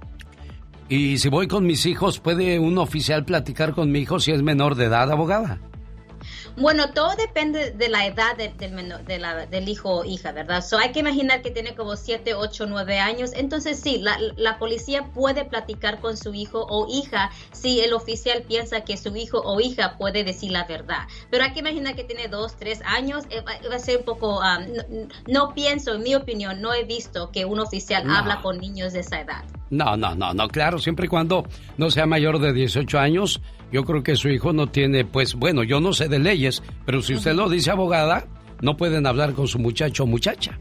[0.88, 4.42] Y si voy con mis hijos, ¿puede un oficial platicar con mi hijo si es
[4.42, 5.58] menor de edad, abogada?
[6.56, 8.56] Bueno, todo depende de la edad del,
[9.50, 10.62] del hijo o hija, ¿verdad?
[10.62, 13.30] So, hay que imaginar que tiene como 7, 8, 9 años.
[13.34, 18.42] Entonces, sí, la, la, policía puede platicar con su hijo o hija si el oficial
[18.42, 21.08] piensa que su hijo o hija puede decir la verdad.
[21.30, 23.24] Pero hay que imaginar que tiene 2, 3 años.
[23.30, 24.40] Eh, va, a ser un poco.
[24.40, 28.92] Um, no, pienso, en mi opinión, no he visto que un oficial habla con niños
[28.92, 29.44] de esa edad.
[29.72, 31.46] No, no, no, no, claro, siempre y cuando
[31.78, 33.40] no sea mayor de 18 años,
[33.72, 37.00] yo creo que su hijo no tiene, pues bueno, yo no sé de leyes, pero
[37.00, 38.26] si usted lo dice abogada,
[38.60, 40.58] no pueden hablar con su muchacho o muchacha.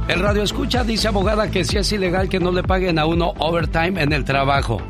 [0.08, 3.32] El radio escucha, dice abogada, que si es ilegal que no le paguen a uno
[3.38, 4.82] overtime en el trabajo.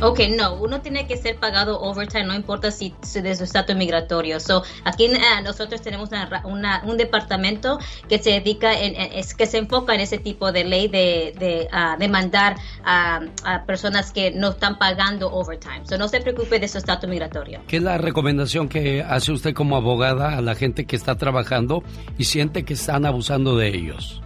[0.00, 4.38] Ok, no, uno tiene que ser pagado overtime, no importa si, de su estatus migratorio.
[4.38, 6.10] So, aquí eh, nosotros tenemos
[6.44, 11.34] un departamento que se dedica, es, que se enfoca en ese tipo de ley de,
[11.36, 12.54] de ah, demandar
[12.84, 13.22] a,
[13.66, 15.80] personas que no están pagando overtime.
[15.82, 17.60] So, no se preocupe de su estatus migratorio.
[17.66, 21.82] ¿Qué es la recomendación que hace usted como abogada a la gente que está trabajando
[22.16, 24.22] y siente que están abusando de ellos?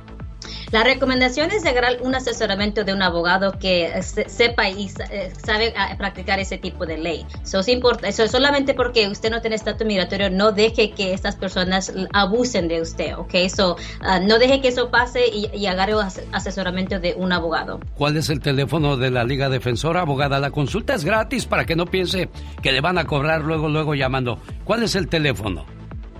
[0.72, 5.94] La recomendación es llegar un asesoramiento de un abogado que sepa y eh, sabe ah,
[5.98, 7.26] practicar ese tipo de ley.
[7.42, 12.68] Eso es solamente porque usted no tiene estatus migratorio, no deje que estas personas abusen
[12.68, 13.34] de usted, ¿ok?
[13.54, 15.92] So, ah, no deje que eso pase y, agarre
[16.32, 17.78] asesoramiento de un abogado.
[17.94, 20.40] ¿Cuál es el teléfono de la Liga Defensora, abogada?
[20.40, 22.30] La consulta es gratis para que no piense
[22.62, 24.38] que le van a cobrar luego, luego llamando.
[24.64, 25.66] ¿Cuál es el teléfono?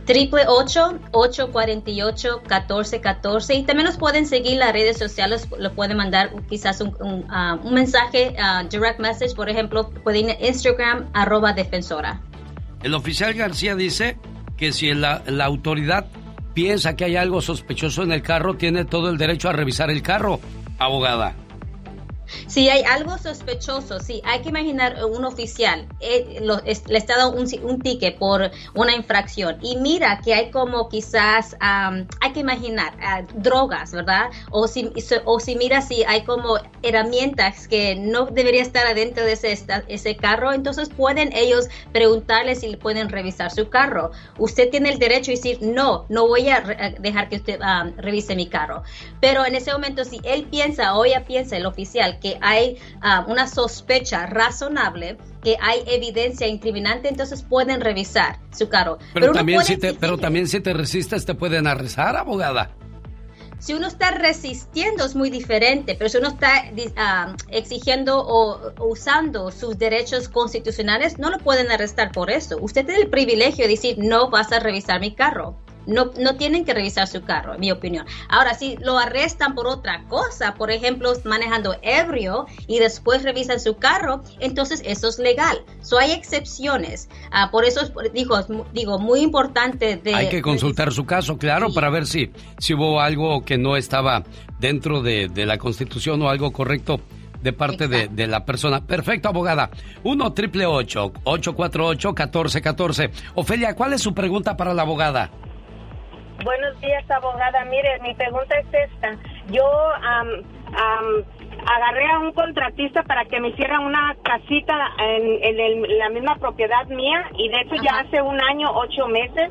[0.05, 6.81] Triple 848 1414 y también nos pueden seguir las redes sociales, lo pueden mandar quizás
[6.81, 12.21] un, un, ah, mensaje, uh, direct message, por ejemplo, pueden ir a Instagram, arroba defensora.
[12.83, 14.19] El oficial García dice
[14.57, 16.07] que si la, la autoridad
[16.55, 20.03] piensa que hay algo sospechoso en el carro, tiene todo el derecho a revisar el
[20.03, 20.41] carro,
[20.79, 21.35] abogada.
[22.47, 27.17] Si hay algo sospechoso, sí, hay que imaginar un oficial, eh, lo, es, le está
[27.17, 32.41] dando un, un, ticket por una infracción y mira que hay como quizás, hay que
[32.41, 34.31] imaginar, uh, drogas, ¿verdad?
[34.51, 34.93] O si,
[35.25, 40.17] o si mira si hay como herramientas que no debería estar adentro de ese, ese
[40.17, 44.11] carro, entonces pueden ellos preguntarle si pueden revisar su carro.
[44.39, 46.61] Usted tiene el derecho de decir, no, no voy a
[46.99, 48.83] dejar que usted um, revise mi carro.
[49.21, 53.31] Pero en ese momento, si él piensa o ella piensa, el oficial, que hay uh,
[53.31, 58.99] una sospecha razonable, que hay evidencia incriminante, entonces pueden revisar su carro.
[59.13, 62.71] Pero, pero también, si te, pero también si te resistes, te pueden arrestar, abogada.
[63.59, 69.53] Si uno está resistiendo es muy diferente, pero si uno está uh, exigiendo o usando
[69.53, 72.59] sus derechos constitucionales, no lo pueden arrestar por eso.
[72.61, 75.57] Usted tiene el privilegio de decir, no vas a revisar mi carro.
[75.87, 78.07] No, no tienen que revisar su carro, en mi opinión.
[78.29, 83.77] Ahora, si lo arrestan por otra cosa, por ejemplo, manejando ebrio y después revisan su
[83.77, 85.65] carro, entonces eso es legal.
[85.83, 87.09] So, hay excepciones.
[87.31, 87.81] Uh, por eso
[88.13, 88.39] digo,
[88.73, 90.15] digo, muy importante de...
[90.15, 91.75] Hay que consultar su caso, claro, sí.
[91.75, 94.25] para ver si, si hubo algo que no estaba
[94.59, 97.01] dentro de, de la Constitución o algo correcto
[97.43, 98.87] de parte de, de, la persona.
[98.87, 99.71] Perfecto, abogada.
[100.05, 105.31] 1 triple 848 1414 Ofelia, ¿cuál es su pregunta para la abogada?
[106.45, 107.65] Buenos días, abogada.
[107.67, 109.17] Mire, mi pregunta es esta.
[109.51, 110.29] Yo um,
[110.69, 111.25] um,
[111.67, 116.37] agarré a un contratista para que me hiciera una casita en, en, el, la misma
[116.37, 117.85] propiedad mía y de hecho Ajá.
[117.85, 119.51] ya hace un año, ocho meses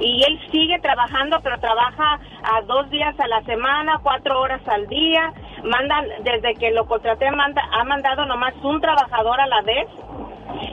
[0.00, 4.86] y él sigue trabajando, pero trabaja a dos días a la semana, cuatro horas al
[4.86, 5.32] día.
[5.64, 9.88] Mandan, desde que lo contraté, manda, ha mandado nomás un trabajador a la vez.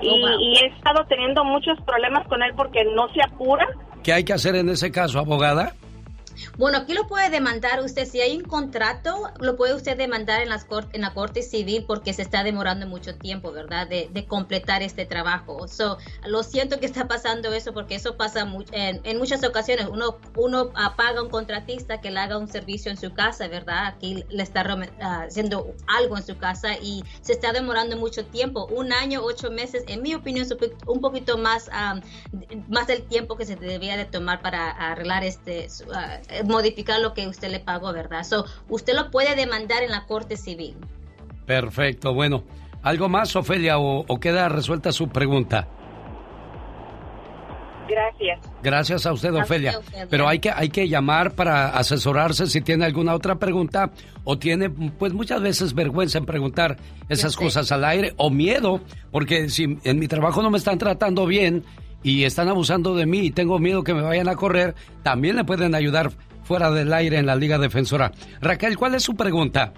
[0.02, 0.40] Y, oh, wow.
[0.40, 3.68] y he estado teniendo muchos problemas con él porque no se apura.
[4.06, 5.74] ¿Qué hay que hacer en ese caso, abogada?
[6.58, 8.08] Bueno, aquí lo puede demandar usted.
[8.08, 12.14] Si hay un contrato, lo puede usted demandar en, las en la Corte Civil porque
[12.14, 13.88] se está demorando mucho tiempo, ¿verdad?
[13.88, 15.68] De, de completar este trabajo.
[15.68, 19.88] So, lo siento que está pasando eso porque eso pasa en, en, muchas ocasiones.
[19.88, 23.88] Uno, uno paga a un contratista que le haga un servicio en su casa, ¿verdad?
[23.88, 28.66] Aquí le está uh, haciendo algo en su casa y se está demorando mucho tiempo.
[28.68, 30.48] Un año, ocho meses, en mi opinión,
[30.88, 32.02] un poquito más, um,
[32.68, 35.68] más del tiempo que se debía de tomar para arreglar este.
[35.88, 38.24] Uh, modificar lo que usted le pagó, ¿verdad?
[38.24, 40.76] So, usted lo puede demandar en la Corte Civil.
[41.46, 42.44] Perfecto, bueno.
[42.82, 45.68] ¿Algo más, Ofelia, o, o queda resuelta su pregunta?
[47.88, 48.40] Gracias.
[48.64, 49.78] Gracias a usted, Ofelia.
[49.78, 50.08] Ofelia.
[50.10, 53.92] Pero hay que, hay que llamar para asesorarse si tiene alguna otra pregunta
[54.24, 56.78] o tiene, pues muchas veces vergüenza en preguntar
[57.10, 58.82] esas cosas al aire o miedo,
[59.12, 61.64] porque si en mi trabajo no me están tratando bien
[62.06, 65.44] y están abusando de mí y tengo miedo que me vayan a correr, también le
[65.44, 66.12] pueden ayudar
[66.44, 68.12] fuera del aire en la Liga Defensora.
[68.42, 69.74] Raquel, ¿cuál es su pregunta?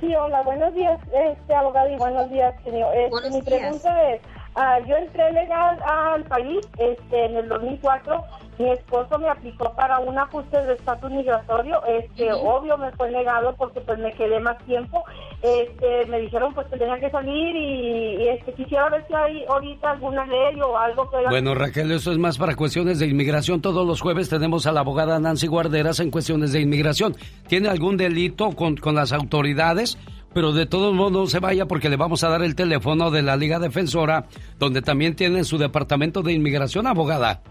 [0.00, 0.98] Sí, hola, buenos días,
[1.36, 2.92] este abogado, y buenos días, señor.
[2.96, 3.44] Este, buenos mi días.
[3.44, 4.20] pregunta es,
[4.56, 8.24] uh, yo entré legal al país este, en el 2004
[8.58, 12.58] mi esposo me aplicó para un ajuste de estatus migratorio, este, uh -huh.
[12.58, 15.04] obvio me fue negado porque pues me quedé más tiempo,
[15.42, 19.44] este, me dijeron pues que tenía que salir y, y este, quisiera ver si hay
[19.48, 21.16] ahorita alguna ley o algo que...
[21.28, 24.80] Bueno Raquel, eso es más para cuestiones de inmigración, todos los jueves tenemos a la
[24.80, 27.16] abogada Nancy Guarderas en cuestiones de inmigración,
[27.48, 29.98] ¿tiene algún delito con, con las autoridades?
[30.34, 33.22] Pero de todos modos no se vaya porque le vamos a dar el teléfono de
[33.22, 34.26] la Liga Defensora,
[34.58, 37.42] donde también tienen su departamento de inmigración, abogada.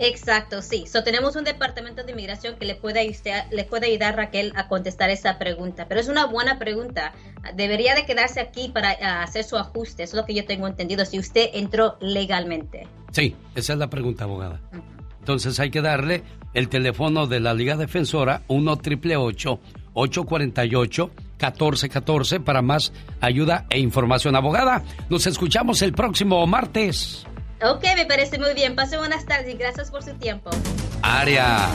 [0.00, 0.86] Exacto, sí.
[0.86, 4.68] So, tenemos un departamento de inmigración que le puede, usted, le puede ayudar Raquel a
[4.68, 5.86] contestar esa pregunta.
[5.88, 7.14] Pero es una buena pregunta.
[7.54, 10.04] Debería de quedarse aquí para uh, hacer su ajuste.
[10.04, 11.04] Eso es lo que yo tengo entendido.
[11.04, 12.86] Si usted entró legalmente.
[13.10, 14.60] Sí, esa es la pregunta, abogada.
[14.72, 14.97] Uh -huh.
[15.20, 16.22] Entonces hay que darle
[16.54, 24.36] el teléfono de la Liga Defensora 1 triple 848 1414 para más ayuda e información.
[24.36, 27.26] Abogada, nos escuchamos el próximo martes.
[27.62, 28.74] Ok, me parece muy bien.
[28.74, 30.50] Pase buenas tardes y gracias por su tiempo.
[31.02, 31.68] Área.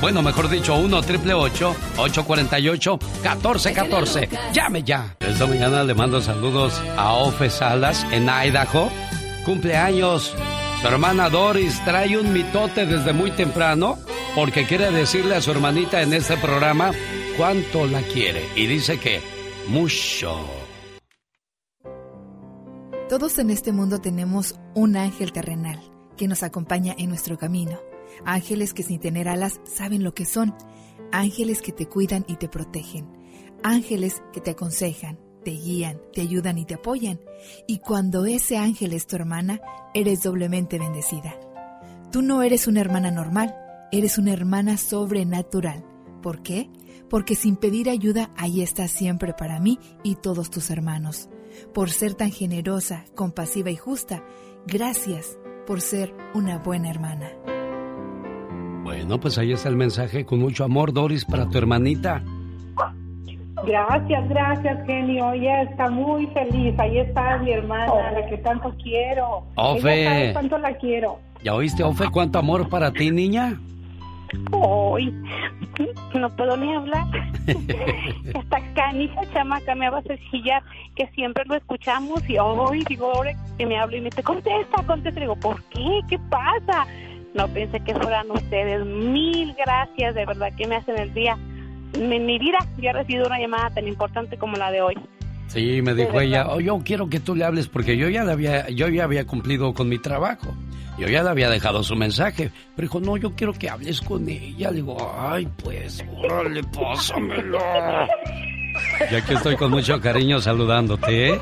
[0.00, 5.16] Bueno, mejor dicho, 1 triple 848 1414 Llame ya.
[5.20, 8.90] Esta mañana le mando saludos a Ofe Salas en Idaho.
[9.44, 10.34] Cumpleaños.
[10.82, 13.98] Su hermana Doris trae un mitote desde muy temprano
[14.34, 16.90] porque quiere decirle a su hermanita en este programa
[17.36, 18.44] cuánto la quiere.
[18.56, 19.20] Y dice que
[19.68, 20.34] mucho.
[23.08, 25.78] Todos en este mundo tenemos un ángel terrenal
[26.16, 27.78] que nos acompaña en nuestro camino.
[28.24, 30.52] Ángeles que sin tener alas saben lo que son.
[31.12, 33.06] Ángeles que te cuidan y te protegen.
[33.62, 37.20] Ángeles que te aconsejan, te guían, te ayudan y te apoyan.
[37.66, 39.60] Y cuando ese ángel es tu hermana,
[39.94, 41.38] eres doblemente bendecida.
[42.10, 43.54] Tú no eres una hermana normal,
[43.90, 45.84] eres una hermana sobrenatural.
[46.22, 46.68] ¿Por qué?
[47.12, 51.28] porque sin pedir ayuda ahí estás siempre para mí y todos tus hermanos.
[51.74, 54.24] Por ser tan generosa, compasiva y justa,
[54.66, 55.36] gracias
[55.66, 57.28] por ser una buena hermana.
[58.82, 62.24] Bueno, pues ahí está el mensaje con mucho amor, Doris, para tu hermanita.
[63.66, 65.32] Gracias, gracias, genio.
[65.32, 66.78] Ella está muy feliz.
[66.78, 69.44] Ahí está mi hermana, la que tanto quiero.
[69.56, 70.02] Ofe.
[70.02, 71.18] Ella sabe cuánto la quiero.
[71.42, 73.58] ¿Ya oíste, Ofe, cuánto amor para ti, niña?
[74.50, 75.12] Hoy
[76.14, 77.06] no puedo ni hablar.
[77.46, 80.62] Esta canija chamaca me va a chillar,
[80.94, 84.82] que siempre lo escuchamos y hoy digo, ahora que me habla y me dice, contesta,
[84.86, 85.20] contesta.
[85.20, 86.00] digo, ¿por qué?
[86.08, 86.86] ¿Qué pasa?
[87.34, 88.84] No pensé que fueran ustedes.
[88.84, 91.36] Mil gracias, de verdad que me hacen el día.
[91.94, 94.94] En mi vida ya he recibido una llamada tan importante como la de hoy.
[95.48, 98.32] Sí, me dijo ella, oh, yo quiero que tú le hables porque yo ya, le
[98.32, 100.54] había, yo ya había cumplido con mi trabajo.
[100.98, 102.50] Yo ya le había dejado su mensaje.
[102.74, 104.70] Pero dijo, no, yo quiero que hables con ella.
[104.70, 107.58] Le digo, ay, pues, órale, pásamelo.
[109.10, 111.40] Ya que estoy con mucho cariño saludándote, ¿eh?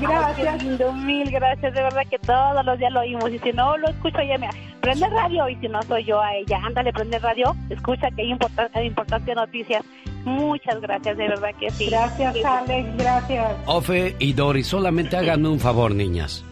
[0.00, 1.74] Gracias, lindo, mil gracias.
[1.74, 3.30] De verdad que todos los días lo oímos.
[3.30, 4.48] Y si no lo escucho, ella me
[4.80, 5.48] prende radio.
[5.48, 7.54] Y si no soy yo a ella, ándale, prende radio.
[7.68, 9.84] Escucha que hay importantes importante noticias.
[10.24, 11.86] Muchas gracias, de verdad que sí.
[11.86, 13.56] Gracias, Alex, gracias.
[13.66, 16.44] Ofe y Doris, solamente háganme un favor, niñas.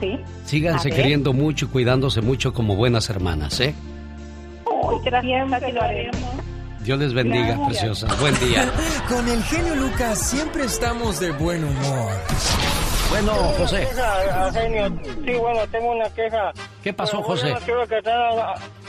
[0.00, 0.18] Sí.
[0.44, 3.74] Síganse queriendo mucho y cuidándose mucho como buenas hermanas, ¿eh?
[5.04, 6.20] gracias, así lo haremos.
[6.80, 7.68] Dios les bendiga, Gracias.
[7.68, 8.20] preciosas.
[8.20, 8.70] Buen día.
[9.08, 12.12] Con el genio Lucas siempre estamos de buen humor.
[13.10, 13.86] Bueno, José.
[13.88, 15.00] Queja, genio.
[15.04, 16.52] Sí, bueno, tengo una queja.
[16.82, 17.50] ¿Qué pasó, Bueno, José?
[17.52, 18.14] No quiero que estén,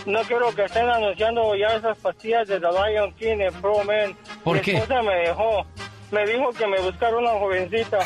[0.05, 4.15] no quiero que estén anunciando ya esas pastillas de The Lion King en Pro Man.
[4.43, 4.77] ¿Por Mi qué?
[4.77, 5.65] esposa me dejó.
[6.11, 7.97] Me dijo que me buscara una jovencita.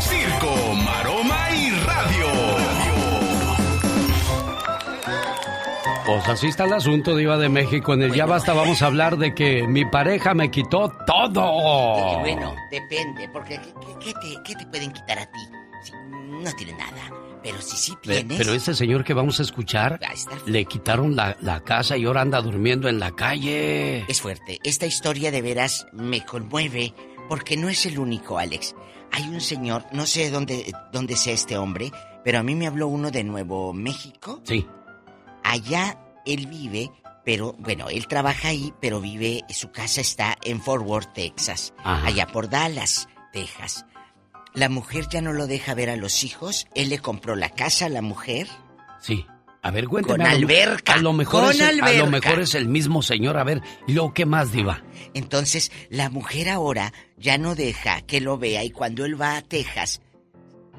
[0.00, 2.65] Circo, Maroma y Radio.
[6.06, 7.92] Pues así está el asunto, diva de México.
[7.94, 12.20] En el Ya Basta vamos a hablar de que mi pareja me quitó todo.
[12.20, 13.60] Bueno, depende, porque
[14.00, 15.40] ¿qué, te, qué te pueden quitar a ti?
[15.82, 15.92] Si
[16.44, 17.10] no tiene nada.
[17.42, 18.38] Pero si sí Pe- tienes...
[18.38, 19.98] Pero ese señor que vamos a escuchar,
[20.46, 24.04] le quitaron la, la casa y ahora anda durmiendo en la calle.
[24.08, 24.60] Es fuerte.
[24.62, 26.94] Esta historia de veras me conmueve
[27.28, 28.76] porque no es el único, Alex.
[29.12, 31.90] Hay un señor, no sé dónde, dónde sea este hombre,
[32.24, 34.40] pero a mí me habló uno de Nuevo México.
[34.44, 34.66] Sí.
[35.48, 36.90] Allá él vive,
[37.24, 41.72] pero bueno, él trabaja ahí, pero vive, su casa está en Fort Worth, Texas.
[41.84, 42.06] Ajá.
[42.06, 43.86] Allá por Dallas, Texas.
[44.54, 46.66] La mujer ya no lo deja ver a los hijos.
[46.74, 48.48] Él le compró la casa a la mujer.
[49.00, 49.24] Sí.
[49.62, 50.22] A ver, cuéntame.
[50.24, 52.10] Con lo- alberca, A lo mejor, con es, el- a lo alberca.
[52.28, 53.36] mejor es el mismo señor.
[53.36, 54.82] A ver, ¿y luego qué más, diva?
[55.12, 59.42] Entonces, la mujer ahora ya no deja que lo vea y cuando él va a
[59.42, 60.00] Texas,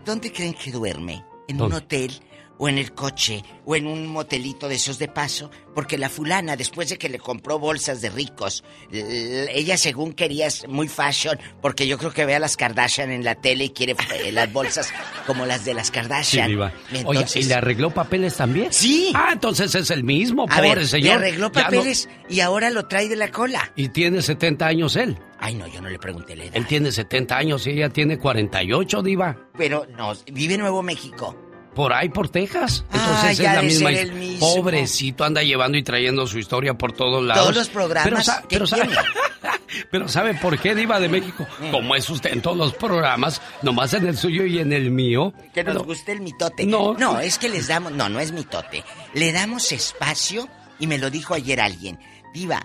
[0.06, 1.24] ¿dónde creen que duerme?
[1.50, 2.20] ¿En un hotel?
[2.60, 3.44] ¿O en el coche?
[3.66, 5.52] ¿O en un motelito de esos de paso?
[5.76, 10.68] Porque la fulana, después de que le compró bolsas de ricos, ella según quería es
[10.68, 13.96] muy fashion, porque yo creo que ve a las Kardashian en la tele y quiere
[14.24, 14.92] eh, las bolsas
[15.26, 16.48] como las de las Sí, Kardashian.
[16.50, 16.74] diva.
[16.92, 18.74] Oye, Entonces, ¿y le arregló papeles también?
[18.74, 19.12] Sí.
[19.14, 21.20] Ah, entonces es el mismo, a pobre ver, señor.
[21.20, 23.72] le arregló no- papeles y ahora lo trae de la cola.
[23.76, 25.18] Y tiene 70 años él.
[25.40, 26.56] Ay, no, yo no le pregunté la edad.
[26.56, 29.38] Él tiene 70 años y ella tiene 48, diva.
[29.56, 31.38] Pero no, vive en Nuevo México.
[31.78, 32.84] Por ahí, por Texas.
[32.92, 33.92] Entonces Ah, es ya la misma.
[33.92, 34.56] el mismo.
[34.56, 37.44] Pobrecito, anda llevando y trayendo su historia por todos lados.
[37.44, 38.90] Todos los programas Pero, sa- que pero sabe,
[39.92, 41.46] pero ¿sabe por qué, Diva de México?
[41.60, 41.70] Mm.
[41.72, 45.34] Como es usted en todos los programas, nomás en el suyo y en el mío.
[45.54, 46.66] Que nos Pero- guste el mitote.
[46.66, 46.96] No.
[46.96, 47.92] No, es que les damos.
[47.92, 48.84] No, no es mitote.
[49.14, 50.50] Le damos espacio,
[50.80, 52.00] y me lo dijo ayer alguien.
[52.34, 52.60] Diva,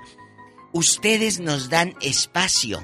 [0.72, 2.82] ustedes nos dan espacio.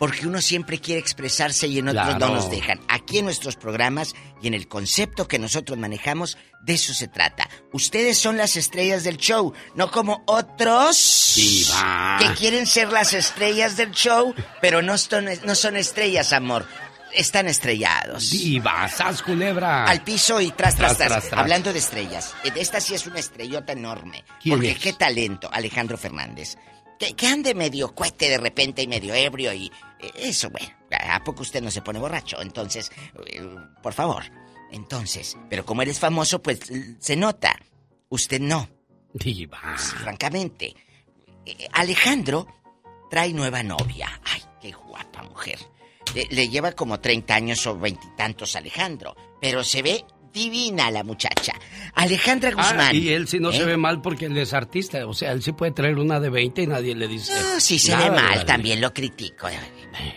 [0.00, 2.28] Porque uno siempre quiere expresarse y en otros Claro.
[2.28, 2.80] no nos dejan.
[2.88, 7.48] Aquí en nuestros programas y en el concepto que nosotros manejamos, de eso se trata.
[7.72, 12.16] Ustedes son las estrellas del show, no como otros Diva.
[12.18, 16.66] que quieren ser las estrellas del show, pero no son, no son estrellas, amor.
[17.12, 18.30] están estrellados.
[18.30, 19.84] Diva, sas culebra.
[19.84, 21.08] Al piso y tras, tras, Tras, tras.
[21.08, 21.40] tras, tras.
[21.40, 24.24] Hablando de estrellas, eh, esta sí es una estrellota enorme.
[24.42, 24.78] ¿Quién Porque es?
[24.78, 26.56] qué talento, Alejandro Fernández.
[26.98, 29.70] Que, que ande medio cuete de repente y medio ebrio y...
[30.14, 32.40] Eso, bueno, ¿a poco usted no se pone borracho?
[32.40, 32.90] Entonces,
[33.26, 33.42] eh,
[33.82, 34.24] por favor.
[34.70, 36.60] Entonces, pero como eres famoso, pues
[36.98, 37.56] se nota.
[38.08, 38.68] Usted no.
[39.12, 39.58] Diva.
[39.76, 40.74] Francamente.
[41.44, 42.46] Eh, Alejandro
[43.10, 44.20] trae nueva novia.
[44.24, 45.58] Ay, qué guapa mujer.
[46.14, 51.52] Le, le lleva como 30 años o veintitantos Alejandro, pero se ve divina la muchacha.
[51.94, 52.80] Alejandra Guzmán.
[52.90, 53.56] Ah, y él sí no ¿eh?
[53.56, 55.06] se ve mal porque él es artista.
[55.06, 57.32] O sea, él sí puede traer una de 20 y nadie le dice.
[57.32, 59.48] No, si se ve mal, también lo critico.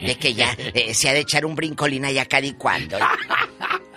[0.02, 2.98] De que ya eh, se ha de echar un brincolín allá cada y cuando.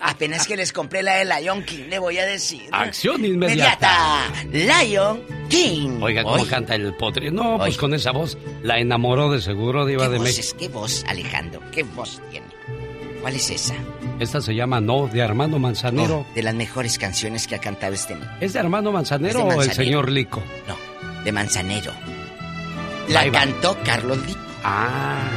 [0.00, 2.68] Apenas que les compré la de Lion King, le voy a decir.
[2.70, 4.24] Acción inmediata.
[4.44, 4.84] Inmediata.
[4.84, 6.00] Lion King.
[6.00, 7.30] Oiga, ¿cómo canta el potri?
[7.30, 10.46] No, pues con esa voz la enamoró de seguro, Diva ¿Qué de voz México.
[10.46, 10.54] es?
[10.54, 11.60] ¿Qué voz, Alejandro?
[11.72, 12.46] ¿Qué voz tiene?
[13.20, 13.74] ¿Cuál es esa?
[14.20, 16.20] Esta se llama No, de Armando Manzanero.
[16.20, 18.30] Oh, de las mejores canciones que ha cantado este niño.
[18.40, 20.42] ¿Es de Armando Manzanero, Es de o el señor Lico?
[20.68, 20.76] No,
[21.24, 21.92] de Manzanero.
[23.08, 23.40] La Ahí va.
[23.40, 24.40] cantó Carlos Lico.
[24.64, 25.28] Ah.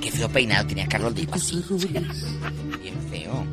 [0.00, 1.62] Qué feo peinado tenía Carlos Lico así.
[1.70, 3.46] Bien feo.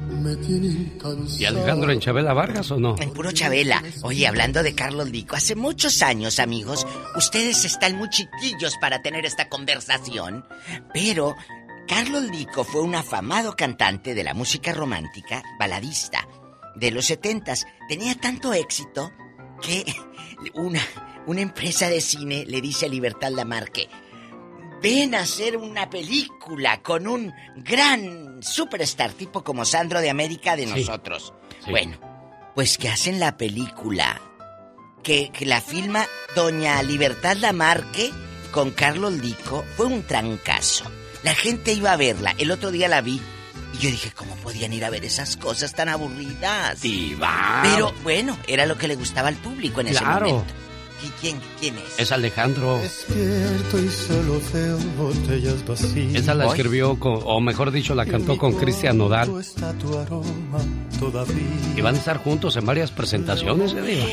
[1.38, 2.96] ¿Y Alejandro en Chabela Vargas o no?
[3.00, 3.84] En puro Chabela.
[4.02, 9.26] Oye, hablando de Carlos Lico, hace muchos años, amigos, ustedes están muy chiquillos para tener
[9.26, 10.44] esta conversación,
[10.94, 11.36] pero
[11.88, 16.28] Carlos Lico fue un afamado cantante de la música romántica, baladista,
[16.76, 17.68] de los setentas.
[17.88, 19.12] Tenía tanto éxito
[19.62, 19.86] que
[20.56, 20.82] una,
[21.28, 23.88] una empresa de cine le dice a Libertad Lamarque,
[24.82, 30.68] ven a hacer una película con un gran superstar tipo como Sandro de América de
[30.68, 30.80] Sí.
[30.82, 31.34] nosotros.
[31.64, 31.72] Sí.
[31.72, 31.98] Bueno,
[32.56, 34.22] pues que hacen la película,
[35.04, 36.06] que, que la filma
[36.36, 38.12] Doña Libertad Lamarque
[38.52, 40.86] con Carlos Lico, fue un trancazo.
[41.26, 43.20] La gente iba a verla, el otro día la vi
[43.74, 46.82] y yo dije, ¿cómo podían ir a ver esas cosas tan aburridas?
[46.82, 47.62] Diva.
[47.64, 50.28] Pero bueno, era lo que le gustaba al público en ese Claro.
[50.28, 50.54] momento.
[51.04, 52.00] ¿Y quién, quién es?
[52.00, 52.78] Es Alejandro.
[52.78, 56.16] Despierto y solo veo botellas vacías.
[56.16, 59.40] Esa la escribió, con- o mejor dicho, la cantó con Cristian Nodal.
[59.42, 60.60] Está tu aroma
[61.00, 61.44] todavía.
[61.76, 64.06] Y van a estar juntos en varias presentaciones, ¿eh, Diva?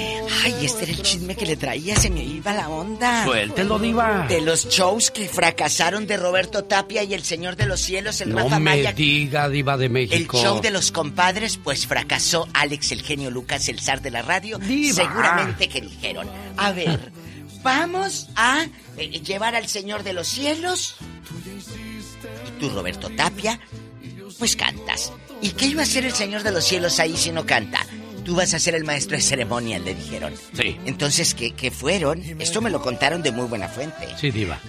[0.44, 3.24] Ay, este era el chisme que le traía, se me iba la onda.
[3.24, 4.26] Suéltelo, Diva.
[4.28, 8.30] De los shows que fracasaron de Roberto Tapia y el Señor de los Cielos, el
[8.30, 8.92] No Rafa me Maya.
[8.92, 10.40] diga, Diva de El México.
[10.42, 14.58] show de los compadres, pues fracasó Alex, el genio Lucas, el zar de la radio.
[14.58, 14.94] Diva.
[14.96, 17.12] Seguramente que dijeron, a ver,
[17.62, 18.64] vamos a
[18.96, 20.96] eh, llevar al Señor de los Cielos.
[22.48, 23.58] Y tú, Roberto Tapia,
[24.38, 25.12] pues cantas.
[25.42, 27.84] ¿Y qué iba a hacer el Señor de los Cielos ahí si no canta?
[28.24, 30.32] Tú vas a ser el maestro de ceremonia, le dijeron.
[30.52, 30.78] Sí.
[30.86, 32.22] Entonces, ¿qué, qué fueron?
[32.38, 34.08] Esto me lo contaron de muy buena fuente.
[34.18, 34.60] Sí, Diva.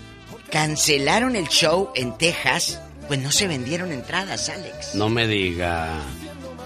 [0.49, 4.95] Cancelaron el show en Texas, pues no se vendieron entradas, Alex.
[4.95, 6.01] No me diga.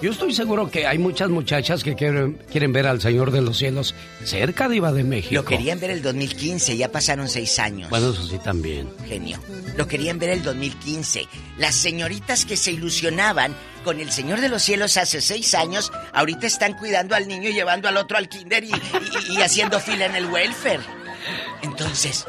[0.02, 3.58] Yo estoy seguro que hay muchas muchachas que quieren, quieren ver al Señor de los
[3.58, 5.34] Cielos cerca, Diva de México.
[5.34, 7.90] Lo querían ver el 2015, ya pasaron seis años.
[7.90, 8.88] Bueno, eso sí también.
[9.08, 9.40] Genio.
[9.76, 11.26] Lo querían ver el 2015.
[11.58, 13.56] Las señoritas que se ilusionaban
[13.88, 17.54] con el Señor de los Cielos hace seis años, ahorita están cuidando al niño y
[17.54, 18.68] llevando al otro al kinder y,
[19.30, 20.82] y- y haciendo fila en el welfare.
[21.62, 22.26] Entonces,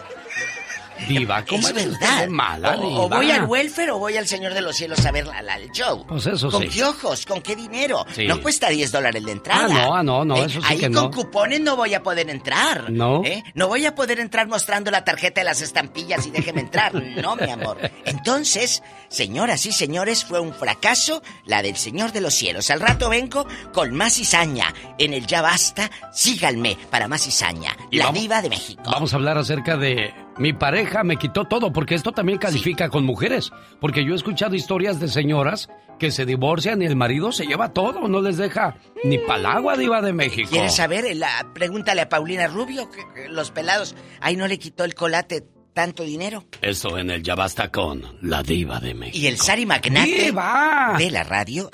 [1.06, 2.20] Diva, ¿cómo es verdad.
[2.20, 5.12] de mala, o, o voy al welfare o voy al Señor de los Cielos a
[5.12, 6.04] ver la- la- el show.
[6.06, 6.68] Pues eso ¿Con sí.
[6.68, 7.24] qué ojos?
[7.26, 8.04] ¿Con qué dinero?
[8.14, 8.26] Sí.
[8.26, 9.64] No cuesta 10 dólares la entrada.
[9.64, 10.44] Ah, no, ah, no, no, ¿Eh?
[10.46, 11.10] eso sí Ahí que con no.
[11.10, 12.90] cupones no voy a poder entrar.
[12.90, 13.22] No.
[13.24, 13.42] ¿Eh?
[13.54, 16.92] No voy a poder entrar mostrando la tarjeta de las estampillas y déjeme entrar.
[17.18, 17.78] No, mi amor.
[18.04, 22.70] Entonces, señoras y señores, fue un fracaso la del Señor de los Cielos.
[22.70, 24.72] Al rato vengo con más cizaña.
[24.98, 27.76] En el Ya Basta, síganme para más cizaña.
[27.90, 28.82] La vamos- diva de México.
[28.84, 33.04] Vamos a hablar acerca de mi pareja me quitó todo, porque esto también califica con
[33.04, 33.50] mujeres.
[33.80, 37.72] Porque yo he escuchado historias de señoras que se divorcian y el marido se lleva
[37.72, 40.50] todo, no les deja ni palagua, Diva de México.
[40.50, 41.04] ¿Quieres saber?
[41.16, 45.44] La, pregúntale a Paulina Rubio, que, que los pelados, ahí no le quitó el colate
[45.74, 46.44] tanto dinero.
[46.60, 49.18] Esto en el Ya Basta con la Diva de México.
[49.18, 50.96] Y el Sari Magnate ¡Diva!
[50.98, 51.70] de la radio,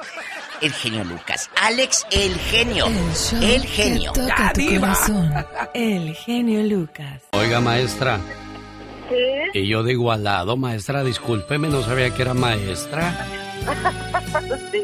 [0.60, 1.50] el genio Lucas.
[1.62, 2.86] Alex, el genio.
[3.40, 4.12] El genio.
[4.12, 4.80] toca tu diva.
[4.88, 5.32] corazón.
[5.72, 7.22] El genio Lucas.
[7.32, 8.20] Oiga, maestra.
[9.08, 9.58] Sí.
[9.60, 13.26] Y yo digo al lado, maestra, discúlpeme, no sabía que era maestra.
[14.72, 14.82] sí.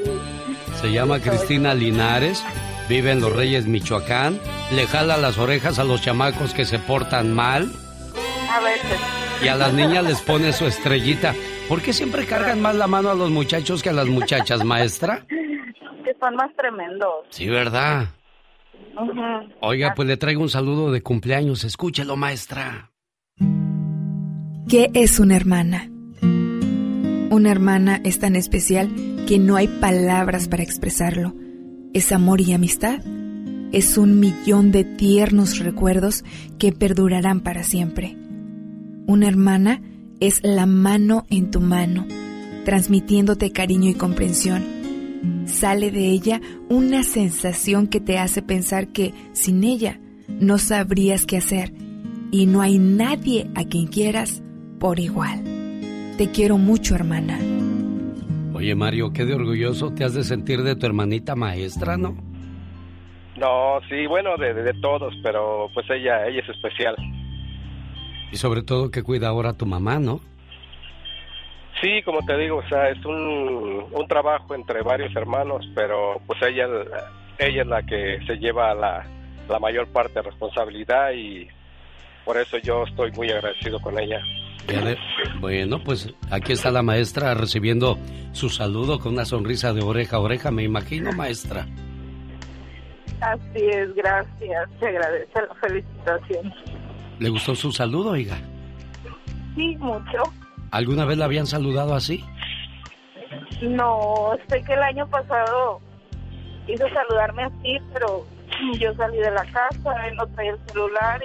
[0.81, 2.45] Se llama Cristina Linares,
[2.89, 4.39] vive en Los Reyes, Michoacán.
[4.75, 7.71] Le jala las orejas a los chamacos que se portan mal
[8.51, 9.01] A veces.
[9.43, 11.35] y a las niñas les pone su estrellita.
[11.69, 15.25] ¿Por qué siempre cargan más la mano a los muchachos que a las muchachas, maestra?
[15.29, 17.27] Que son más tremendos.
[17.31, 18.09] Sí, ¿verdad?
[19.61, 21.65] Oiga, pues le traigo un saludo de cumpleaños.
[21.65, 22.90] Escúchelo, maestra.
[24.71, 25.91] ¿Qué es una hermana?
[26.23, 31.35] Una hermana es tan especial que no hay palabras para expresarlo.
[31.93, 33.01] Es amor y amistad.
[33.73, 36.23] Es un millón de tiernos recuerdos
[36.57, 38.17] que perdurarán para siempre.
[39.09, 39.83] Una hermana
[40.21, 42.07] es la mano en tu mano,
[42.65, 44.63] transmitiéndote cariño y comprensión.
[45.47, 49.99] Sale de ella una sensación que te hace pensar que sin ella
[50.29, 51.75] no sabrías qué hacer
[52.31, 54.45] y no hay nadie a quien quieras
[54.81, 55.45] por igual.
[56.19, 57.39] Te quiero mucho, hermana.
[58.55, 62.17] Oye, Mario, qué de orgulloso te has de sentir de tu hermanita maestra, ¿no?
[63.37, 66.97] No, sí, bueno, de, de, todos, pero pues ella, ella es especial.
[68.33, 70.21] Y sobre todo que cuida ahora a tu mamá, ¿no?
[71.81, 76.41] Sí, como te digo, o sea, es un, un trabajo entre varios hermanos, pero pues
[76.43, 76.67] ella,
[77.39, 79.07] ella es la que se lleva la,
[79.49, 81.49] la mayor parte de responsabilidad y
[82.25, 84.21] por eso yo estoy muy agradecido con ella.
[85.41, 87.99] Bueno, pues aquí está la maestra recibiendo
[88.33, 91.67] su saludo con una sonrisa de oreja a oreja, me imagino, maestra.
[93.21, 94.71] Así es, gracias.
[94.79, 96.55] Se agradece la felicitación.
[97.19, 98.37] ¿Le gustó su saludo, oiga?
[99.55, 100.23] Sí, mucho.
[100.71, 102.25] ¿Alguna vez la habían saludado así?
[103.61, 105.81] No, sé que el año pasado
[106.67, 108.25] hizo saludarme así, pero
[108.79, 111.21] yo salí de la casa, él no traía el celular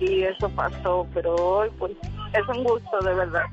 [0.00, 1.92] y, y eso pasó, pero hoy pues
[2.32, 3.44] es un gusto, de verdad.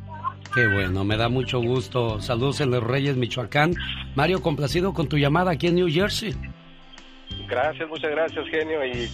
[0.54, 2.22] Qué bueno, me da mucho gusto.
[2.22, 3.74] Saludos en Los Reyes, Michoacán.
[4.16, 6.34] Mario, complacido con tu llamada aquí en New Jersey.
[7.48, 8.86] Gracias, muchas gracias, genio.
[8.86, 9.10] Y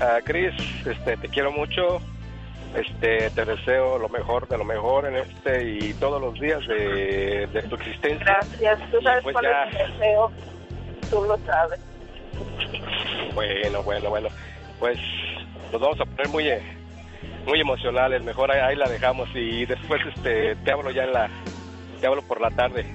[0.00, 0.54] a Chris,
[0.84, 2.00] este, te quiero mucho.
[2.74, 7.48] Este, te deseo lo mejor de lo mejor en este y todos los días de,
[7.52, 8.24] de tu existencia.
[8.24, 9.64] Gracias, tú sabes pues cuál ya...
[9.64, 10.30] es mi deseo,
[11.10, 11.80] tú lo sabes.
[13.34, 14.28] Bueno, bueno, bueno.
[14.78, 14.98] Pues
[15.72, 16.62] nos vamos a poner muy, eh,
[17.46, 18.22] muy emocionales.
[18.22, 21.28] Mejor ahí, ahí la dejamos y después este, te hablo ya en la,
[22.00, 22.86] te hablo por la tarde.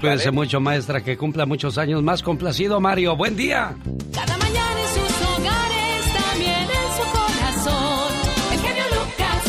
[0.00, 2.22] Cuídese mucho, maestra, que cumpla muchos años más.
[2.22, 3.16] Complacido, Mario.
[3.16, 3.74] Buen día.
[4.14, 8.12] Cada mañana en sus hogares, también en su corazón.
[8.52, 9.44] El genio Lucas.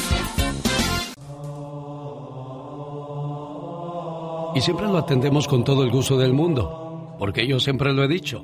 [4.56, 8.08] Y siempre lo atendemos con todo el gusto del mundo, porque yo siempre lo he
[8.08, 8.44] dicho.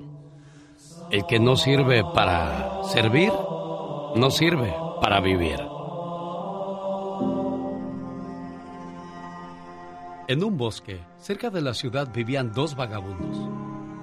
[1.10, 3.32] El que no sirve para servir,
[4.16, 5.75] no sirve para vivir.
[10.28, 13.38] En un bosque, cerca de la ciudad, vivían dos vagabundos.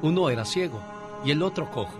[0.02, 0.80] Uno era ciego
[1.24, 1.98] y el otro cojo.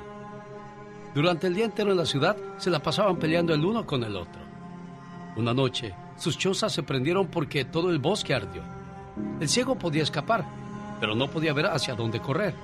[1.12, 4.15] Durante el día entero en la ciudad se la pasaban peleando el uno con el
[4.15, 4.40] otro.
[5.35, 8.62] Una noche, sus chozas se prendieron porque todo el bosque ardió.
[9.40, 10.47] El ciego podía escapar,
[11.01, 12.55] pero no podía ver hacia dónde correr.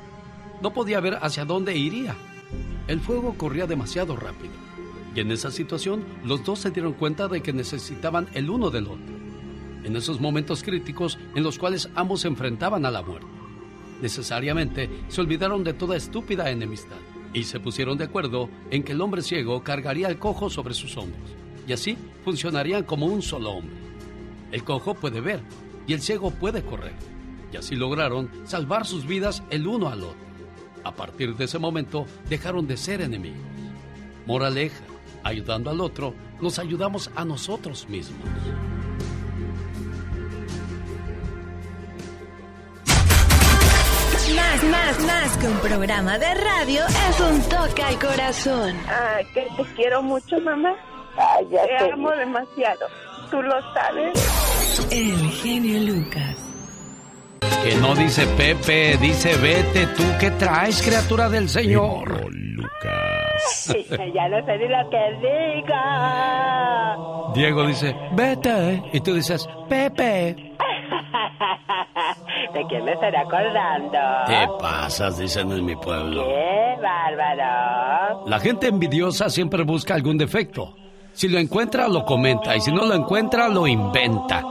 [0.63, 2.15] No podía ver hacia dónde iría.
[2.87, 4.55] El fuego corría demasiado rápido.
[5.13, 8.87] Y en esa situación, los dos se dieron cuenta de que necesitaban el uno del
[8.87, 9.28] otro
[9.85, 13.27] en esos momentos críticos en los cuales ambos se enfrentaban a la muerte.
[14.01, 16.97] Necesariamente se olvidaron de toda estúpida enemistad
[17.33, 20.97] y se pusieron de acuerdo en que el hombre ciego cargaría al cojo sobre sus
[20.97, 21.35] hombros
[21.67, 23.77] y así funcionarían como un solo hombre.
[24.53, 25.41] El cojo puede ver
[25.87, 26.95] y el ciego puede correr
[27.53, 30.29] y así lograron salvar sus vidas el uno al otro.
[30.85, 33.39] A partir de ese momento dejaron de ser enemigos.
[34.27, 34.85] Moraleja,
[35.23, 38.29] ayudando al otro, nos ayudamos a nosotros mismos.
[44.49, 48.75] Más, más, más que un programa de radio es un toque al corazón.
[48.89, 50.75] Ay, que te quiero mucho, mamá.
[51.19, 51.93] Ay, ya te sé.
[51.93, 52.87] amo demasiado.
[53.31, 54.89] Tú lo sabes.
[54.91, 56.37] El genio Lucas.
[57.62, 62.35] Que no dice Pepe, dice vete tú, ¿qué traes, criatura del Señor?
[62.35, 63.75] Lucas.
[64.15, 66.97] ya no sé ni lo que diga.
[67.35, 68.83] Diego dice, vete.
[68.95, 70.49] Y tú dices, Pepe.
[72.55, 73.98] ¿De quién me estaré acordando?
[74.27, 76.24] Te pasas, dicen en mi pueblo.
[76.24, 78.24] ¡Qué bárbaro!
[78.27, 80.74] La gente envidiosa siempre busca algún defecto.
[81.12, 82.55] Si lo encuentra, lo comenta.
[82.56, 84.43] Y si no lo encuentra, lo inventa.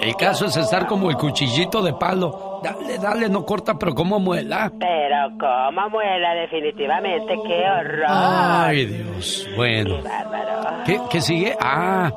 [0.00, 2.60] El caso es estar como el cuchillito de palo.
[2.62, 4.72] Dale, dale, no corta, pero como muela.
[4.78, 8.06] Pero como muela, definitivamente, qué horror.
[8.08, 9.48] Ay, Dios.
[9.56, 9.96] Bueno.
[9.96, 10.84] Qué bárbaro.
[10.84, 11.56] ¿Qué, qué sigue?
[11.60, 12.12] Ah,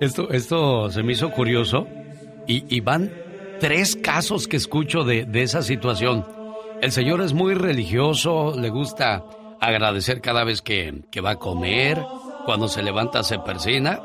[0.00, 1.86] esto, esto se me hizo curioso.
[2.52, 3.12] Y, van
[3.60, 6.26] tres casos que escucho de, de esa situación.
[6.82, 9.24] El señor es muy religioso, le gusta
[9.60, 12.02] agradecer cada vez que, que va a comer,
[12.44, 14.00] cuando se levanta se persina.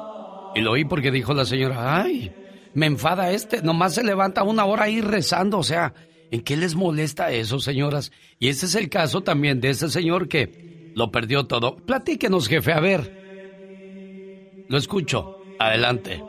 [0.53, 2.31] Y lo oí porque dijo la señora, ay,
[2.75, 5.95] me enfada este, nomás se levanta una hora ahí rezando, o sea,
[6.29, 8.11] ¿en qué les molesta eso, señoras?
[8.37, 11.77] Y este es el caso también de ese señor que lo perdió todo.
[11.77, 14.65] Platíquenos, jefe, a ver.
[14.67, 16.21] Lo escucho, adelante.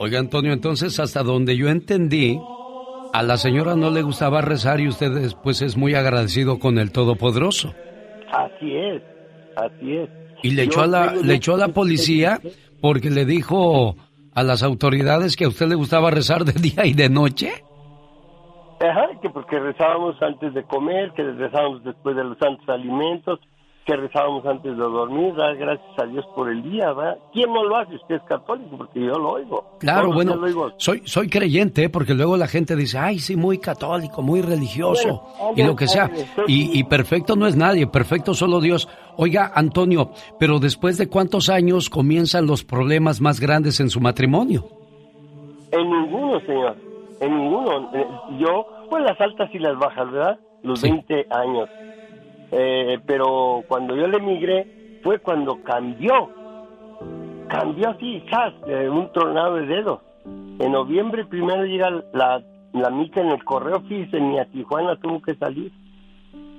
[0.00, 2.38] Oiga, Antonio, entonces hasta donde yo entendí,
[3.12, 6.92] a la señora no le gustaba rezar y usted después es muy agradecido con el
[6.92, 7.74] Todopoderoso.
[8.32, 9.02] Así es,
[9.56, 10.10] así es.
[10.42, 12.38] Y le Yo echó a la, le echó a la policía
[12.80, 13.96] porque le dijo
[14.34, 17.52] a las autoridades que a usted le gustaba rezar de día y de noche.
[18.80, 23.40] Ajá, que porque rezábamos antes de comer, que rezábamos después de los santos alimentos,
[23.88, 27.16] que rezábamos antes de dormir, dar gracias a Dios por el día, ¿verdad?
[27.32, 27.94] ¿Quién no lo hace?
[27.94, 29.64] Usted es católico, porque yo lo oigo.
[29.78, 30.72] Claro, bueno, yo lo oigo.
[30.76, 31.88] soy, soy creyente, ¿eh?
[31.88, 35.88] porque luego la gente dice, ay, sí, muy católico, muy religioso, Bueno, y lo que
[35.88, 36.10] sea.
[36.46, 38.90] Y, y perfecto no es nadie, perfecto solo Dios.
[39.16, 44.66] Oiga, Antonio, pero después de cuántos años comienzan los problemas más grandes en su matrimonio?
[45.72, 46.76] En ninguno, señor.
[47.22, 47.90] En ninguno.
[47.94, 48.06] Eh,
[48.38, 50.38] Yo, pues las altas y las bajas, ¿verdad?
[50.62, 51.70] Los 20 años.
[52.50, 56.30] Eh, pero cuando yo le emigré fue cuando cambió.
[57.48, 58.60] Cambió así, ¡zas!
[58.66, 60.00] de un tronado de dedos.
[60.58, 62.42] En noviembre primero llega la,
[62.72, 65.72] la mica en el correo, fíjese, ni a Tijuana tuvo que salir.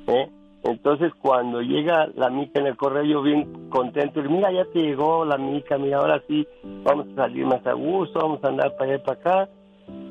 [0.08, 0.30] ¿eh?
[0.64, 4.80] Entonces cuando llega la mica en el correo, yo bien contento, y mira, ya te
[4.80, 6.48] llegó la mica, mira, ahora sí,
[6.84, 9.50] vamos a salir más a gusto, vamos a andar para allá y para acá.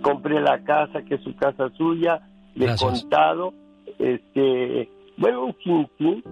[0.02, 2.20] Compré la casa, que es su casa suya,
[2.54, 3.00] de Gracias.
[3.00, 3.52] contado,
[3.98, 4.88] este,
[5.18, 6.22] bueno, un chinchín,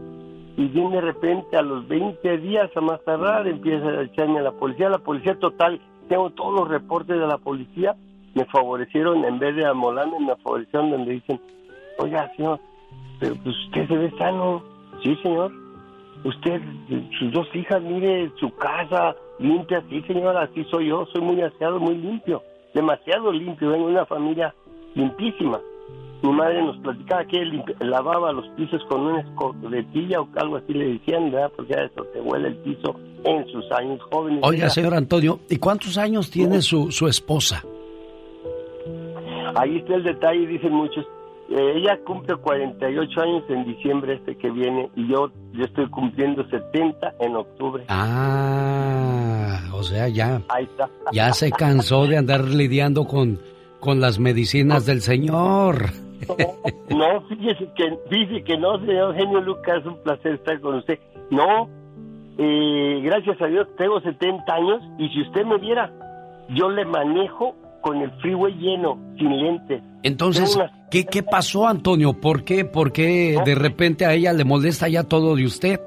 [0.57, 4.43] y bien de repente a los 20 días a más tardar empieza a echarme a
[4.43, 7.95] la policía, la policía total, tengo todos los reportes de la policía,
[8.35, 11.41] me favorecieron, en vez de amolarme, me favorecieron donde dicen,
[11.99, 12.61] oiga, señor,
[13.19, 14.63] pero pues usted se ve sano.
[15.03, 15.53] Sí, señor.
[16.25, 16.61] Usted,
[17.19, 19.83] sus dos hijas, mire su casa limpia.
[19.89, 21.07] Sí, señor, así soy yo.
[21.13, 22.43] Soy muy aseado, muy limpio.
[22.75, 23.71] Demasiado limpio.
[23.71, 24.55] Vengo de una familia
[24.95, 25.61] limpísima.
[26.23, 30.73] Mi madre nos platicaba que él lavaba los pisos con una escobetilla o algo así
[30.73, 31.53] le decían, ¿verdad?
[31.55, 34.41] Porque a eso te huele el piso en sus años jóvenes.
[34.43, 37.63] Oiga, señor Antonio, ¿y cuántos años tiene su, su esposa?
[39.55, 41.07] Ahí está el detalle, dicen muchos.
[41.49, 46.45] Eh, ella cumple 48 años en diciembre este que viene y yo yo estoy cumpliendo
[46.49, 47.85] 70 en octubre.
[47.89, 50.91] Ah, o sea, ya, Ahí está.
[51.13, 53.39] ya se cansó de andar lidiando con,
[53.81, 55.91] con las medicinas del Señor.
[56.89, 60.99] No, fíjese que, fíjese que no, señor Genio Lucas, un placer estar con usted.
[61.31, 61.69] No,
[62.39, 65.93] eh, gracias a Dios tengo 70 años y si usted me viera,
[66.51, 69.83] yo le manejo con el freeway lleno, sin lentes.
[70.03, 72.15] Entonces, una- ¿qué, ¿qué pasó, Antonio?
[72.15, 75.81] ¿Por qué, por qué de repente a ella le molesta ya todo de usted?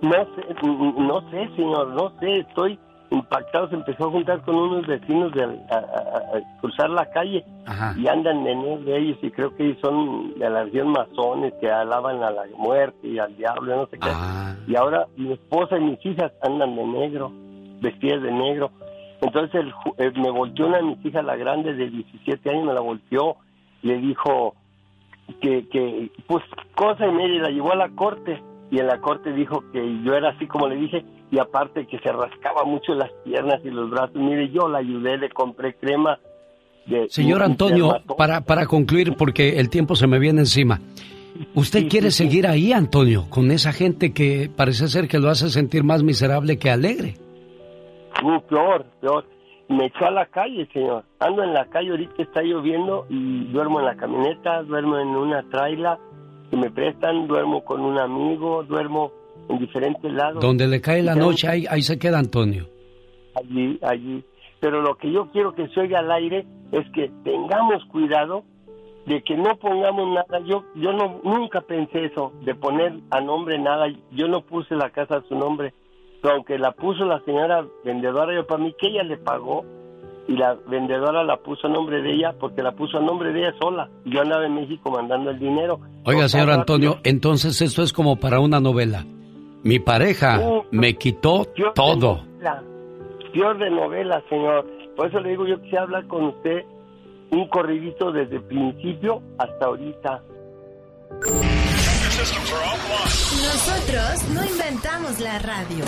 [0.00, 0.66] No sé,
[0.98, 2.78] no sé, señor, no sé, estoy
[3.10, 3.68] impactado.
[3.68, 5.46] Se empezó a juntar con unos vecinos de, a,
[5.76, 7.94] a- a cruzar la calle Ajá.
[7.98, 11.70] y andan de negro ellos y creo que ellos son de la región masones que
[11.70, 14.08] alaban a la muerte y al diablo, no sé qué.
[14.68, 17.30] Y ahora mi esposa y mis hijas andan de negro,
[17.80, 18.70] vestidas de negro.
[19.20, 22.64] Entonces el ju- eh, me volteó una de mis hijas, la grande de 17 años,
[22.66, 23.36] me la volteó,
[23.82, 24.54] le dijo
[25.40, 28.98] que, que pues cosa y media, y la llevó a la corte y en la
[29.00, 32.94] corte dijo que yo era así como le dije y aparte que se rascaba mucho
[32.94, 34.14] las piernas y los brazos.
[34.16, 36.18] Mire, yo la ayudé, le compré crema.
[36.86, 40.80] De, Señor Antonio, para, para concluir, porque el tiempo se me viene encima.
[41.54, 45.84] ¿Usted quiere seguir ahí, Antonio, con esa gente que parece ser que lo hace sentir
[45.84, 47.14] más miserable que alegre?
[48.22, 49.24] Uh, peor, peor.
[49.68, 51.04] Me echó a la calle, señor.
[51.18, 55.42] Ando en la calle, ahorita está lloviendo y duermo en la camioneta, duermo en una
[55.50, 55.98] traila
[56.50, 59.10] que me prestan, duermo con un amigo, duermo
[59.48, 60.42] en diferentes lados.
[60.42, 62.68] Donde le cae la noche, ahí, ahí se queda Antonio.
[63.34, 64.24] allí, allí.
[64.60, 68.44] Pero lo que yo quiero que se oiga al aire es que tengamos cuidado
[69.06, 70.40] de que no pongamos nada.
[70.46, 73.86] Yo yo no nunca pensé eso de poner a nombre nada.
[74.12, 75.74] Yo no puse la casa a su nombre,
[76.22, 79.64] pero aunque la puso la señora vendedora, yo para mí que ella le pagó
[80.26, 83.40] y la vendedora la puso a nombre de ella porque la puso a nombre de
[83.40, 83.88] ella sola.
[84.06, 85.78] Yo andaba en México mandando el dinero.
[86.04, 89.04] Oiga, señor Antonio, entonces esto es como para una novela.
[89.66, 90.40] Mi pareja
[90.70, 91.44] me quitó
[91.74, 92.22] todo.
[92.22, 92.62] novela,
[93.32, 94.64] peor de novela, señor.
[94.94, 96.62] Por eso le digo, yo quisiera hablar con usted
[97.32, 100.22] un corridito desde el principio hasta ahorita.
[103.42, 105.84] Nosotros no inventamos la radio.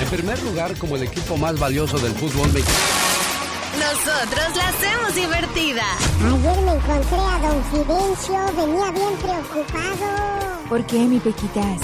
[0.00, 3.39] En primer lugar, como el equipo más valioso del fútbol mexicano.
[3.80, 5.82] Nosotros la hacemos divertida.
[6.22, 10.68] Ayer me encontré a don Fidencio, venía bien preocupado.
[10.68, 11.80] ¿Por qué, mi Pequitas?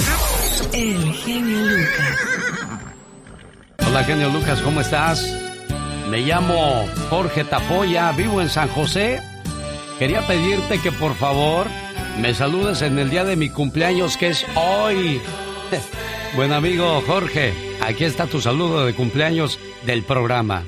[0.74, 2.18] El genio Lucas.
[3.86, 5.26] Hola, genio Lucas, ¿cómo estás?
[6.10, 9.22] Me llamo Jorge Tafoya, vivo en San José.
[9.98, 11.66] Quería pedirte que por favor
[12.20, 15.20] me saludes en el día de mi cumpleaños, que es hoy.
[16.36, 20.62] Buen amigo Jorge, aquí está tu saludo de cumpleaños del programa.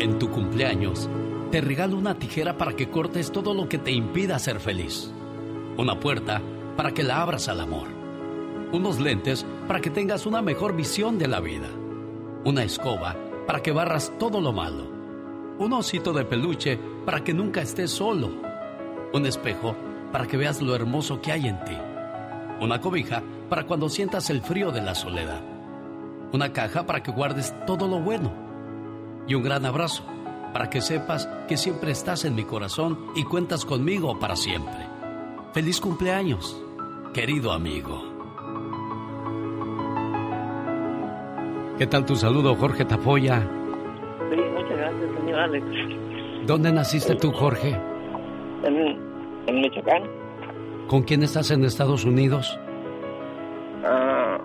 [0.00, 1.10] En tu cumpleaños,
[1.50, 5.12] te regalo una tijera para que cortes todo lo que te impida ser feliz.
[5.76, 6.40] Una puerta
[6.76, 7.88] para que la abras al amor.
[8.72, 11.66] Unos lentes para que tengas una mejor visión de la vida.
[12.44, 14.86] Una escoba para que barras todo lo malo.
[15.58, 18.30] Un osito de peluche para que nunca estés solo.
[19.12, 19.74] Un espejo
[20.12, 21.76] para que veas lo hermoso que hay en ti.
[22.60, 25.42] Una cobija para cuando sientas el frío de la soledad.
[26.32, 28.47] Una caja para que guardes todo lo bueno.
[29.28, 30.02] Y un gran abrazo
[30.52, 34.86] para que sepas que siempre estás en mi corazón y cuentas conmigo para siempre.
[35.52, 36.60] Feliz cumpleaños,
[37.12, 38.02] querido amigo.
[41.78, 43.40] ¿Qué tal tu saludo, Jorge Tafoya?
[44.30, 45.66] Sí, muchas gracias, señor Alex.
[46.46, 47.78] ¿Dónde naciste tú, Jorge?
[48.64, 48.98] En,
[49.46, 50.02] en Michoacán,
[50.88, 52.58] ¿Con quién estás en Estados Unidos?
[53.84, 54.38] ah,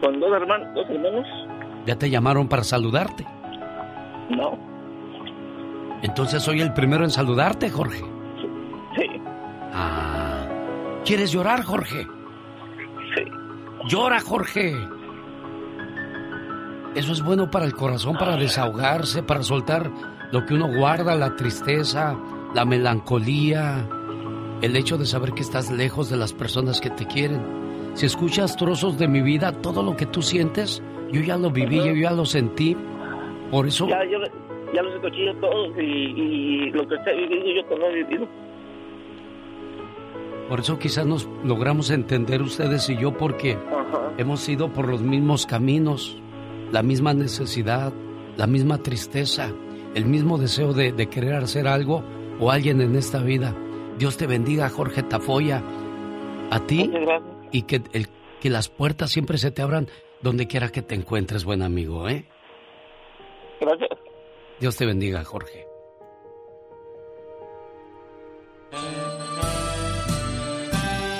[0.00, 1.26] con dos hermanos, dos hermanos.
[1.86, 3.26] Ya te llamaron para saludarte.
[4.30, 4.56] No,
[6.02, 7.98] Entonces soy el primero en saludarte, Jorge.
[8.96, 9.06] sí,
[9.72, 10.46] Ah.
[11.04, 12.06] ¿Quieres llorar, Jorge?
[13.14, 13.22] Sí.
[13.88, 14.74] Llora, Jorge.
[16.94, 19.90] Eso es bueno para el corazón, para desahogarse, para soltar
[20.32, 22.16] lo que uno guarda, la tristeza,
[22.54, 23.86] la melancolía,
[24.60, 27.40] el hecho de saber que estás lejos de las personas que te quieren.
[27.94, 30.82] Si escuchas trozos de mi vida, todo lo que tú sientes,
[31.12, 32.76] yo ya lo viví, yo ya lo sentí.
[33.50, 34.18] Por eso, ya, yo,
[34.72, 37.88] ya los escuché yo todos y, y lo que usted ha vivido yo todo lo
[37.88, 38.28] he vivido.
[40.48, 44.12] por eso quizás nos logramos entender ustedes y yo porque Ajá.
[44.18, 46.16] hemos ido por los mismos caminos,
[46.72, 47.92] la misma necesidad,
[48.36, 49.52] la misma tristeza,
[49.94, 52.02] el mismo deseo de, de querer hacer algo
[52.40, 53.54] o alguien en esta vida.
[53.98, 55.62] Dios te bendiga, Jorge Tafoya,
[56.50, 56.90] a ti
[57.52, 58.08] y que, el,
[58.40, 59.86] que las puertas siempre se te abran
[60.22, 62.26] donde quiera que te encuentres, buen amigo, ¿eh?
[63.60, 63.90] Gracias.
[64.58, 65.66] Dios te bendiga, Jorge.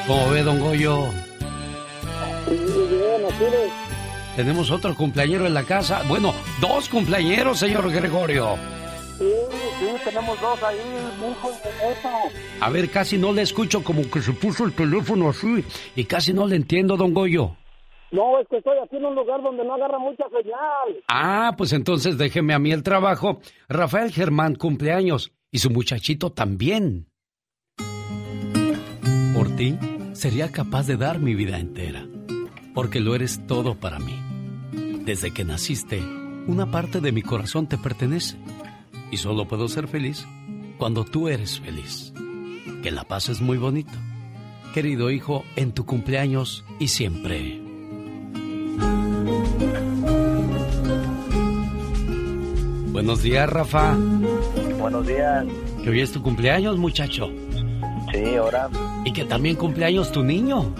[0.06, 1.04] ¿Cómo ve, don Goyo?
[2.48, 4.36] Bien, así es.
[4.36, 6.02] Tenemos otro cumpleañero en la casa.
[6.08, 8.56] Bueno, dos cumpleañeros, señor Gregorio.
[9.18, 9.30] Sí,
[9.78, 10.78] sí, tenemos dos ahí,
[11.20, 12.08] mi hijo y eso.
[12.60, 15.64] A ver, casi no le escucho como que se puso el teléfono así
[15.94, 17.56] y casi no le entiendo, don Goyo.
[18.12, 21.02] No, es que estoy aquí en un lugar donde no agarra mucha señal.
[21.08, 23.40] Ah, pues entonces déjeme a mí el trabajo.
[23.68, 27.06] Rafael Germán cumpleaños y su muchachito también.
[29.34, 29.78] Por ti
[30.12, 32.06] sería capaz de dar mi vida entera,
[32.74, 34.18] porque lo eres todo para mí.
[35.04, 36.02] Desde que naciste,
[36.46, 38.36] una parte de mi corazón te pertenece
[39.12, 40.26] y solo puedo ser feliz
[40.78, 42.12] cuando tú eres feliz.
[42.82, 43.92] Que la paz es muy bonito.
[44.74, 47.69] Querido hijo, en tu cumpleaños y siempre.
[52.92, 53.96] Buenos días, Rafa.
[54.78, 55.44] Buenos días.
[55.82, 57.30] Que hoy es tu cumpleaños, muchacho.
[58.12, 58.68] Sí, ahora
[59.04, 60.74] Y que también cumpleaños tu niño.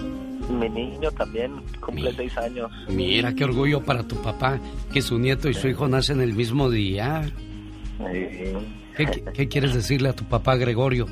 [0.49, 2.69] mi niño también cumple seis años.
[2.89, 4.59] Mira qué orgullo para tu papá
[4.91, 7.23] que su nieto y su hijo nacen el mismo día.
[7.97, 8.53] Sí.
[8.97, 11.05] ¿Qué, qué quieres decirle a tu papá, Gregorio?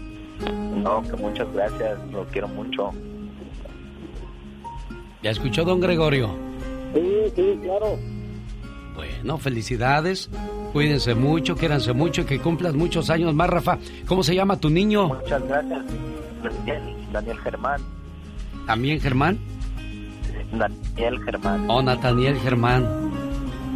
[0.83, 2.91] No, que muchas gracias, lo quiero mucho.
[5.23, 6.29] ¿Ya escuchó, don Gregorio?
[6.93, 7.01] Sí,
[7.35, 7.97] sí, claro.
[8.99, 10.29] Bueno, felicidades.
[10.73, 13.77] Cuídense mucho, quiéranse mucho y que cumplas muchos años más, Rafa.
[14.05, 15.07] ¿Cómo se llama tu niño?
[15.07, 15.85] Muchas gracias.
[16.43, 17.81] Daniel, Daniel Germán.
[18.67, 19.37] ¿También Germán?
[20.51, 21.65] Daniel Germán.
[21.69, 22.85] Oh, Nathaniel Germán.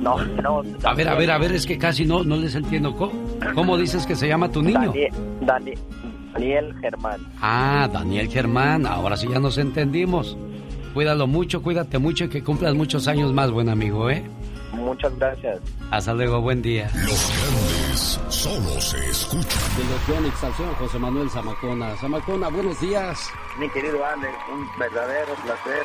[0.01, 0.61] No, no.
[0.83, 2.95] A ver, a ver, a ver, es que casi no, no les entiendo.
[2.95, 3.13] ¿Cómo,
[3.55, 4.79] cómo dices que se llama tu niño?
[4.91, 5.77] Daniel, Dani-
[6.33, 7.21] Daniel Germán.
[7.41, 10.37] Ah, Daniel Germán, ahora sí ya nos entendimos.
[10.93, 14.23] Cuídalo mucho, cuídate mucho y que cumplas muchos años más, buen amigo, ¿eh?
[14.83, 15.59] Muchas gracias.
[15.91, 16.89] Hasta luego, buen día.
[16.93, 19.61] Los grandes solo se escuchan.
[19.77, 21.95] De los Yonix al señor José Manuel Zamacona.
[21.97, 23.29] Zamacona, buenos días.
[23.59, 25.83] Mi querido Alex, un verdadero placer,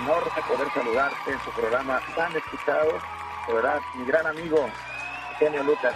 [0.00, 2.92] enorme poder saludarte en su programa tan escuchado.
[3.48, 4.66] De verdad, mi gran amigo,
[5.38, 5.94] Genio Lucas,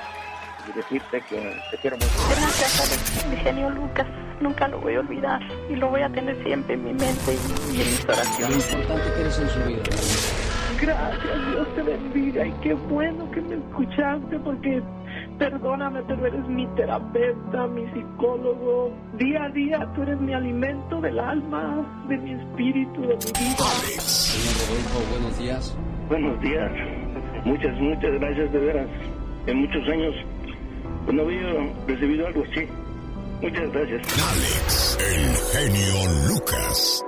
[0.69, 2.11] y decirte que te quiero mucho.
[2.29, 3.27] Gracias.
[3.31, 4.07] Mi genio Lucas.
[4.41, 5.41] Nunca lo voy a olvidar.
[5.71, 7.35] Y lo voy a tener siempre en mi mente
[7.71, 8.73] y, en mis Lo oraciones.
[8.73, 9.83] importante que eres en su vida.
[10.83, 12.45] Gracias, Dios te bendiga.
[12.45, 14.83] Y qué bueno que me escuchaste porque,
[15.39, 18.93] perdóname, pero eres mi terapeuta, mi psicólogo.
[19.17, 23.65] Día a día tú eres mi alimento del alma, de mi espíritu, de mi vida.
[24.01, 25.79] Señor Rodolfo, buenos días.
[26.09, 26.73] Buenos días.
[27.45, 28.89] Muchas, muchas gracias de veras.
[29.47, 30.15] En muchos años
[31.05, 32.67] pues, no había recibido algo así.
[33.41, 34.03] Muchas gracias.
[34.31, 37.05] Alex, el genio Lucas.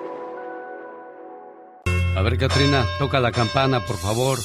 [2.16, 4.38] A ver, Katrina, toca la campana, por favor.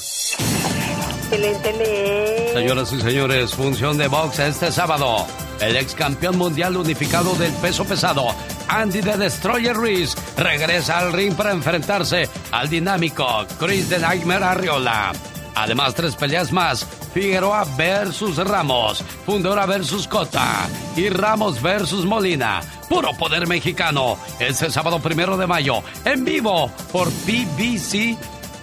[1.32, 2.50] Excelente.
[2.52, 5.26] Señoras y señores, función de box este sábado.
[5.60, 8.26] El ex campeón mundial unificado del peso pesado,
[8.68, 15.12] Andy the Destroyer Ruiz, regresa al ring para enfrentarse al dinámico Chris the Nightmare Arriola.
[15.54, 16.86] Además, tres peleas más.
[17.12, 22.60] Figueroa versus Ramos, Fundora versus Cota y Ramos versus Molina.
[22.88, 24.16] Puro poder mexicano.
[24.38, 28.16] Este sábado primero de mayo, en vivo por BBC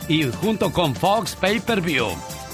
[0.08, 2.08] y junto con Fox Pay Per View.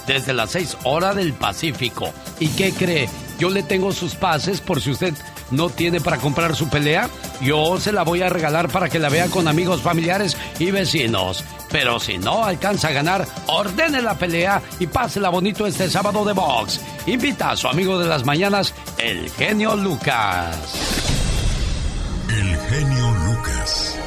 [0.07, 2.11] Desde las 6 horas del Pacífico.
[2.39, 3.09] ¿Y qué cree?
[3.39, 5.13] Yo le tengo sus pases por si usted
[5.53, 7.09] no tiene para comprar su pelea.
[7.41, 11.43] Yo se la voy a regalar para que la vea con amigos, familiares y vecinos.
[11.71, 16.33] Pero si no alcanza a ganar, ordene la pelea y pásela bonito este sábado de
[16.33, 16.81] box.
[17.07, 20.57] Invita a su amigo de las mañanas, el genio Lucas.
[22.29, 23.97] El genio Lucas.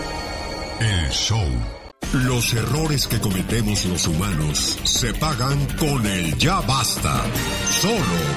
[0.81, 1.77] El show.
[2.12, 7.23] Los errores que cometemos los humanos se pagan con el ya basta.
[7.68, 7.97] Solo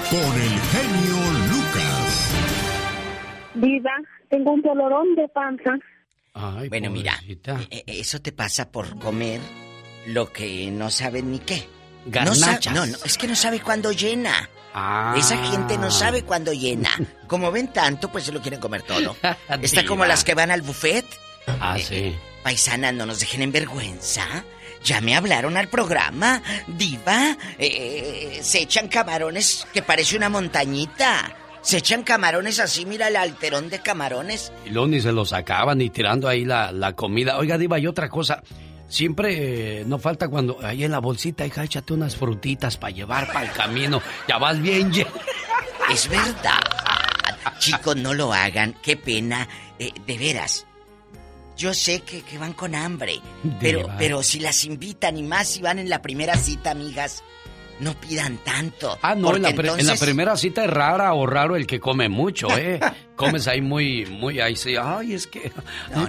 [0.09, 1.17] con el genio
[1.49, 2.48] Lucas.
[3.59, 3.91] Diva,
[4.29, 5.77] tengo un dolorón de panza.
[6.69, 9.41] bueno, mira, eh, eso te pasa por comer
[10.07, 11.67] lo que no saben ni qué.
[12.05, 12.73] No, Garnachas.
[12.73, 14.49] no, no, es que no sabe cuándo llena.
[14.73, 15.15] Ah.
[15.17, 16.89] Esa gente no sabe cuándo llena.
[17.27, 19.15] Como ven tanto, pues se lo quieren comer todo.
[19.61, 21.05] Está como las que van al buffet.
[21.47, 22.15] Ah, sí.
[22.43, 24.25] Paisana, no nos dejen en vergüenza.
[24.83, 26.41] Ya me hablaron al programa.
[26.67, 31.35] Diva, eh, se echan camarones que parece una montañita.
[31.61, 34.51] Se echan camarones así, mira el alterón de camarones.
[34.65, 37.37] Y luego ni se lo sacaban ni tirando ahí la, la comida.
[37.37, 38.41] Oiga, Diva, y otra cosa.
[38.87, 43.27] Siempre eh, no falta cuando ahí en la bolsita, hija, échate unas frutitas para llevar
[43.27, 44.01] para el camino.
[44.27, 45.11] Ya vas bien lleno.
[45.91, 46.59] Es verdad.
[47.59, 48.73] Chicos, no lo hagan.
[48.81, 49.47] Qué pena.
[49.77, 50.65] Eh, de veras.
[51.55, 53.19] Yo sé que, que van con hambre.
[53.59, 53.97] Pero, Diva.
[53.97, 57.21] pero si las invitan y más si van en la primera cita, amigas,
[57.79, 58.97] no pidan tanto.
[59.01, 62.09] Ah, no, en la, en la primera cita es rara o raro el que come
[62.09, 62.79] mucho, ¿eh?
[63.15, 64.75] Comes ahí muy, muy, ahí sí.
[64.81, 65.51] Ay, es que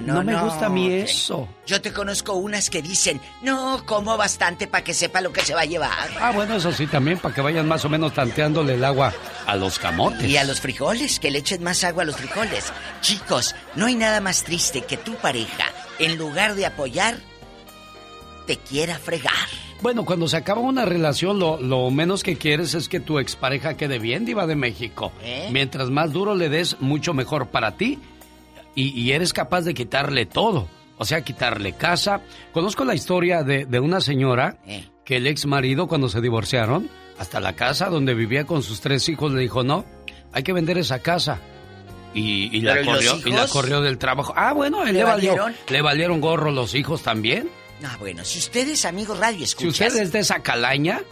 [0.05, 1.49] no, me gusta a mí eso.
[1.67, 5.55] Yo te conozco unas que dicen, no, como bastante para que sepa lo que se
[5.55, 6.11] va a llevar.
[6.21, 9.13] Ah, bueno, eso sí también, para que vayan más o menos tanteándole el agua
[9.47, 10.29] a los camotes.
[10.29, 12.73] Y a los frijoles, que le echen más agua a los frijoles.
[13.01, 15.67] Chicos, no hay nada más triste que tu pareja,
[15.99, 17.17] en lugar de apoyar,
[18.47, 19.70] te quiera fregar.
[19.83, 23.77] Bueno, cuando se acaba una relación, lo, lo menos que quieres es que tu expareja
[23.79, 25.11] quede bien, Diva de México.
[25.23, 25.49] ¿Eh?
[25.53, 27.99] Mientras más duro le des, mucho mejor para ti.
[28.75, 30.69] Y, y eres capaz de quitarle todo.
[30.99, 32.21] O sea, quitarle casa.
[32.53, 34.87] Conozco la historia de, de una señora ¿Eh?
[35.05, 39.09] que el ex marido, cuando se divorciaron, hasta la casa donde vivía con sus tres
[39.09, 39.87] hijos, le dijo: No,
[40.33, 41.41] hay que vender esa casa.
[42.13, 44.35] Y, y la, ¿Pero y los corrió, y la corrió del trabajo.
[44.37, 45.55] Ah, bueno, él ¿Le le, valió, valieron?
[45.69, 47.49] le valieron gorro los hijos también.
[47.85, 49.89] Ah, bueno, si ustedes, amigos radio, Si escuchas...
[49.89, 51.03] usted es de esa calaña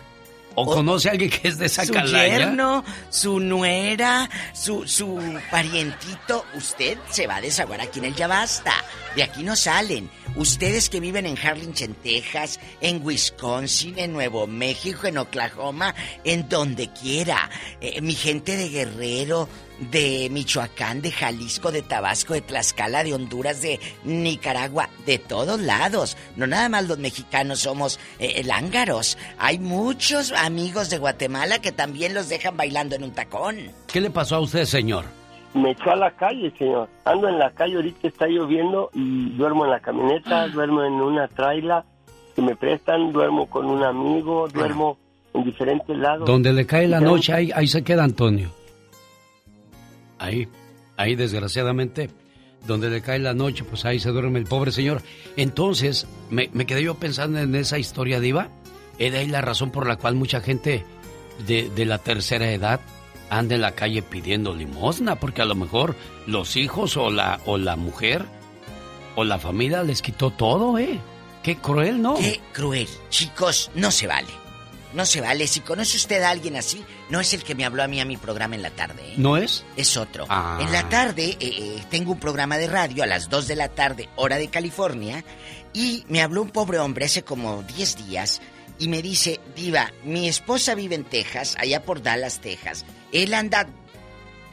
[0.54, 5.20] o, conoce a alguien que es de esa su calaña, yerno, su nuera, su, su
[5.50, 8.74] parientito, usted se va a desaguar aquí en el Ya Basta.
[9.14, 10.10] De aquí no salen.
[10.39, 16.93] Ustedes que viven en Harlingen, Texas, en Wisconsin, en Nuevo México, en Oklahoma, en donde
[16.93, 17.51] quiera.
[17.81, 19.48] Eh, mi gente de Guerrero,
[19.90, 26.16] de Michoacán, de Jalisco, de Tabasco, de Tlaxcala, de Honduras, de Nicaragua, de todos lados.
[26.36, 29.19] No nada más los mexicanos somos eh, lángaros.
[29.39, 33.73] Hay muchos amigos de Guatemala que también los dejan bailando en un tacón.
[33.89, 35.17] ¿qué le pasó a usted, señor?
[35.54, 36.88] Me echó a la calle, señor.
[37.04, 41.26] Ando en la calle, ahorita está lloviendo y duermo en la camioneta, duermo en una
[41.28, 41.84] traila
[42.34, 44.98] que me prestan, duermo con un amigo, duermo
[45.34, 46.26] en diferentes lados.
[46.26, 48.50] Donde le cae la noche, ahí, ahí se queda Antonio.
[50.18, 50.48] Ahí,
[50.96, 52.10] ahí desgraciadamente,
[52.66, 55.00] donde le cae la noche, pues ahí se duerme el pobre señor.
[55.36, 58.48] Entonces, me, me quedé yo pensando en esa historia diva.
[58.98, 60.84] Es de ahí la razón por la cual mucha gente
[61.46, 62.80] de, de la tercera edad
[63.30, 65.94] anda en la calle pidiendo limosna, porque a lo mejor
[66.26, 68.24] los hijos o la, o la mujer
[69.16, 71.00] o la familia les quitó todo, ¿eh?
[71.42, 72.16] Qué cruel, ¿no?
[72.16, 72.88] Qué cruel.
[73.10, 74.28] Chicos, no se vale.
[74.92, 75.46] No se vale.
[75.46, 78.05] Si conoce usted a alguien así, no es el que me habló a mí a
[78.05, 79.02] mi programa en la tarde.
[79.02, 79.14] ¿eh?
[79.16, 79.64] ¿No es?
[79.76, 80.26] Es otro.
[80.28, 80.59] Ah.
[80.60, 83.68] En la tarde eh, eh, tengo un programa de radio a las 2 de la
[83.68, 85.24] tarde, hora de California,
[85.72, 88.40] y me habló un pobre hombre hace como 10 días
[88.78, 92.84] y me dice, Diva, mi esposa vive en Texas, allá por Dallas, Texas.
[93.12, 93.66] Él anda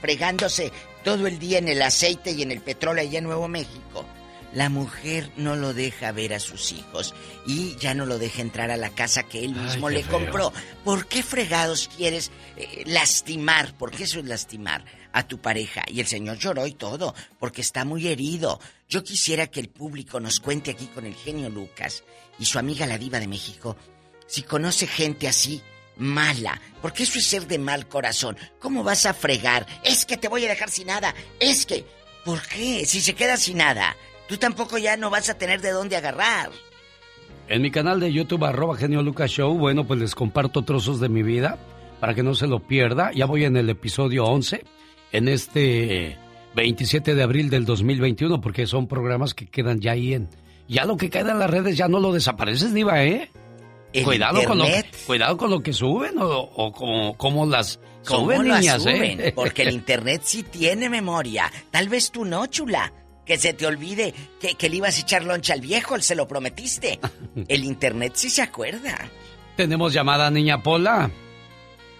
[0.01, 0.71] fregándose
[1.03, 4.05] todo el día en el aceite y en el petróleo allá en Nuevo México.
[4.53, 7.13] La mujer no lo deja ver a sus hijos
[7.45, 10.13] y ya no lo deja entrar a la casa que él mismo le feo.
[10.13, 10.53] compró.
[10.83, 13.73] ¿Por qué fregados quieres eh, lastimar?
[13.77, 15.83] Porque eso es lastimar a tu pareja.
[15.87, 18.61] Y el señor lloró y todo, porque está muy herido.
[18.87, 22.03] Yo quisiera que el público nos cuente aquí con el genio Lucas
[22.39, 23.75] y su amiga la diva de México,
[24.27, 25.61] si conoce gente así
[25.97, 28.37] mala, porque eso es ser de mal corazón.
[28.59, 29.65] ¿Cómo vas a fregar?
[29.83, 31.13] Es que te voy a dejar sin nada.
[31.39, 31.85] Es que...
[32.25, 32.85] ¿Por qué?
[32.85, 33.95] Si se queda sin nada,
[34.27, 36.49] tú tampoco ya no vas a tener de dónde agarrar.
[37.47, 41.07] En mi canal de YouTube, arroba genio Lucas Show, bueno, pues les comparto trozos de
[41.07, 41.59] mi vida
[41.99, 43.11] para que no se lo pierda.
[43.13, 44.63] Ya voy en el episodio 11,
[45.11, 46.17] en este
[46.55, 50.27] 27 de abril del 2021, porque son programas que quedan ya ahí en...
[50.67, 53.29] Ya lo que queda en las redes ya no lo desapareces, Diva, ¿eh?
[54.03, 54.65] Cuidado con, lo,
[55.05, 59.31] cuidado con lo que suben o, o como, como las suben, niñas, ¿eh?
[59.35, 61.51] Porque el internet sí tiene memoria.
[61.71, 62.91] Tal vez tú no, chula.
[63.25, 66.27] Que se te olvide que, que le ibas a echar loncha al viejo, se lo
[66.27, 66.99] prometiste.
[67.47, 69.09] El internet sí se acuerda.
[69.55, 71.09] Tenemos llamada, niña Pola.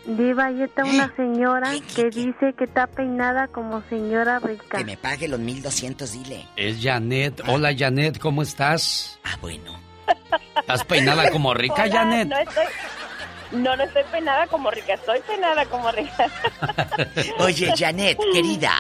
[0.06, 4.78] Diva, ahí está una señora que dice que está peinada como señora rica.
[4.78, 6.46] Que me pague los 1200, dile.
[6.56, 7.42] Es Janet.
[7.48, 9.20] Hola, Janet, ¿cómo estás?
[9.24, 9.85] Ah, bueno.
[10.60, 12.28] ¿Estás peinada como rica, Hola, Janet?
[12.28, 12.66] No, estoy,
[13.52, 16.28] no, no estoy peinada como rica, estoy peinada como rica.
[17.40, 18.74] Oye, Janet, querida.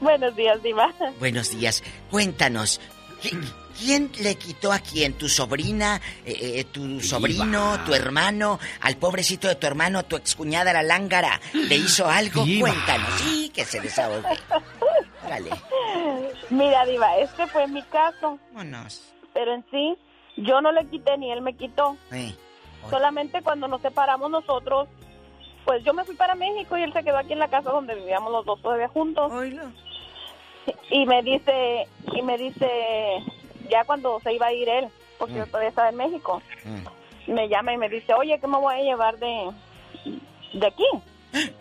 [0.00, 0.92] Buenos días, Diva.
[1.18, 1.82] Buenos días.
[2.10, 2.80] Cuéntanos,
[3.22, 5.14] ¿qui- ¿quién le quitó a quién?
[5.14, 6.00] ¿Tu sobrina?
[6.24, 7.80] eh, eh, ¿Tu sobrino?
[7.86, 8.60] ¿Tu hermano?
[8.82, 10.04] ¿Al pobrecito de tu hermano?
[10.04, 11.40] ¿Tu excuñada, la lángara?
[11.54, 12.44] ¿Le hizo algo?
[12.44, 12.68] Diva.
[12.68, 13.20] Cuéntanos.
[13.20, 14.22] Sí, que se desahogue.
[15.24, 15.50] Órale.
[16.50, 18.38] Mira, Diva, este fue mi caso.
[18.52, 19.00] Vámonos.
[19.36, 19.98] Pero en sí,
[20.38, 21.98] yo no le quité ni él me quitó.
[22.88, 24.88] Solamente cuando nos separamos nosotros,
[25.66, 27.94] pues yo me fui para México y él se quedó aquí en la casa donde
[27.96, 29.30] vivíamos los dos todavía juntos.
[30.88, 33.22] Y me dice, y me dice,
[33.68, 34.88] ya cuando se iba a ir él,
[35.18, 36.40] porque yo todavía estaba en México,
[37.26, 39.50] me llama y me dice, oye, ¿qué me voy a llevar de,
[40.54, 40.86] de aquí?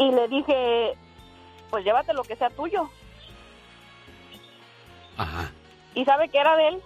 [0.00, 0.96] Y le dije,
[1.70, 2.88] pues llévate lo que sea tuyo.
[5.16, 5.50] Ajá.
[5.98, 6.82] ¿Y sabe qué era de él?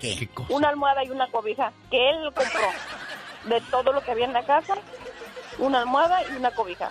[0.00, 0.30] ¿Qué?
[0.48, 2.66] Una almohada y una cobija, que él compró
[3.44, 4.74] de todo lo que había en la casa,
[5.58, 6.90] una almohada y una cobija.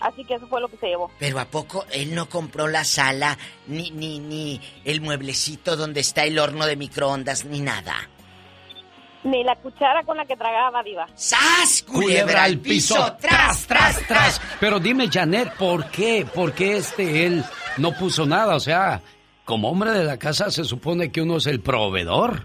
[0.00, 1.10] Así que eso fue lo que se llevó.
[1.18, 3.36] Pero ¿a poco él no compró la sala,
[3.66, 8.08] ni, ni, ni el mueblecito donde está el horno de microondas, ni nada?
[9.24, 11.06] Ni la cuchara con la que tragaba, diva.
[11.14, 11.82] ¡Sas!
[11.82, 14.40] Culebra al piso, tras, tras, tras.
[14.58, 16.26] Pero dime, Janet, ¿por qué?
[16.32, 17.44] ¿Por qué este él
[17.76, 18.56] no puso nada?
[18.56, 19.02] O sea,
[19.48, 22.44] como hombre de la casa se supone que uno es el proveedor.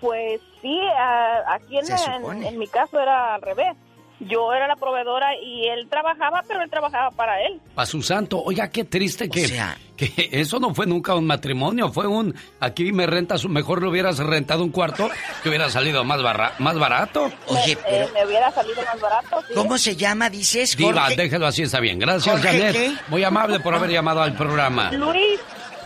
[0.00, 1.86] Pues sí, a- aquí en,
[2.16, 3.76] en- en mi caso era al revés.
[4.20, 7.60] Yo era la proveedora y él trabajaba, pero él trabajaba para él.
[7.74, 8.40] Pa' su santo.
[8.42, 9.60] Oiga, qué triste que,
[9.96, 14.18] que eso no fue nunca un matrimonio, fue un aquí me rentas, mejor lo hubieras
[14.18, 15.10] rentado un cuarto
[15.42, 17.30] que hubiera salido más, barra- más barato.
[17.48, 19.42] Oye, Eh, me hubiera salido más barato.
[19.48, 19.54] sí.
[19.54, 21.16] ¿Cómo se llama, dices, Diva, Jorge?
[21.16, 21.98] déjelo así, está bien.
[21.98, 22.72] Gracias, ¿Jorge Janet.
[22.72, 22.94] qué?
[23.08, 24.90] Muy amable por haber llamado al programa.
[24.92, 25.40] Luis.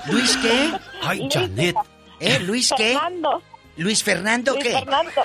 [0.07, 0.71] ¿Luis qué?
[1.03, 1.75] Ay, Janet.
[2.21, 2.39] ¿Eh?
[2.41, 2.93] ¿Luis qué?
[2.93, 3.43] Fernando.
[3.79, 4.73] ¿Luis Fernando Luis qué?
[4.73, 5.23] Fernando.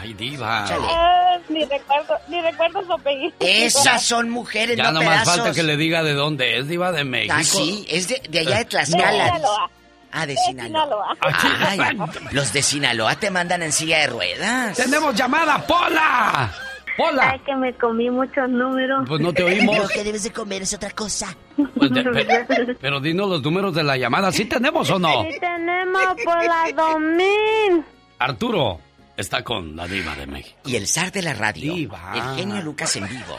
[0.00, 0.64] Ay, Diva.
[0.68, 3.32] Ah, ni recuerdo, ni recuerdo su apellido.
[3.40, 7.04] Esas son mujeres, Ya no más falta que le diga de dónde es, Diva de
[7.04, 7.34] México.
[7.36, 8.68] Ah, sí, es de, de allá de No.
[8.70, 9.24] Tlaxcala.
[9.26, 9.70] Sinaloa.
[10.12, 11.16] Ah, de De Sinaloa.
[11.40, 11.68] Sinaloa.
[11.68, 11.98] Ay,
[12.32, 14.76] los de Sinaloa te mandan en silla de ruedas.
[14.76, 16.52] ¡Tenemos llamada, Pola!
[16.96, 17.30] ¡Pola!
[17.32, 19.04] Ay, que me comí muchos números.
[19.08, 19.76] Pues no te oímos.
[19.76, 21.34] Lo que debes de comer es otra cosa.
[21.76, 25.24] Pues de- pe- pero dinos los números de la llamada, ¿sí tenemos o no?
[25.24, 27.84] Sí tenemos por la 2000.
[28.20, 28.80] Arturo
[29.16, 30.58] está con la diva de México.
[30.66, 31.72] Y el zar de la radio.
[31.74, 33.36] El genio Lucas en vivo.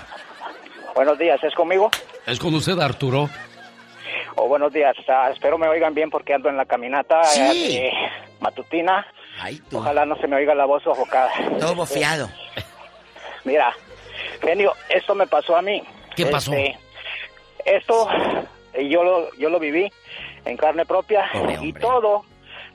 [0.95, 1.89] Buenos días, ¿es conmigo?
[2.26, 3.30] ¿Es con usted, Arturo?
[4.38, 7.77] O buenos días, ah, espero me oigan bien porque ando en la caminata Sí.
[7.77, 7.91] eh,
[8.39, 9.06] matutina.
[9.73, 11.31] Ojalá no se me oiga la voz sofocada.
[11.60, 12.30] Todo bofiado.
[13.45, 13.73] Mira,
[14.41, 15.81] genio, esto me pasó a mí.
[16.15, 16.53] ¿Qué pasó?
[16.53, 16.77] Este,
[17.65, 18.07] esto
[18.73, 19.91] eh, yo lo, yo lo viví
[20.45, 21.30] en carne propia
[21.61, 22.23] y todo,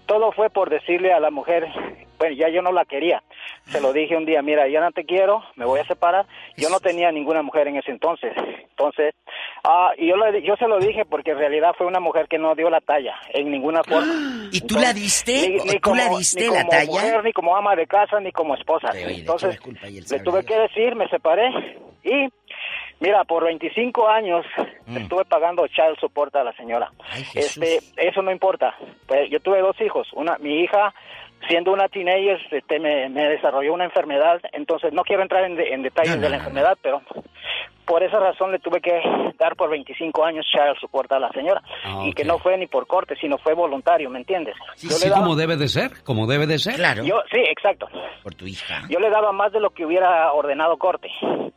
[0.06, 1.66] todo fue por decirle a la mujer,
[2.20, 3.20] bueno, ya yo no la quería.
[3.64, 6.26] Se lo dije un día, mira, ya no te quiero, me voy a separar.
[6.56, 8.32] Yo no tenía ninguna mujer en ese entonces.
[8.70, 9.14] Entonces,
[9.64, 12.38] ah, y yo, le- yo se lo dije porque en realidad fue una mujer que
[12.38, 14.12] no dio la talla en ninguna forma.
[14.52, 15.56] ¿Y tú la diste?
[15.60, 16.90] ¿O tú la diste ni la como talla?
[16.90, 18.90] mujer, ni como ama de casa, ni como esposa.
[19.20, 19.58] Entonces,
[20.10, 21.48] le tuve que decir, me separé
[22.04, 22.28] y
[23.00, 24.44] mira, por 25 años
[24.94, 26.90] estuve pagando child support a la señora.
[27.34, 28.74] este, eso no importa.
[29.06, 30.92] Pues, yo tuve dos hijos, una mi hija
[31.48, 35.72] siendo una teenager este, me, me desarrolló una enfermedad, entonces no quiero entrar en, de-
[35.72, 37.02] en detalles de la enfermedad, pero
[37.86, 38.92] por esa razón le tuve que
[39.36, 42.66] dar por 25 años child support a la señora Ah, y que no fue ni
[42.68, 44.54] por corte, sino fue voluntario, ¿me entiendes?
[44.78, 46.76] Yo Sí, le daba- como debe de ser, como debe de ser.
[47.04, 47.88] yo, sí, exacto.
[48.22, 48.82] Por tu hija.
[48.88, 51.08] Yo le daba más de lo que hubiera ordenado corte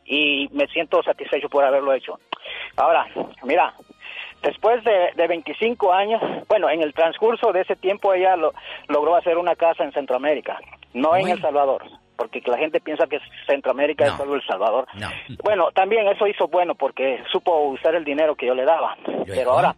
[0.06, 2.18] y me siento satisfecho por haberlo hecho.
[2.76, 3.06] Ahora,
[3.44, 3.72] mira,
[4.44, 8.52] después de, de 25 años, bueno, en el transcurso de ese tiempo ella lo-
[8.88, 10.58] logró hacer una casa en Centroamérica
[10.92, 11.82] no en El Salvador,
[12.16, 14.86] porque la gente piensa que Centroamérica es solo El Salvador.
[15.42, 18.96] Bueno, también eso hizo bueno porque supo usar el dinero que yo le daba.
[19.26, 19.74] Pero ahora,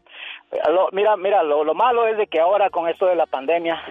[0.71, 3.83] lo- mira, mira, lo, lo malo es de que ahora con esto de la pandemia,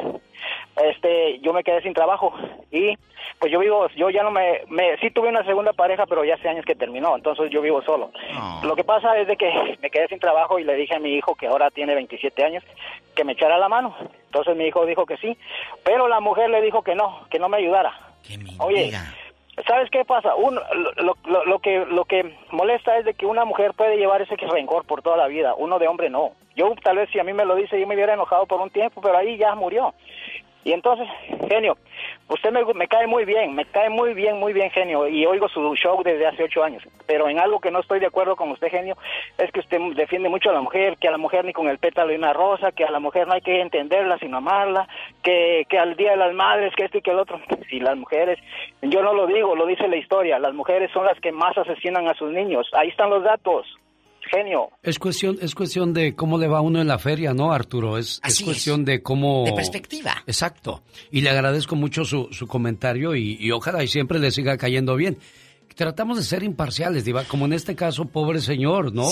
[0.83, 2.33] este, yo me quedé sin trabajo
[2.71, 2.95] y
[3.39, 6.35] pues yo vivo, yo ya no me, me, sí tuve una segunda pareja, pero ya
[6.35, 8.11] hace años que terminó, entonces yo vivo solo.
[8.63, 11.13] Lo que pasa es de que me quedé sin trabajo y le dije a mi
[11.13, 12.63] hijo que ahora tiene 27 años
[13.15, 13.95] que me echara la mano.
[14.25, 15.37] Entonces mi hijo dijo que sí,
[15.83, 17.93] pero la mujer le dijo que no, que no me ayudara.
[18.59, 18.85] Oye,
[19.67, 20.35] ¿sabes qué pasa?
[20.35, 20.59] Uno,
[20.97, 24.35] lo, lo- lo que lo que molesta es de que una mujer puede llevar ese
[24.35, 26.31] rencor por toda la vida, uno de hombre no.
[26.55, 28.69] Yo tal vez si a mí me lo dice yo me hubiera enojado por un
[28.69, 29.93] tiempo, pero ahí ya murió.
[30.65, 31.07] Y entonces,
[31.47, 31.77] genio,
[32.27, 35.47] usted me, me cae muy bien, me cae muy bien, muy bien, genio, y oigo
[35.47, 36.81] su show desde hace ocho años.
[37.05, 38.97] Pero en algo que no estoy de acuerdo con usted, genio,
[39.37, 41.77] es que usted defiende mucho a la mujer, que a la mujer ni con el
[41.77, 44.87] pétalo de una rosa, que a la mujer no hay que entenderla sino amarla,
[45.21, 47.39] que, que al Día de las Madres, que esto y que el otro.
[47.69, 48.39] Si las mujeres,
[48.81, 52.07] yo no lo digo, lo dice la historia, las mujeres son las que más asesinan
[52.07, 52.69] a sus niños.
[52.73, 53.67] Ahí están los datos.
[54.31, 54.69] Genio.
[54.83, 57.97] Es cuestión, es cuestión de cómo le va a uno en la feria, ¿no, Arturo?
[57.97, 59.43] Es, es cuestión de cómo...
[59.45, 60.23] De perspectiva.
[60.27, 60.83] Exacto.
[61.11, 64.95] Y le agradezco mucho su, su comentario y, y ojalá y siempre le siga cayendo
[64.95, 65.17] bien.
[65.75, 69.03] Tratamos de ser imparciales, Diva, como en este caso, pobre señor, ¿no?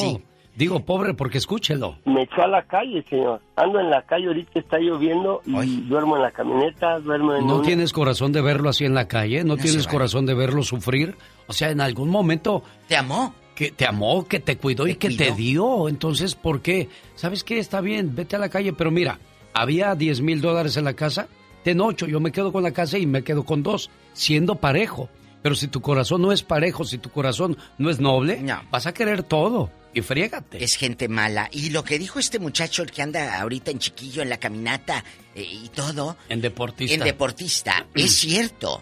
[0.56, 1.98] Digo pobre porque escúchelo.
[2.06, 3.42] Me echó a la calle, señor.
[3.56, 7.62] Ando en la calle, ahorita está lloviendo y duermo en la camioneta, duermo en ¿No
[7.64, 9.44] tienes corazón de verlo así en la calle?
[9.44, 11.16] ¿No, No tienes corazón de verlo sufrir?
[11.48, 12.64] O sea, en algún momento...
[12.88, 13.34] ¿Te amó?
[13.56, 15.88] Que te amó, que te cuidó y que te dio.
[15.88, 16.90] Entonces, ¿por qué?
[17.16, 17.60] ¿Sabes qué?
[17.60, 19.20] Está bien, vete a la calle, pero mira,
[19.54, 21.28] había 10 mil dólares en la casa,
[21.64, 25.10] ten ocho, yo me quedo con la casa y me quedo con dos, siendo parejo.
[25.44, 28.94] Pero si tu corazón no es parejo, si tu corazón no es noble, vas a
[28.94, 30.64] querer todo y friégate.
[30.64, 31.50] Es gente mala.
[31.52, 35.04] Y lo que dijo este muchacho, el que anda ahorita en chiquillo, en la caminata
[35.36, 36.96] eh, y todo, En deportista.
[36.96, 38.82] en deportista, es cierto.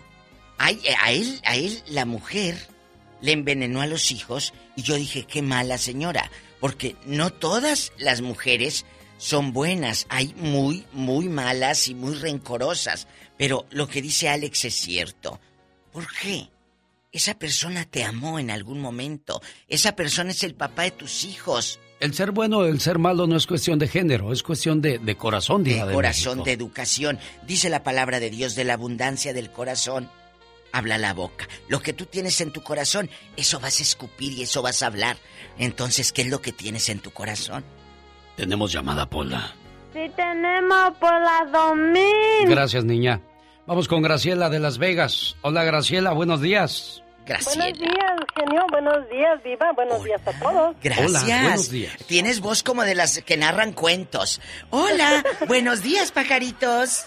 [0.58, 2.56] Ay, eh, a él, a él la mujer
[3.22, 6.30] le envenenó a los hijos y yo dije, qué mala señora,
[6.60, 8.86] porque no todas las mujeres
[9.18, 13.08] son buenas, hay muy, muy malas y muy rencorosas,
[13.38, 15.40] pero lo que dice Alex es cierto.
[15.92, 16.50] ¿Por qué?
[17.12, 21.80] Esa persona te amó en algún momento, esa persona es el papá de tus hijos,
[22.00, 24.98] El ser bueno o el ser malo no es cuestión de género, es cuestión de,
[24.98, 26.46] de corazón, de corazón México.
[26.46, 27.20] de educación.
[27.46, 30.10] Dice la palabra de Dios de la abundancia del corazón.
[30.72, 31.48] Habla la boca.
[31.68, 34.88] Lo que tú tienes en tu corazón, eso vas a escupir y eso vas a
[34.88, 35.18] hablar.
[35.58, 37.64] Entonces, ¿qué es lo que tienes en tu corazón?
[38.38, 39.54] Tenemos llamada, Pola.
[39.94, 42.48] Sí tenemos por la domingo.
[42.48, 43.22] Gracias, niña.
[43.68, 45.36] Vamos con Graciela de Las Vegas.
[45.42, 47.04] Hola, Graciela, buenos días.
[47.26, 48.66] Buenos días, genio.
[48.72, 49.72] Buenos días, Diva.
[49.74, 50.76] Buenos días a todos.
[50.82, 51.24] Gracias.
[51.24, 51.98] Hola, buenos días.
[52.08, 54.42] Tienes voz como de las que narran cuentos.
[54.70, 57.06] Hola, buenos días, pajaritos.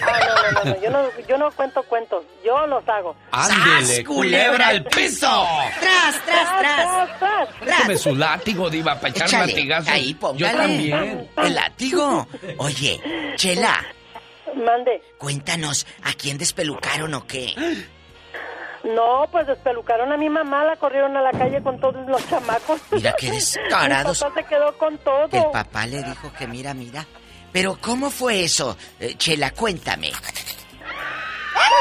[0.00, 0.82] Ah, no, no, no, no.
[0.82, 2.24] Yo no, yo no cuento cuentos.
[2.44, 3.16] Yo los hago.
[3.32, 5.46] ¡Ándele, ¡Sas, culebra al piso!
[5.80, 7.48] ¡Tras, tras, tras!
[7.64, 9.88] Déjame su látigo, diva, para echar Échale, latigazos.
[9.92, 10.52] ahí, Yo póngale.
[10.58, 11.30] también.
[11.36, 12.26] El látigo.
[12.58, 13.00] Oye,
[13.36, 13.84] Chela.
[14.54, 15.02] Mande.
[15.18, 17.54] Cuéntanos, ¿a quién despelucaron o qué?
[18.84, 22.80] No, pues despelucaron a mi mamá, la corrieron a la calle con todos los chamacos.
[22.92, 24.22] Mira qué descarados.
[24.22, 25.28] Mi papá se quedó con todo.
[25.32, 27.04] El papá le dijo que mira, mira.
[27.52, 28.76] Pero ¿cómo fue eso?
[29.00, 30.12] Eh, Chela, cuéntame.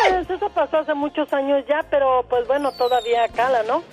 [0.10, 3.84] Pues eso pasó hace muchos años ya, pero pues bueno, todavía cala, ¿no?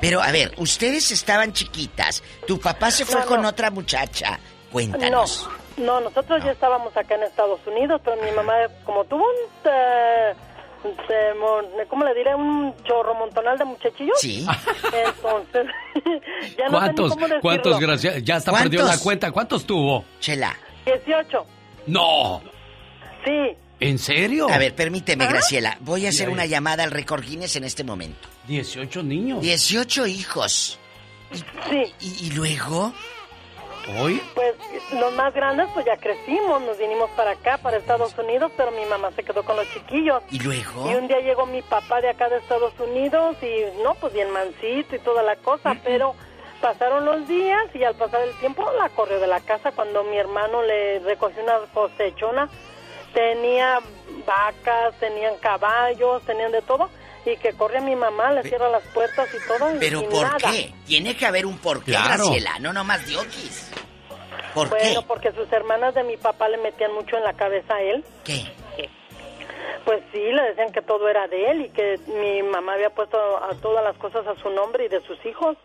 [0.00, 2.22] Pero a ver, ustedes estaban chiquitas.
[2.46, 3.48] Tu papá se fue No, con no.
[3.48, 4.38] otra muchacha.
[4.72, 5.48] Cuéntanos.
[5.76, 8.52] No, no, nosotros ya estábamos acá en Estados Unidos, pero mi mamá,
[8.84, 9.70] como tuvo un...
[9.70, 10.32] eh,
[11.88, 12.34] ¿Cómo le diré?
[12.34, 14.18] Un chorro montonal de muchachillos.
[14.18, 14.44] Sí.
[14.92, 15.66] Entonces,
[16.58, 17.12] ya no sé ni ¿Cuántos?
[17.12, 17.26] cómo.
[17.40, 18.18] ¿Cuántos, Graciela?
[18.18, 18.70] Ya hasta ¿Cuántos?
[18.70, 19.30] perdió la cuenta.
[19.30, 20.04] ¿Cuántos tuvo?
[20.18, 20.56] Chela.
[20.84, 21.46] 18.
[21.86, 22.42] No.
[23.24, 23.56] Sí.
[23.80, 24.48] ¿En serio?
[24.48, 25.28] A ver, permíteme, ¿Ah?
[25.28, 25.76] Graciela.
[25.80, 28.28] Voy a hacer una llamada al récord Guinness en este momento.
[28.46, 29.40] 18 niños.
[29.42, 30.78] 18 hijos.
[31.32, 31.92] Sí.
[32.00, 32.92] ¿Y, y luego?
[33.98, 34.22] ¿Hoy?
[34.34, 34.54] Pues
[34.92, 38.84] los más grandes pues ya crecimos, nos vinimos para acá, para Estados Unidos, pero mi
[38.84, 40.22] mamá se quedó con los chiquillos.
[40.30, 40.88] ¿Y luego?
[40.90, 44.30] Y un día llegó mi papá de acá de Estados Unidos y no, pues bien
[44.30, 46.14] mansito y toda la cosa, pero
[46.62, 50.16] pasaron los días y al pasar el tiempo la corrió de la casa cuando mi
[50.16, 52.48] hermano le recogió una cosechona.
[53.12, 53.80] Tenía
[54.26, 56.88] vacas, tenían caballos, tenían de todo
[57.26, 60.22] y que corre a mi mamá, le cierra las puertas y todo y ¿Pero por
[60.22, 60.38] nada.
[60.50, 60.72] qué?
[60.86, 62.24] Tiene que haber un porqué, Claro.
[62.24, 62.58] Graciela.
[62.60, 63.70] No nomás diokis.
[64.54, 65.06] ¿Por bueno, qué?
[65.06, 68.04] porque sus hermanas de mi papá le metían mucho en la cabeza a él.
[68.24, 68.44] ¿Qué?
[69.84, 73.18] Pues sí, le decían que todo era de él y que mi mamá había puesto
[73.18, 75.56] a todas las cosas a su nombre y de sus hijos.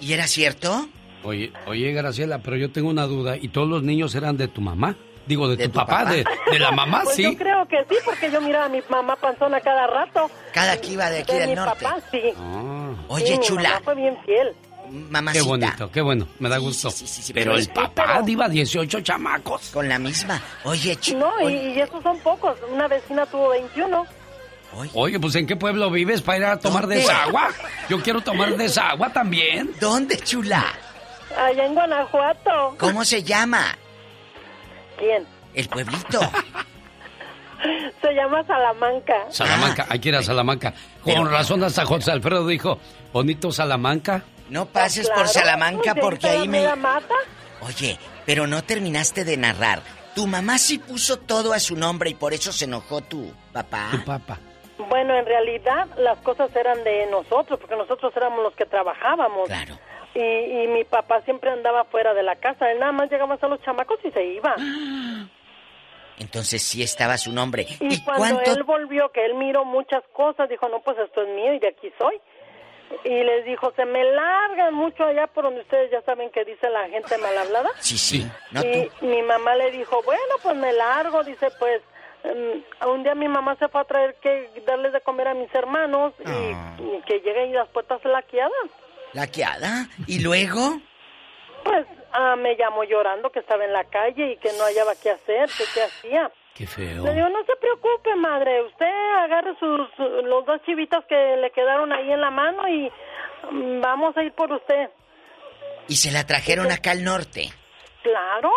[0.00, 0.88] ¿Y era cierto?
[1.24, 3.36] Oye, oye, Graciela, pero yo tengo una duda.
[3.36, 4.96] ¿Y todos los niños eran de tu mamá?
[5.26, 7.22] Digo, de, tu, papá, De, de, la mamá, pues sí.
[7.24, 10.30] Yo creo que sí, porque yo miraba a mi mamá panzona cada rato.
[10.54, 11.84] Cada que iba de aquí de del mi norte.
[11.84, 12.20] papá, sí.
[12.38, 12.94] Ah.
[13.08, 13.68] Oye, Sí, mi chula.
[13.70, 14.54] mamá fue bien fiel.
[15.10, 15.42] Mamacita.
[15.44, 16.88] Qué bonito, qué bueno, me da gusto.
[17.34, 19.68] pero el papá, Diva, 18 chamacos.
[19.70, 20.40] Con la misma.
[20.64, 21.30] Oye, chula.
[21.40, 22.56] No, y, y esos son pocos.
[22.72, 24.06] Una vecina tuvo 21.
[24.94, 26.96] Oye, pues ¿en qué pueblo vives para ir a tomar ¿Dónde?
[26.96, 27.48] desagua?
[27.88, 29.72] Yo quiero tomar desagua también.
[29.80, 30.64] ¿Dónde, chula?
[31.36, 32.76] Allá en Guanajuato.
[32.78, 33.76] ¿Cómo se llama?
[34.98, 35.26] ¿Quién?
[35.54, 36.20] El pueblito.
[38.00, 39.14] Se llama Salamanca.
[39.30, 40.72] Salamanca, hay que ir a Salamanca.
[41.02, 42.78] Con razón hasta José Alfredo dijo,
[43.12, 44.22] bonito Salamanca.
[44.48, 46.74] No pases por Claro, Salamanca pues, porque ahí me...
[46.76, 47.14] mata.
[47.62, 49.82] Oye, pero no terminaste de narrar.
[50.14, 53.88] Tu mamá sí puso todo a su nombre y por eso se enojó tu papá.
[53.90, 54.38] Tu papá.
[54.78, 59.46] Bueno, en realidad las cosas eran de nosotros, porque nosotros éramos los que trabajábamos.
[59.48, 59.74] Claro.
[60.14, 62.70] Y, y mi papá siempre andaba fuera de la casa.
[62.70, 64.54] Él nada más llegaba a los chamacos y se iba.
[66.18, 67.66] Entonces sí estaba su nombre.
[67.80, 71.28] Y, cuando cuánto- él volvió, que él miró muchas cosas, dijo, no, pues esto es
[71.28, 72.20] mío y de aquí soy.
[73.04, 76.68] Y les dijo, se me largan mucho allá por donde ustedes ya saben que dice
[76.70, 77.68] la gente mal hablada.
[77.80, 78.26] Sí, sí.
[78.50, 79.06] No y tú.
[79.06, 81.82] mi mamá le dijo, bueno, pues me largo, dice, pues
[82.24, 85.52] mm, un día mi mamá se fue a traer que darles de comer a mis
[85.54, 86.76] hermanos y- Ah.
[86.78, 88.52] y, que lleguen y las puertas laqueadas.
[89.12, 89.86] ¿Laqueada?
[90.06, 90.80] ¿Y luego?
[91.64, 95.10] Pues ah, me llamó llorando que estaba en la calle y que no hallaba qué
[95.10, 96.30] hacer, que qué hacía.
[96.54, 97.04] Qué feo.
[97.04, 98.86] Le digo, no se preocupe, madre, usted
[99.22, 99.80] agarre sus,
[100.24, 102.90] los dos chivitas que le quedaron ahí en la mano y
[103.50, 104.90] mm, vamos a ir por usted.
[105.88, 107.48] Y se la trajeron acá al norte.
[108.02, 108.50] Claro,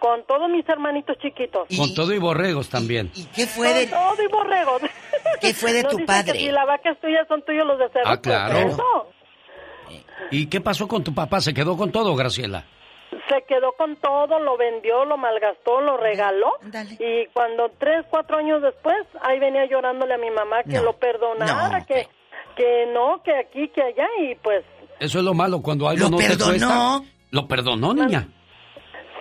[0.00, 1.68] con todos mis hermanitos chiquitos.
[1.76, 3.10] Con todo y borregos también.
[3.14, 4.82] ¿Y qué fue de, Con todo y borregos.
[5.40, 6.32] qué fue de No tu padre?
[6.32, 8.08] Que si la vaca es tuya, son tuyos los de cerdo.
[8.10, 8.54] Ah, claro.
[8.54, 9.12] Pues eso.
[10.30, 11.40] ¿Y qué pasó con tu papá?
[11.40, 12.64] ¿Se quedó con todo, Graciela?
[13.28, 16.52] Se quedó con todo, lo vendió, lo malgastó, lo regaló.
[16.98, 20.92] Y cuando tres, cuatro años después, ahí venía llorándole a mi mamá que No, lo
[20.96, 22.08] perdonara, no, que,
[22.56, 24.06] que no, que aquí, que allá.
[24.22, 24.64] Y pues
[25.00, 26.50] Eso es lo malo cuando algo ¿Lo no te perdonó?
[26.50, 27.00] cuesta.
[27.30, 28.28] Lo perdonó, niña.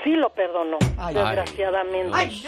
[0.06, 1.14] Sí lo perdonó, Ay.
[1.16, 2.48] desgraciadamente.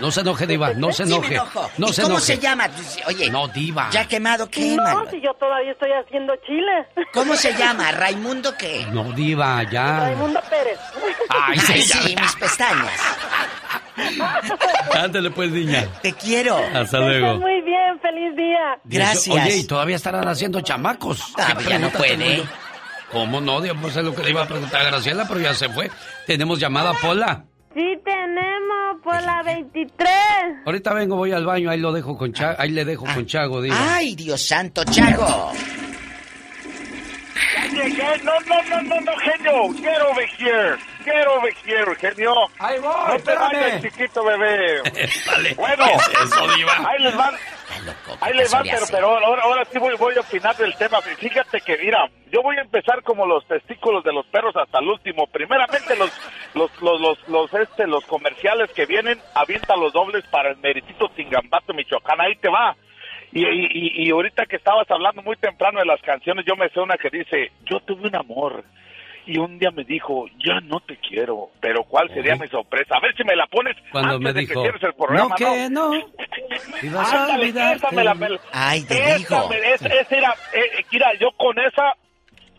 [0.00, 1.34] No se enoje, Diva, no se Sí me enoje.
[1.34, 1.70] enojo.
[1.78, 2.26] No ¿Y se cómo enoje.
[2.34, 2.68] se llama?
[3.06, 3.30] Oye.
[3.30, 3.88] No, Diva.
[3.90, 6.86] ¿Ya quemado qué, No, si yo todavía estoy haciendo chile.
[7.12, 7.92] ¿Cómo se llama?
[7.92, 8.86] ¿Raimundo qué?
[8.92, 10.00] No, Diva, ya.
[10.00, 10.78] Raimundo Pérez.
[11.28, 12.22] Ay, sí, sí, ya.
[12.22, 13.00] mis pestañas.
[14.94, 15.86] Ándale pues, niña.
[16.02, 16.56] Te quiero.
[16.74, 17.36] Hasta luego.
[17.38, 18.78] muy bien, feliz día.
[18.84, 19.28] Gracias.
[19.36, 21.34] Oye, y todavía estarán haciendo chamacos.
[21.38, 22.42] Ah, ¿Qué ya no puede.
[23.12, 23.60] ¿Cómo no?
[23.60, 25.90] Dios, pues es lo que le iba a preguntar a Graciela, pero ya se fue.
[26.30, 27.44] Tenemos llamada Pola.
[27.74, 30.08] Sí tenemos por la 23.
[30.64, 33.60] Ahorita vengo, voy al baño, ahí lo dejo con Chago, ahí le dejo con Chago,
[33.60, 33.74] Diva.
[33.96, 35.50] Ay, Dios santo, Chago.
[37.72, 39.72] No, no, no, no, no, genio.
[39.82, 40.78] Get over here.
[41.10, 42.34] Get over here, genio.
[42.58, 44.82] Ahí voy, No te vayas, chiquito bebé.
[45.26, 45.54] Dale.
[45.54, 45.84] Bueno,
[46.24, 46.72] Eso, Diva.
[46.88, 47.34] ahí les van.
[48.20, 51.00] Ahí les van, pero, pero ahora, ahora sí voy, voy a opinar del tema.
[51.00, 54.88] Fíjate que, mira, yo voy a empezar como los testículos de los perros hasta el
[54.88, 55.26] último.
[55.28, 56.10] Primeramente, los
[56.54, 61.08] los los los, los, este, los comerciales que vienen, avienta los dobles para el meritito
[61.10, 62.20] Tingambato, Michoacán.
[62.20, 62.76] Ahí te va.
[63.32, 66.80] Y, y- y ahorita que estabas hablando muy temprano de las canciones, yo me sé
[66.80, 68.64] una que dice, yo tuve un amor.
[69.26, 71.50] Y un día me dijo, ya no te quiero.
[71.60, 72.96] Pero ¿cuál sería mi sorpresa?
[72.96, 75.28] A ver si me la pones Cuando antes me de que dijo, cierres el programa,
[75.28, 75.90] no que no.
[76.82, 77.76] Ibas a olvidarte.
[77.76, 81.94] esa me la- Ay, te esa me- es- esa era, eh, mira, yo con esa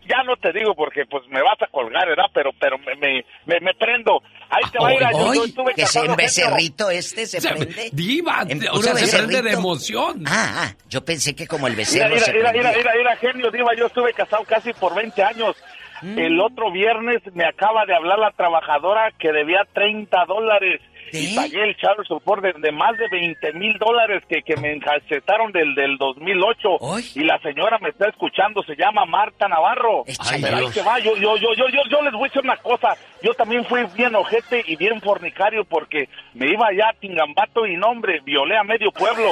[0.07, 2.25] ya no te digo porque pues me vas a colgar, ¿verdad?
[2.33, 4.21] Pero pero me, me, me, me prendo.
[4.49, 6.17] Ahí te va a ir a yo, estuve que se casado, en genio.
[6.17, 7.89] becerrito este se prende.
[7.93, 10.23] Diva, En o sea, se prende de emoción.
[10.27, 13.15] Ah, ah, yo pensé que como el Mira, becerro mira, se mira, mira, mira, mira,
[13.17, 15.55] genio, diva, yo estuve casado casi por 20 años.
[16.01, 16.19] Mm.
[16.19, 20.81] El otro viernes me acaba de hablar la trabajadora que debía 30 dólares.
[21.13, 24.71] Y pagué el child support de, de más de 20 mil dólares que, que me
[24.71, 26.69] encasetaron del, del 2008.
[27.15, 30.03] Y la señora me está escuchando, se llama Marta Navarro.
[30.07, 30.41] Échale.
[30.41, 32.95] Pero ahí va, yo, yo, yo, yo, yo, yo les voy a decir una cosa.
[33.21, 37.75] Yo también fui bien ojete y bien fornicario porque me iba allá a Tingambato y
[37.75, 39.31] nombre, violé a medio pueblo.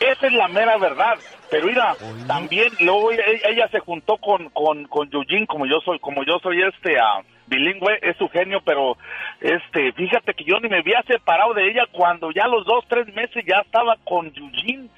[0.00, 1.14] Esa es la mera verdad.
[1.50, 1.94] Pero mira,
[2.26, 6.62] también luego ella, se juntó con, con, con Eugene, como yo soy, como yo soy
[6.62, 8.96] este ah, bilingüe, es su genio, pero
[9.40, 13.06] este, fíjate que yo ni me había separado de ella cuando ya los dos, tres
[13.14, 14.88] meses ya estaba con Eugene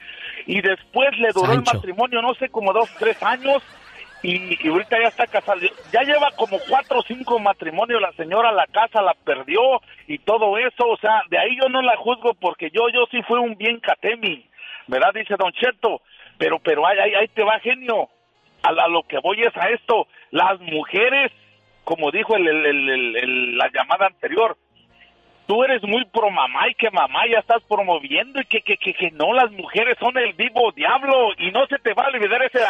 [0.46, 1.70] y después le duró Sancho.
[1.70, 3.62] el matrimonio, no sé, como dos, tres años
[4.22, 5.60] y, y ahorita ya está casada.
[5.92, 9.60] Ya lleva como cuatro o cinco matrimonios la señora, la casa la perdió
[10.06, 13.22] y todo eso, o sea, de ahí yo no la juzgo porque yo, yo sí
[13.22, 14.46] fui un bien catemi,
[14.88, 15.12] ¿verdad?
[15.14, 16.02] Dice Don Cheto,
[16.40, 18.08] pero, pero ahí, te va genio.
[18.62, 21.30] A, lo que voy es a esto, las mujeres,
[21.84, 24.56] como dijo el- la llamada anterior,
[25.46, 28.92] tú eres muy pro mamá y que mamá ya estás promoviendo y que, que, que,
[28.94, 32.42] que no, las mujeres son el vivo diablo y no se te va a olvidar
[32.42, 32.60] ese...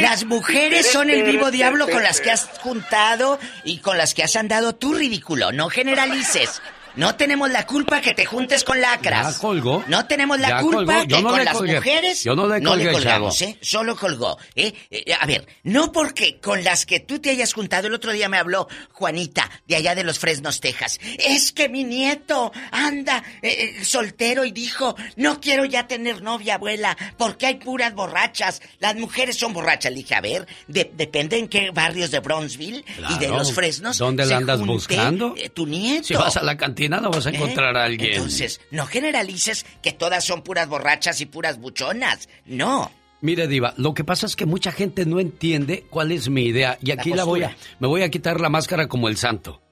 [0.00, 4.22] Las mujeres son el vivo diablo con las que has juntado y con las que
[4.24, 5.52] has andado tú, ridículo.
[5.52, 6.62] No generalices.
[6.96, 9.34] No tenemos la culpa que te juntes con lacras.
[9.34, 9.82] Ya colgó.
[9.88, 11.74] No tenemos la Ya culpa que no con le las colgué.
[11.76, 13.50] mujeres Yo no le colgué, colgamos, chavo.
[13.50, 13.58] ¿eh?
[13.60, 14.38] Solo colgó.
[14.54, 14.72] ¿eh?
[14.90, 18.28] Eh, A ver, no porque con las que tú te hayas juntado, el otro día
[18.28, 21.00] me habló Juanita, de allá de los Fresnos, Texas.
[21.18, 26.54] Es que mi nieto anda eh, eh, soltero y dijo, no quiero ya tener novia,
[26.54, 28.62] abuela, porque hay puras borrachas.
[28.78, 29.90] Las mujeres son borrachas.
[29.92, 33.98] Le dije, a ver, de- depende en qué barrios de Bronzeville y de los Fresnos.
[33.98, 35.34] ¿Dónde la andas buscando?
[35.54, 36.04] tu nieto.
[36.04, 37.36] Si vas a la cantina no vas a ¿Eh?
[37.36, 38.14] encontrar a alguien.
[38.14, 42.28] Entonces, no generalices que todas son puras borrachas y puras buchonas.
[42.46, 42.90] No.
[43.20, 46.78] Mire, Diva, lo que pasa es que mucha gente no entiende cuál es mi idea.
[46.82, 47.56] Y aquí la, voy a.
[47.78, 49.62] Me voy a quitar la máscara como el santo.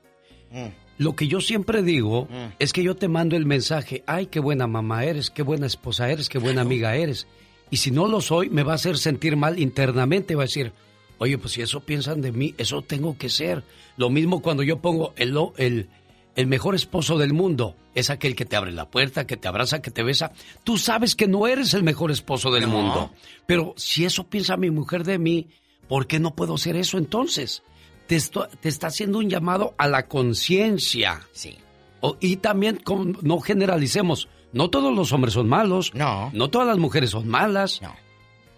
[0.50, 0.68] Mm.
[0.98, 4.66] Lo que yo siempre digo es que yo te mando el mensaje, ay, qué buena
[4.66, 7.26] mamá eres, qué buena esposa eres, qué buena amiga eres.
[7.70, 10.72] Y si no lo soy, me va a hacer sentir mal internamente, va a decir,
[11.18, 13.64] oye, pues si eso piensan de mí, eso tengo que ser.
[13.96, 15.88] Lo mismo cuando yo pongo el, el,
[16.36, 19.82] el mejor esposo del mundo, es aquel que te abre la puerta, que te abraza,
[19.82, 20.32] que te besa.
[20.64, 22.68] Tú sabes que no eres el mejor esposo del No.
[22.68, 23.10] mundo.
[23.46, 25.48] Pero si eso piensa mi mujer de mí,
[25.88, 27.62] ¿por qué no puedo ser eso entonces?
[28.06, 31.20] Te, esto- te está haciendo un llamado a la conciencia.
[31.32, 31.56] Sí.
[32.00, 34.28] O- y también con- no generalicemos.
[34.52, 35.92] No todos los hombres son malos.
[35.94, 36.30] No.
[36.34, 37.80] No todas las mujeres son malas.
[37.80, 37.94] No.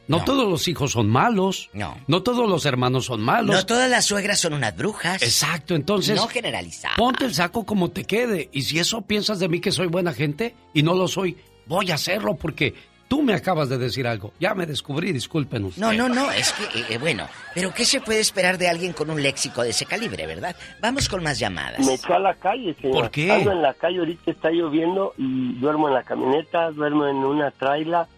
[0.07, 0.25] No, No.
[0.25, 1.71] todos los hijos son malos.
[1.73, 1.97] No.
[2.07, 3.55] No todos los hermanos son malos.
[3.57, 5.23] No todas las suegras son unas brujas.
[5.23, 6.17] Exacto, entonces.
[6.17, 6.93] No generalizar.
[6.97, 8.49] Ponte el saco como te quede.
[8.53, 11.91] Y si eso piensas de mí que soy buena gente y no lo soy, voy
[11.91, 12.75] a hacerlo porque
[13.09, 14.33] tú me acabas de decir algo.
[14.41, 15.79] Ya me descubrí, discúlpenos.
[15.79, 18.93] No, no, no, es que, eh, eh, bueno, pero ¿qué se puede esperar de alguien
[18.93, 20.55] con un léxico de ese calibre, verdad?
[20.81, 21.81] Vamos con más llamadas.
[21.87, 22.93] Me eché a la calle, señor.
[23.03, 23.31] ¿Por qué?
[23.31, 27.51] Ando en la calle, ahorita está lloviendo y duermo en la camioneta, duermo en una
[27.53, 28.09] traila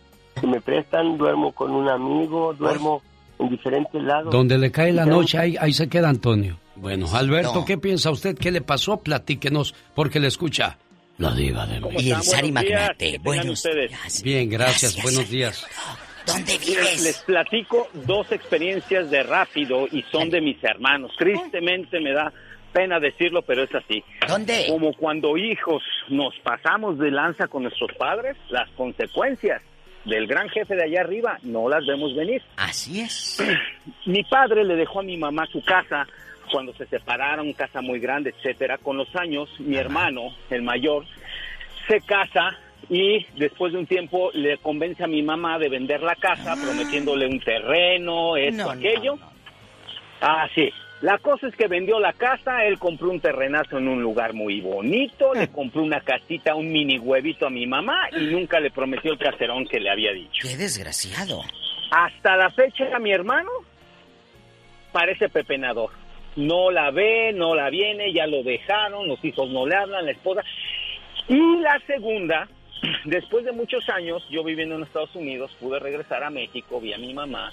[0.40, 3.02] que me prestan, duermo con un amigo, duermo
[3.38, 4.32] en diferentes lados.
[4.32, 6.58] Donde le cae la noche, ahí, ahí se queda Antonio.
[6.76, 7.64] Bueno, Alberto, No.
[7.64, 8.36] ¿qué piensa usted?
[8.36, 8.98] ¿Qué le pasó?
[9.02, 10.78] Platíquenos, porque le escucha
[11.18, 11.80] la diva de.
[12.02, 12.22] Y el?
[12.22, 13.18] Sari Buenos días, Magnate.
[13.22, 13.90] Buenos ustedes.
[13.90, 14.22] días.
[14.22, 15.66] Bien, gracias, Gracias, buenos días.
[16.26, 17.02] ¿Dónde Les, vives?
[17.04, 21.12] les platico dos experiencias de rápido y son de mis hermanos.
[21.16, 22.32] Tristemente me da
[22.72, 24.02] pena decirlo, pero es así.
[24.28, 24.66] ¿Dónde?
[24.68, 29.62] Como cuando hijos nos pasamos de lanza con nuestros padres, las consecuencias
[30.06, 32.42] del gran jefe de allá arriba no las vemos venir.
[32.56, 33.42] Así es.
[34.06, 36.06] Mi padre le dejó a mi mamá su casa
[36.50, 38.78] cuando se separaron, casa muy grande, etcétera.
[38.78, 41.04] Con los años, mi hermano, el mayor,
[41.88, 42.56] se casa
[42.88, 47.26] y después de un tiempo le convence a mi mamá de vender la casa, prometiéndole
[47.26, 48.66] un terreno, esto, Ah.
[48.66, 49.18] No, no, aquello.
[50.20, 50.72] Ah, sí.
[51.06, 54.60] La cosa es que vendió la casa, él compró un terrenazo en un lugar muy
[54.60, 59.12] bonito, le compró una casita, un mini huevito a mi mamá y nunca le prometió
[59.12, 60.48] el caserón que le había dicho.
[60.48, 61.42] Qué desgraciado.
[61.92, 63.48] Hasta la fecha, mi hermano
[64.90, 65.90] parece pepenador.
[66.34, 70.10] No la ve, no la viene, ya lo dejaron, los hijos no le hablan, la
[70.10, 70.42] esposa.
[71.28, 72.48] Y la segunda,
[73.04, 76.98] después de muchos años, yo viviendo en Estados Unidos, pude regresar a México, vi a
[76.98, 77.52] mi mamá.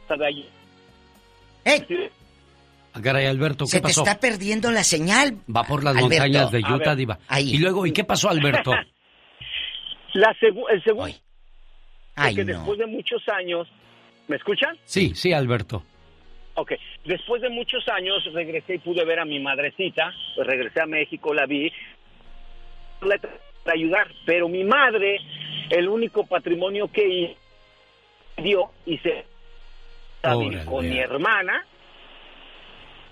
[0.00, 0.48] Estaba allí.
[1.64, 4.02] Ah, Caray, Alberto, ¿qué Se te pasó?
[4.02, 5.36] está perdiendo la señal.
[5.54, 6.08] Va por las Alberto.
[6.10, 7.18] montañas de Utah, ver, Diva.
[7.28, 7.54] ahí.
[7.54, 8.72] Y luego, ¿y qué pasó, Alberto?
[10.14, 11.12] La segu- el segundo,
[12.16, 12.58] Ay, porque no.
[12.58, 13.68] después de muchos años,
[14.26, 14.76] ¿me escuchan?
[14.84, 15.82] Sí, sí, Alberto.
[16.54, 16.72] Ok,
[17.04, 21.32] después de muchos años regresé y pude ver a mi madrecita, pues regresé a México,
[21.34, 21.70] la vi,
[23.02, 25.20] de ayudar, pero mi madre,
[25.70, 27.36] el único patrimonio que
[28.38, 29.24] dio y se
[30.22, 30.64] Órale.
[30.64, 31.64] con mi hermana,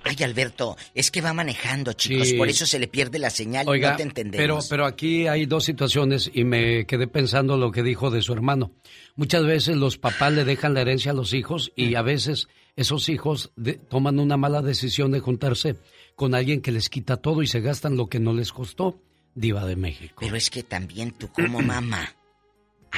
[0.09, 2.37] Ay, Alberto, es que va manejando, chicos, Sí.
[2.37, 4.69] por eso se le pierde la señal y Oiga, no te pero, entendemos.
[4.69, 8.71] pero aquí hay dos situaciones y me quedé pensando lo que dijo de su hermano.
[9.17, 13.09] Muchas veces los papás le dejan la herencia a los hijos y a veces esos
[13.09, 15.75] hijos de- toman una mala decisión de juntarse
[16.15, 19.01] con alguien que les quita todo y se gastan lo que no les costó.
[19.35, 20.15] Diva de México.
[20.21, 22.15] Pero es que también tú como mamá,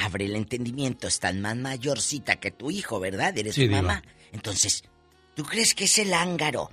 [0.03, 3.37] abre el entendimiento, estás más mayorcita que tu hijo, ¿verdad?
[3.37, 3.81] Eres Sí, tu diva.
[3.81, 4.03] mamá.
[4.31, 4.83] Entonces,
[5.35, 6.71] ¿tú crees que ese lángaro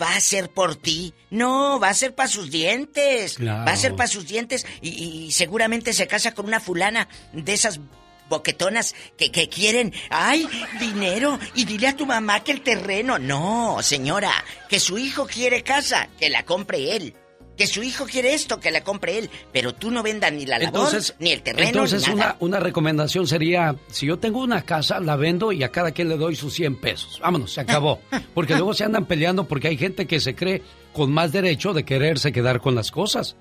[0.00, 1.14] va a ser por ti?
[1.30, 3.34] No, va a ser para sus dientes.
[3.34, 3.64] Claro.
[3.66, 4.88] Va a ser para sus dientes y,
[5.26, 7.80] y seguramente se casa con una fulana de esas
[8.28, 10.48] boquetonas que, que quieren, ay,
[10.80, 13.18] dinero y dile a tu mamá que el terreno.
[13.18, 14.32] No, señora,
[14.68, 17.14] que su hijo quiere casa, que la compre él.
[17.56, 20.58] Que su hijo quiere esto, que le compre él, pero tú no vendas ni la
[20.58, 22.36] labor, ni el terreno, Entonces, ni nada.
[22.40, 26.08] Una, una recomendación sería, si yo tengo una casa, la vendo y a cada quien
[26.08, 27.20] le doy sus 100 pesos.
[27.20, 28.00] Vámonos, se acabó.
[28.34, 31.84] Porque luego se andan peleando porque hay gente que se cree con más derecho de
[31.84, 33.36] quererse quedar con las cosas.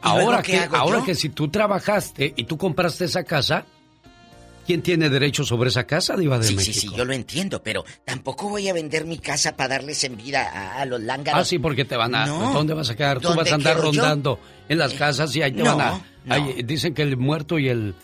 [0.00, 1.04] Ahora, que, ahora yo?
[1.04, 3.64] que si tú trabajaste y tú compraste esa casa,
[4.66, 6.72] ¿quién tiene derecho sobre esa casa, Diva de Sí, México?
[6.80, 10.42] sí, sí, yo lo entiendo, pero tampoco voy a vender mi casa para darles envidia
[10.42, 11.40] a, a los lángaros.
[11.40, 12.26] Ah, sí, porque te van a...
[12.26, 12.52] No.
[12.52, 13.20] ¿Dónde vas a quedar?
[13.20, 13.82] Tú ¿Dónde vas a andar yo?
[13.82, 16.04] rondando en las casas y ahí te no, van a...
[16.24, 16.34] no.
[16.34, 17.94] ahí dicen que el muerto y el...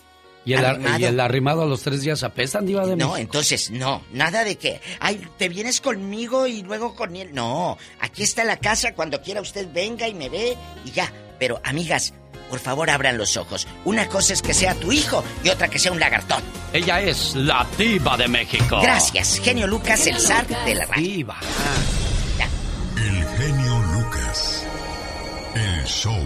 [0.43, 0.99] Y el, ar- Arrimado.
[0.99, 3.17] y el arrimado a los tres días apestan, Diva de No, México.
[3.17, 7.29] entonces, no, nada de que, ay, te vienes conmigo y luego con él.
[7.31, 11.13] No, aquí está la casa, cuando quiera usted venga y me ve y ya.
[11.37, 12.15] Pero, amigas,
[12.51, 13.65] por favor abran los ojos.
[13.85, 16.43] Una cosa es que sea tu hijo y otra que sea un lagartón.
[16.73, 18.81] Ella es la Diva de México.
[18.81, 21.01] Gracias, genio Lucas, el zar de la radio.
[21.01, 21.37] Diva.
[22.97, 24.67] El genio Lucas.
[25.55, 26.23] El show.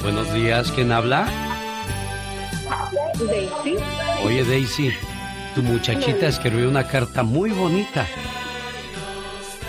[0.00, 1.26] Buenos días, ¿quién habla?
[3.18, 3.76] Daisy.
[4.24, 4.92] Oye, Daisy,
[5.56, 8.06] tu muchachita escribió una carta muy bonita.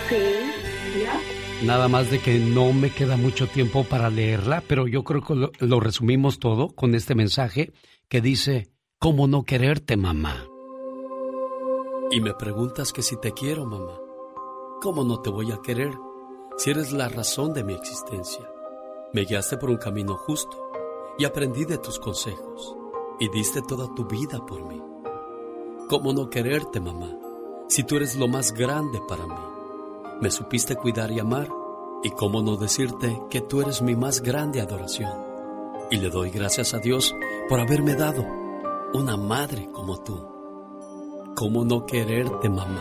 [0.08, 1.35] Sí, ya.
[1.62, 5.34] Nada más de que no me queda mucho tiempo para leerla, pero yo creo que
[5.34, 7.72] lo, resumimos todo con este mensaje
[8.08, 8.68] que dice,
[8.98, 10.46] ¿cómo no quererte, mamá?
[12.10, 13.98] Y me preguntas que si te quiero, mamá.
[14.82, 15.92] ¿Cómo no te voy a querer
[16.58, 18.46] si eres la razón de mi existencia?
[19.14, 20.70] Me guiaste por un camino justo
[21.18, 22.76] y aprendí de tus consejos
[23.18, 24.80] y diste toda tu vida por mí.
[25.88, 27.18] ¿Cómo no quererte, mamá,
[27.68, 29.45] si tú eres lo más grande para mí?
[30.18, 31.48] Me supiste cuidar y amar,
[32.02, 35.12] y cómo no decirte que tú eres mi más grande adoración.
[35.90, 37.14] Y le doy gracias a Dios
[37.50, 38.24] por haberme dado
[38.94, 40.26] una madre como tú.
[41.36, 42.80] ¿Cómo no quererte, mamá?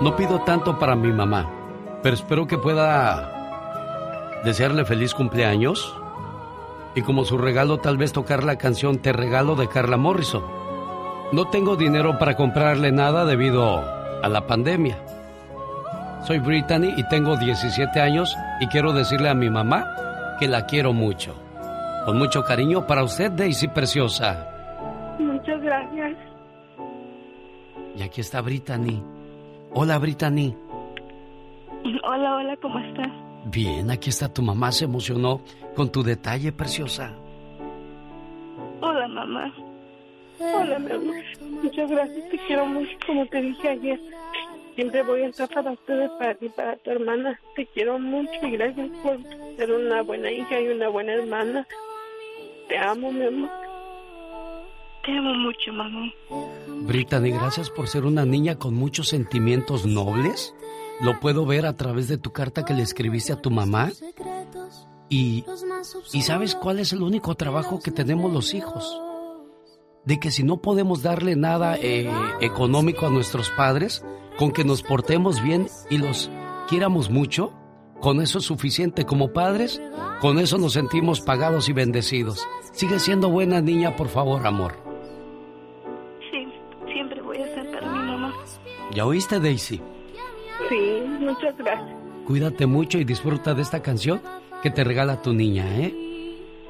[0.00, 5.94] No pido tanto para mi mamá, pero espero que pueda desearle feliz cumpleaños
[6.94, 10.65] y como su regalo tal vez tocar la canción Te regalo de Carla Morrison.
[11.32, 13.82] No tengo dinero para comprarle nada debido
[14.22, 14.96] a la pandemia.
[16.22, 20.92] Soy Brittany y tengo 17 años y quiero decirle a mi mamá que la quiero
[20.92, 21.34] mucho.
[22.04, 25.16] Con mucho cariño para usted, Daisy Preciosa.
[25.18, 26.16] Muchas gracias.
[27.96, 29.02] Y aquí está Brittany.
[29.72, 30.56] Hola, Brittany.
[32.04, 33.08] Hola, hola, ¿cómo estás?
[33.46, 34.70] Bien, aquí está tu mamá.
[34.70, 35.40] Se emocionó
[35.74, 37.12] con tu detalle, preciosa.
[38.80, 39.52] Hola, mamá.
[40.38, 41.16] Hola, mi amor.
[41.40, 42.30] Muchas gracias.
[42.30, 44.00] Te quiero mucho, como te dije ayer.
[44.74, 47.40] Siempre voy a estar para ustedes, para ti, para tu hermana.
[47.54, 49.18] Te quiero mucho y gracias por
[49.56, 51.66] ser una buena hija y una buena hermana.
[52.68, 53.50] Te amo, mi amor.
[55.04, 56.12] Te amo mucho, mamá.
[56.66, 60.54] Brittany, gracias por ser una niña con muchos sentimientos nobles.
[61.00, 63.90] Lo puedo ver a través de tu carta que le escribiste a tu mamá.
[65.08, 65.44] Y,
[66.12, 69.00] y sabes cuál es el único trabajo que tenemos los hijos.
[70.06, 72.10] De que si no podemos darle nada eh,
[72.40, 74.02] económico a nuestros padres,
[74.38, 76.30] con que nos portemos bien y los
[76.68, 77.52] quieramos mucho,
[78.00, 79.80] con eso es suficiente como padres,
[80.20, 82.46] con eso nos sentimos pagados y bendecidos.
[82.72, 84.74] Sigue siendo buena niña, por favor, amor.
[86.30, 86.46] Sí,
[86.92, 88.34] siempre voy a estar para mi mamá.
[88.94, 89.80] ¿Ya oíste, Daisy?
[90.68, 91.96] Sí, muchas gracias.
[92.26, 94.20] Cuídate mucho y disfruta de esta canción
[94.62, 95.94] que te regala tu niña, ¿eh?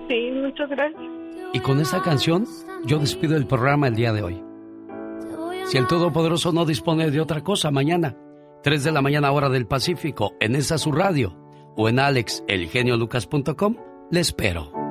[0.09, 1.16] Sí, muchas gracias.
[1.57, 2.47] Y con esta canción
[2.85, 4.44] yo despido el programa el día de hoy.
[5.65, 8.15] Si el Todopoderoso no dispone de otra cosa, mañana,
[8.62, 11.35] 3 de la mañana hora del Pacífico, en esa su radio
[11.75, 13.76] o en alexelgeniolucas.com,
[14.10, 14.86] le espero.